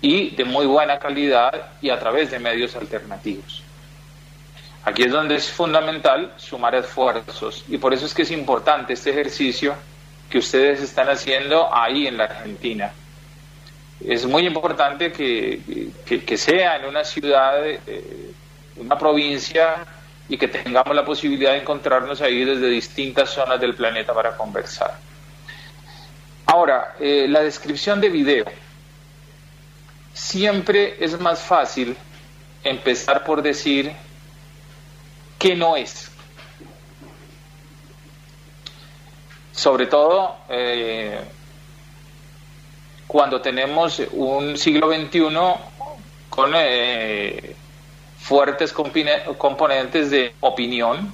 y 0.01 0.31
de 0.31 0.45
muy 0.45 0.65
buena 0.65 1.01
calidad 1.01 1.73
y 1.81 1.91
a 1.91 1.99
través 1.99 2.31
de 2.31 2.39
medios 2.39 2.77
alternativos. 2.77 3.65
Aquí 4.85 5.03
es 5.03 5.11
donde 5.11 5.35
es 5.35 5.51
fundamental 5.51 6.33
sumar 6.37 6.77
esfuerzos 6.77 7.65
y 7.69 7.79
por 7.79 7.93
eso 7.93 8.07
es 8.07 8.15
que 8.15 8.23
es 8.23 8.31
importante 8.31 8.93
este 8.93 9.11
ejercicio 9.11 9.75
que 10.31 10.39
ustedes 10.39 10.81
están 10.81 11.09
haciendo 11.09 11.75
ahí 11.75 12.07
en 12.07 12.17
la 12.17 12.25
Argentina. 12.27 12.93
Es 14.07 14.27
muy 14.27 14.47
importante 14.47 15.13
que, 15.13 15.91
que, 16.05 16.37
sea 16.37 16.77
en 16.77 16.87
una 16.87 17.05
ciudad, 17.05 17.65
eh, 17.67 18.33
una 18.77 18.99
provincia 18.99 19.85
y 20.29 20.37
que 20.37 20.49
tengamos 20.49 20.95
la 20.95 21.05
posibilidad 21.05 21.53
de 21.53 21.59
encontrarnos 21.59 22.21
ahí 22.21 22.45
desde 22.45 22.69
distintas 22.69 23.31
zonas 23.31 23.61
del 23.61 23.75
planeta 23.75 24.13
para 24.13 24.37
conversar. 24.37 24.99
Ahora, 26.47 26.97
eh, 26.99 27.27
la 27.29 27.43
descripción 27.43 28.01
de 28.01 28.09
video. 28.09 28.45
Siempre 30.13 30.97
es 31.01 31.19
más 31.19 31.41
fácil 31.41 31.97
empezar 32.63 33.25
por 33.25 33.41
decir 33.43 33.93
qué 35.39 35.55
no 35.55 35.77
es. 35.77 36.11
Sobre 39.53 39.87
todo 39.87 40.37
eh, 40.49 41.21
cuando 43.13 43.43
tenemos 43.43 44.01
un 44.13 44.57
siglo 44.57 44.91
XXI 44.91 45.21
con 46.31 46.53
eh, 46.57 47.55
fuertes 48.19 48.73
componentes 48.73 50.11
de 50.11 50.35
opinión, 50.41 51.13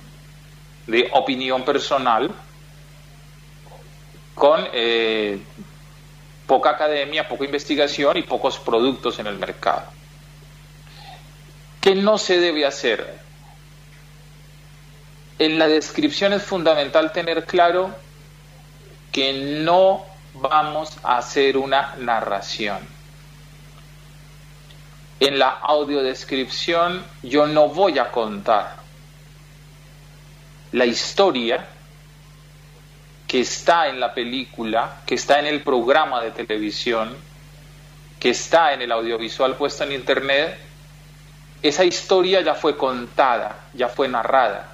de 0.86 1.10
opinión 1.12 1.64
personal, 1.64 2.30
con 4.36 4.64
eh, 4.72 5.40
poca 6.46 6.70
academia, 6.70 7.26
poca 7.26 7.44
investigación 7.44 8.16
y 8.16 8.22
pocos 8.22 8.60
productos 8.60 9.18
en 9.18 9.26
el 9.26 9.36
mercado. 9.36 9.82
¿Qué 11.80 11.96
no 11.96 12.16
se 12.16 12.38
debe 12.38 12.64
hacer? 12.64 13.18
En 15.40 15.58
la 15.58 15.66
descripción 15.66 16.32
es 16.32 16.44
fundamental 16.44 17.10
tener 17.10 17.44
claro 17.44 17.92
que 19.10 19.32
no 19.64 20.07
vamos 20.40 20.96
a 21.02 21.18
hacer 21.18 21.56
una 21.56 21.94
narración 21.96 22.78
en 25.20 25.38
la 25.38 25.48
audiodescripción 25.48 27.04
yo 27.22 27.46
no 27.46 27.68
voy 27.68 27.98
a 27.98 28.10
contar 28.10 28.76
la 30.72 30.86
historia 30.86 31.66
que 33.26 33.40
está 33.40 33.88
en 33.88 34.00
la 34.00 34.14
película, 34.14 35.02
que 35.04 35.14
está 35.16 35.38
en 35.38 35.46
el 35.46 35.62
programa 35.62 36.22
de 36.22 36.30
televisión, 36.30 37.14
que 38.18 38.30
está 38.30 38.72
en 38.72 38.82
el 38.82 38.92
audiovisual 38.92 39.56
puesto 39.56 39.84
en 39.84 39.92
internet, 39.92 40.58
esa 41.62 41.84
historia 41.84 42.40
ya 42.40 42.54
fue 42.54 42.76
contada, 42.76 43.64
ya 43.74 43.88
fue 43.88 44.08
narrada, 44.08 44.72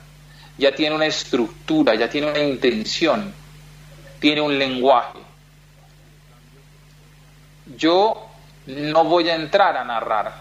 ya 0.57 0.73
tiene 0.73 0.95
una 0.95 1.07
estructura, 1.07 1.95
ya 1.95 2.09
tiene 2.09 2.31
una 2.31 2.41
intención, 2.43 3.35
tiene 4.21 4.41
un 4.41 4.57
lenguaje. 4.57 5.19
Yo 7.67 8.29
no 8.67 9.05
voy 9.05 9.29
a 9.29 9.37
entrar 9.37 9.77
a 9.77 9.85
narrar, 9.85 10.35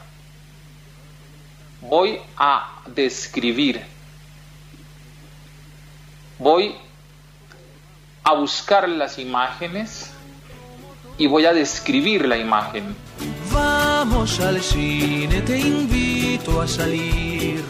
voy 1.82 2.20
a 2.38 2.82
describir, 2.88 3.82
voy 6.38 6.76
a 8.24 8.34
buscar 8.34 8.90
las 8.90 9.20
imágenes 9.20 10.12
y 11.18 11.28
voy 11.28 11.46
a 11.46 11.54
describir 11.54 12.28
la 12.28 12.38
imagen. 12.38 12.96
Vamos 13.52 14.40
al 14.40 14.62
cine, 14.62 15.42
te 15.42 15.60
invito 15.60 16.62
a 16.62 16.68
salir. 16.68 17.64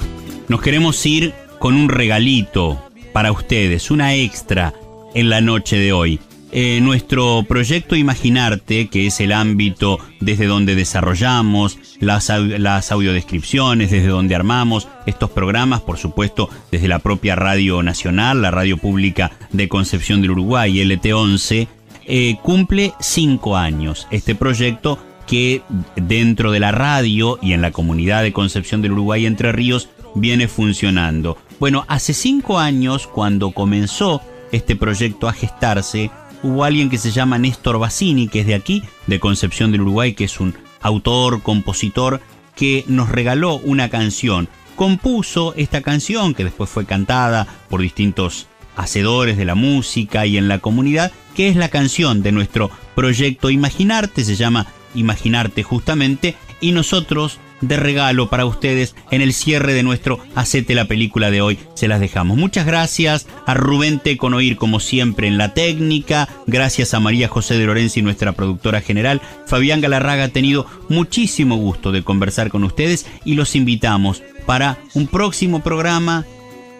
Nos 0.47 0.61
queremos 0.61 1.05
ir 1.05 1.33
con 1.59 1.75
un 1.75 1.89
regalito 1.89 2.81
para 3.11 3.31
ustedes, 3.31 3.91
una 3.91 4.15
extra 4.15 4.73
en 5.13 5.29
la 5.29 5.41
noche 5.41 5.77
de 5.77 5.93
hoy. 5.93 6.19
Eh, 6.55 6.81
nuestro 6.81 7.43
proyecto 7.47 7.95
Imaginarte, 7.95 8.87
que 8.87 9.07
es 9.07 9.19
el 9.19 9.31
ámbito 9.31 9.97
desde 10.19 10.45
donde 10.45 10.75
desarrollamos 10.75 11.79
las, 11.99 12.29
las 12.29 12.91
audiodescripciones, 12.91 13.89
desde 13.89 14.09
donde 14.09 14.35
armamos 14.35 14.87
estos 15.07 15.31
programas, 15.31 15.81
por 15.81 15.97
supuesto, 15.97 16.51
desde 16.71 16.87
la 16.87 16.99
propia 16.99 17.35
Radio 17.35 17.81
Nacional, 17.81 18.43
la 18.43 18.51
Radio 18.51 18.77
Pública 18.77 19.31
de 19.51 19.67
Concepción 19.67 20.21
del 20.21 20.29
Uruguay, 20.29 20.77
LT11, 20.77 21.67
eh, 22.05 22.35
cumple 22.43 22.93
cinco 22.99 23.57
años. 23.57 24.07
Este 24.11 24.35
proyecto 24.35 24.99
que 25.25 25.63
dentro 25.95 26.51
de 26.51 26.59
la 26.59 26.71
radio 26.71 27.39
y 27.41 27.53
en 27.53 27.63
la 27.63 27.71
comunidad 27.71 28.21
de 28.21 28.31
Concepción 28.31 28.83
del 28.83 28.91
Uruguay 28.91 29.25
Entre 29.25 29.51
Ríos 29.53 29.89
viene 30.13 30.47
funcionando. 30.47 31.35
Bueno, 31.59 31.83
hace 31.87 32.13
cinco 32.13 32.59
años, 32.59 33.07
cuando 33.07 33.49
comenzó 33.53 34.21
este 34.53 34.75
proyecto 34.75 35.27
a 35.27 35.33
gestarse, 35.33 36.11
hubo 36.43 36.63
alguien 36.65 36.89
que 36.89 36.97
se 36.97 37.11
llama 37.11 37.39
Néstor 37.39 37.79
Bassini, 37.79 38.27
que 38.27 38.41
es 38.41 38.47
de 38.47 38.53
aquí, 38.53 38.83
de 39.07 39.19
Concepción 39.19 39.71
del 39.71 39.81
Uruguay, 39.81 40.13
que 40.13 40.25
es 40.25 40.39
un 40.39 40.53
autor, 40.81 41.41
compositor, 41.41 42.21
que 42.55 42.83
nos 42.87 43.09
regaló 43.09 43.55
una 43.55 43.89
canción. 43.89 44.47
Compuso 44.75 45.53
esta 45.55 45.81
canción, 45.81 46.33
que 46.33 46.43
después 46.43 46.69
fue 46.69 46.85
cantada 46.85 47.47
por 47.69 47.81
distintos 47.81 48.47
hacedores 48.75 49.37
de 49.37 49.45
la 49.45 49.55
música 49.55 50.25
y 50.25 50.37
en 50.37 50.47
la 50.47 50.59
comunidad, 50.59 51.11
que 51.35 51.47
es 51.47 51.55
la 51.55 51.69
canción 51.69 52.21
de 52.21 52.31
nuestro 52.31 52.69
proyecto 52.95 53.49
Imaginarte, 53.49 54.23
se 54.23 54.35
llama 54.35 54.67
Imaginarte 54.93 55.63
justamente, 55.63 56.35
y 56.59 56.71
nosotros 56.71 57.39
de 57.61 57.77
regalo 57.77 58.29
para 58.29 58.45
ustedes 58.45 58.95
en 59.11 59.21
el 59.21 59.33
cierre 59.33 59.73
de 59.73 59.83
nuestro 59.83 60.19
Hacete 60.35 60.75
la 60.75 60.85
película 60.85 61.31
de 61.31 61.41
hoy. 61.41 61.59
Se 61.75 61.87
las 61.87 61.99
dejamos. 61.99 62.37
Muchas 62.37 62.65
gracias 62.65 63.27
a 63.45 63.53
Rubén 63.53 63.99
Teconoir 63.99 64.57
como 64.57 64.79
siempre 64.79 65.27
en 65.27 65.37
la 65.37 65.53
técnica. 65.53 66.29
Gracias 66.47 66.93
a 66.93 66.99
María 66.99 67.27
José 67.27 67.57
de 67.57 67.65
Lorenzi, 67.65 68.01
nuestra 68.01 68.33
productora 68.33 68.81
general. 68.81 69.21
Fabián 69.45 69.81
Galarraga 69.81 70.25
ha 70.25 70.29
tenido 70.29 70.65
muchísimo 70.89 71.55
gusto 71.57 71.91
de 71.91 72.03
conversar 72.03 72.49
con 72.49 72.63
ustedes 72.63 73.05
y 73.25 73.35
los 73.35 73.55
invitamos 73.55 74.23
para 74.45 74.77
un 74.93 75.07
próximo 75.07 75.61
programa 75.61 76.25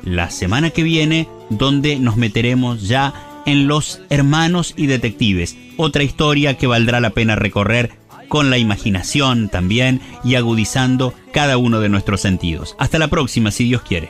la 0.03 0.29
semana 0.29 0.69
que 0.69 0.83
viene 0.83 1.27
donde 1.49 1.97
nos 1.97 2.17
meteremos 2.17 2.87
ya 2.87 3.13
en 3.45 3.67
Los 3.67 4.01
Hermanos 4.09 4.73
y 4.77 4.87
Detectives. 4.87 5.57
Otra 5.77 6.03
historia 6.03 6.57
que 6.57 6.67
valdrá 6.67 6.99
la 6.99 7.11
pena 7.11 7.35
recorrer 7.35 8.02
con 8.33 8.49
la 8.49 8.57
imaginación 8.57 9.47
también 9.47 10.01
y 10.23 10.33
agudizando 10.33 11.13
cada 11.31 11.57
uno 11.57 11.81
de 11.81 11.87
nuestros 11.87 12.19
sentidos. 12.19 12.75
Hasta 12.79 12.97
la 12.97 13.07
próxima, 13.07 13.51
si 13.51 13.65
Dios 13.65 13.83
quiere. 13.83 14.09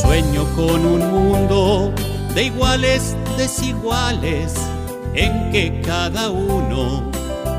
Sueño 0.00 0.46
con 0.56 0.86
un 0.86 1.10
mundo 1.10 1.92
de 2.34 2.44
iguales 2.44 3.14
desiguales 3.36 4.54
en 5.12 5.50
que 5.50 5.82
cada 5.84 6.30
uno 6.30 7.10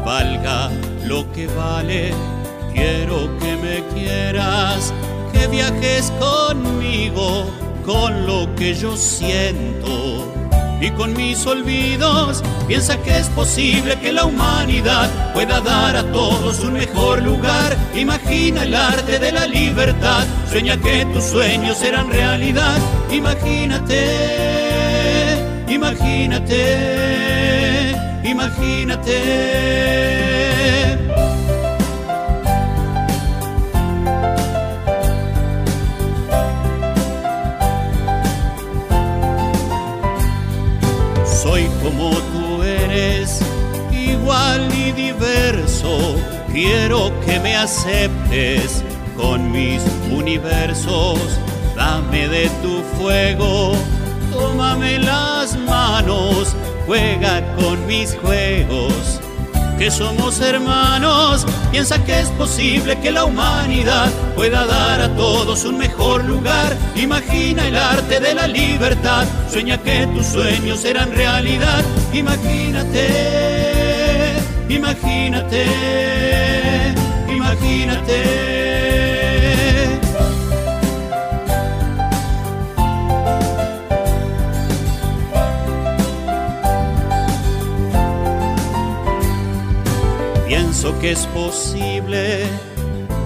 valga 0.03 0.71
lo 1.05 1.31
que 1.31 1.45
vale. 1.45 2.11
Quiero 2.73 3.37
que 3.37 3.55
me 3.57 3.83
quieras, 3.93 4.91
viajes 5.45 6.11
conmigo 6.19 7.45
con 7.85 8.25
lo 8.25 8.55
que 8.55 8.73
yo 8.73 8.97
siento 8.97 10.33
y 10.81 10.89
con 10.91 11.13
mis 11.13 11.45
olvidos. 11.45 12.43
Piensa 12.67 13.01
que 13.01 13.17
es 13.17 13.29
posible 13.29 13.97
que 13.99 14.11
la 14.11 14.25
humanidad 14.25 15.33
pueda 15.33 15.61
dar 15.61 15.95
a 15.95 16.03
todos 16.11 16.59
un 16.61 16.73
mejor 16.73 17.23
lugar. 17.23 17.77
Imagina 17.95 18.63
el 18.63 18.75
arte 18.75 19.19
de 19.19 19.31
la 19.31 19.47
libertad. 19.47 20.25
Sueña 20.49 20.75
que 20.77 21.05
tus 21.13 21.23
sueños 21.23 21.77
serán 21.77 22.09
realidad. 22.09 22.77
Imagínate, 23.11 24.07
imagínate, 25.67 27.95
imagínate. 28.23 30.36
Como 41.87 42.09
tú 42.09 42.63
eres, 42.63 43.39
igual 43.91 44.69
y 44.73 44.91
diverso. 44.91 46.15
Quiero 46.51 47.17
que 47.21 47.39
me 47.39 47.55
aceptes 47.55 48.83
con 49.15 49.51
mis 49.51 49.81
universos. 50.11 51.19
Dame 51.75 52.27
de 52.27 52.49
tu 52.61 52.81
fuego, 52.97 53.73
tómame 54.33 54.99
las 54.99 55.57
manos, 55.59 56.55
juega 56.85 57.55
con 57.55 57.85
mis 57.87 58.15
juegos. 58.15 59.16
Que 59.77 59.91
somos 59.91 60.41
hermanos, 60.41 61.45
piensa 61.71 62.03
que 62.03 62.19
es 62.19 62.29
posible 62.29 62.97
que 62.99 63.11
la 63.11 63.25
humanidad 63.25 64.09
pueda 64.35 64.65
dar 64.65 65.01
a 65.01 65.15
todos 65.15 65.65
un 65.65 65.77
mejor 65.77 66.25
lugar. 66.25 66.75
Imagina 66.95 67.67
el 67.67 67.75
arte 67.75 68.19
de 68.19 68.33
la 68.33 68.47
libertad, 68.47 69.25
sueña 69.51 69.77
que 69.77 70.07
tus 70.07 70.25
sueños 70.25 70.79
serán 70.79 71.11
realidad. 71.11 71.85
Imagínate, 72.11 73.07
imagínate, 74.67 75.65
imagínate. 77.29 78.56
Pienso 90.59 90.97
que 90.97 91.11
es 91.11 91.27
posible 91.27 92.39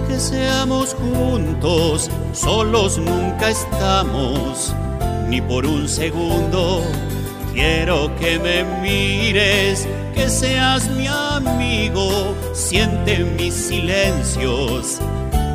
que 0.06 0.20
seamos 0.20 0.92
juntos, 0.92 2.10
solos 2.34 2.98
nunca 2.98 3.48
estamos, 3.48 4.74
ni 5.28 5.40
por 5.40 5.64
un 5.64 5.88
segundo. 5.88 6.82
Quiero 7.54 8.14
que 8.16 8.38
me 8.38 8.64
mires, 8.82 9.88
que 10.14 10.28
seas 10.28 10.90
mi 10.90 11.06
amigo, 11.06 12.34
siente 12.52 13.20
mis 13.20 13.54
silencios. 13.54 15.00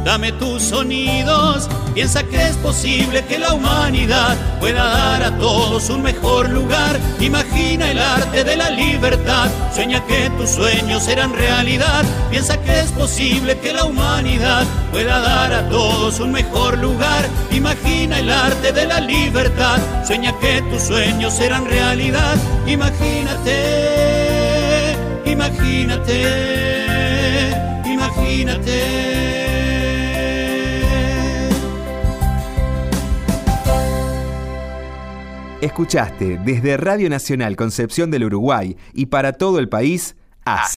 Dame 0.08 0.32
tus 0.32 0.64
sonidos, 0.64 1.68
piensa 1.94 2.24
que 2.24 2.42
es 2.42 2.56
posible 2.56 3.26
que 3.26 3.38
la 3.38 3.54
humanidad 3.54 4.38
pueda 4.58 4.86
dar 4.86 5.22
a 5.22 5.38
todos 5.38 5.90
un 5.90 6.02
mejor 6.02 6.48
lugar. 6.48 6.98
Imagina 7.20 7.92
el 7.92 8.00
arte 8.00 8.46
de 8.46 8.56
la 8.56 8.70
libertad, 8.70 9.50
sueña 9.76 10.02
que 10.06 10.30
tus 10.38 10.52
sueños 10.52 11.04
serán 11.04 11.34
realidad. 11.34 12.06
Piensa 12.30 12.58
que 12.62 12.80
es 12.80 12.90
posible 12.94 13.60
que 13.60 13.74
la 13.74 13.84
humanidad 13.84 14.64
pueda 14.94 15.20
dar 15.20 15.52
a 15.52 15.68
todos 15.68 16.22
un 16.22 16.32
mejor 16.32 16.78
lugar. 16.78 17.28
Imagina 17.52 18.20
el 18.20 18.32
arte 18.32 18.72
de 18.72 18.86
la 18.86 19.02
libertad, 19.02 19.78
sueña 20.08 20.32
que 20.40 20.62
tus 20.72 20.84
sueños 20.84 21.34
serán 21.34 21.66
realidad. 21.66 22.38
Imagínate, 22.66 23.58
imagínate, 25.26 26.24
imagínate. 27.84 29.27
Escuchaste 35.60 36.38
desde 36.46 36.78
Radio 36.78 37.10
Nacional 37.10 37.56
Concepción 37.56 38.12
del 38.12 38.26
Uruguay 38.26 38.78
y 38.94 39.08
para 39.08 39.34
todo 39.34 39.58
el 39.58 39.68
país, 39.70 40.16
a 40.46 40.58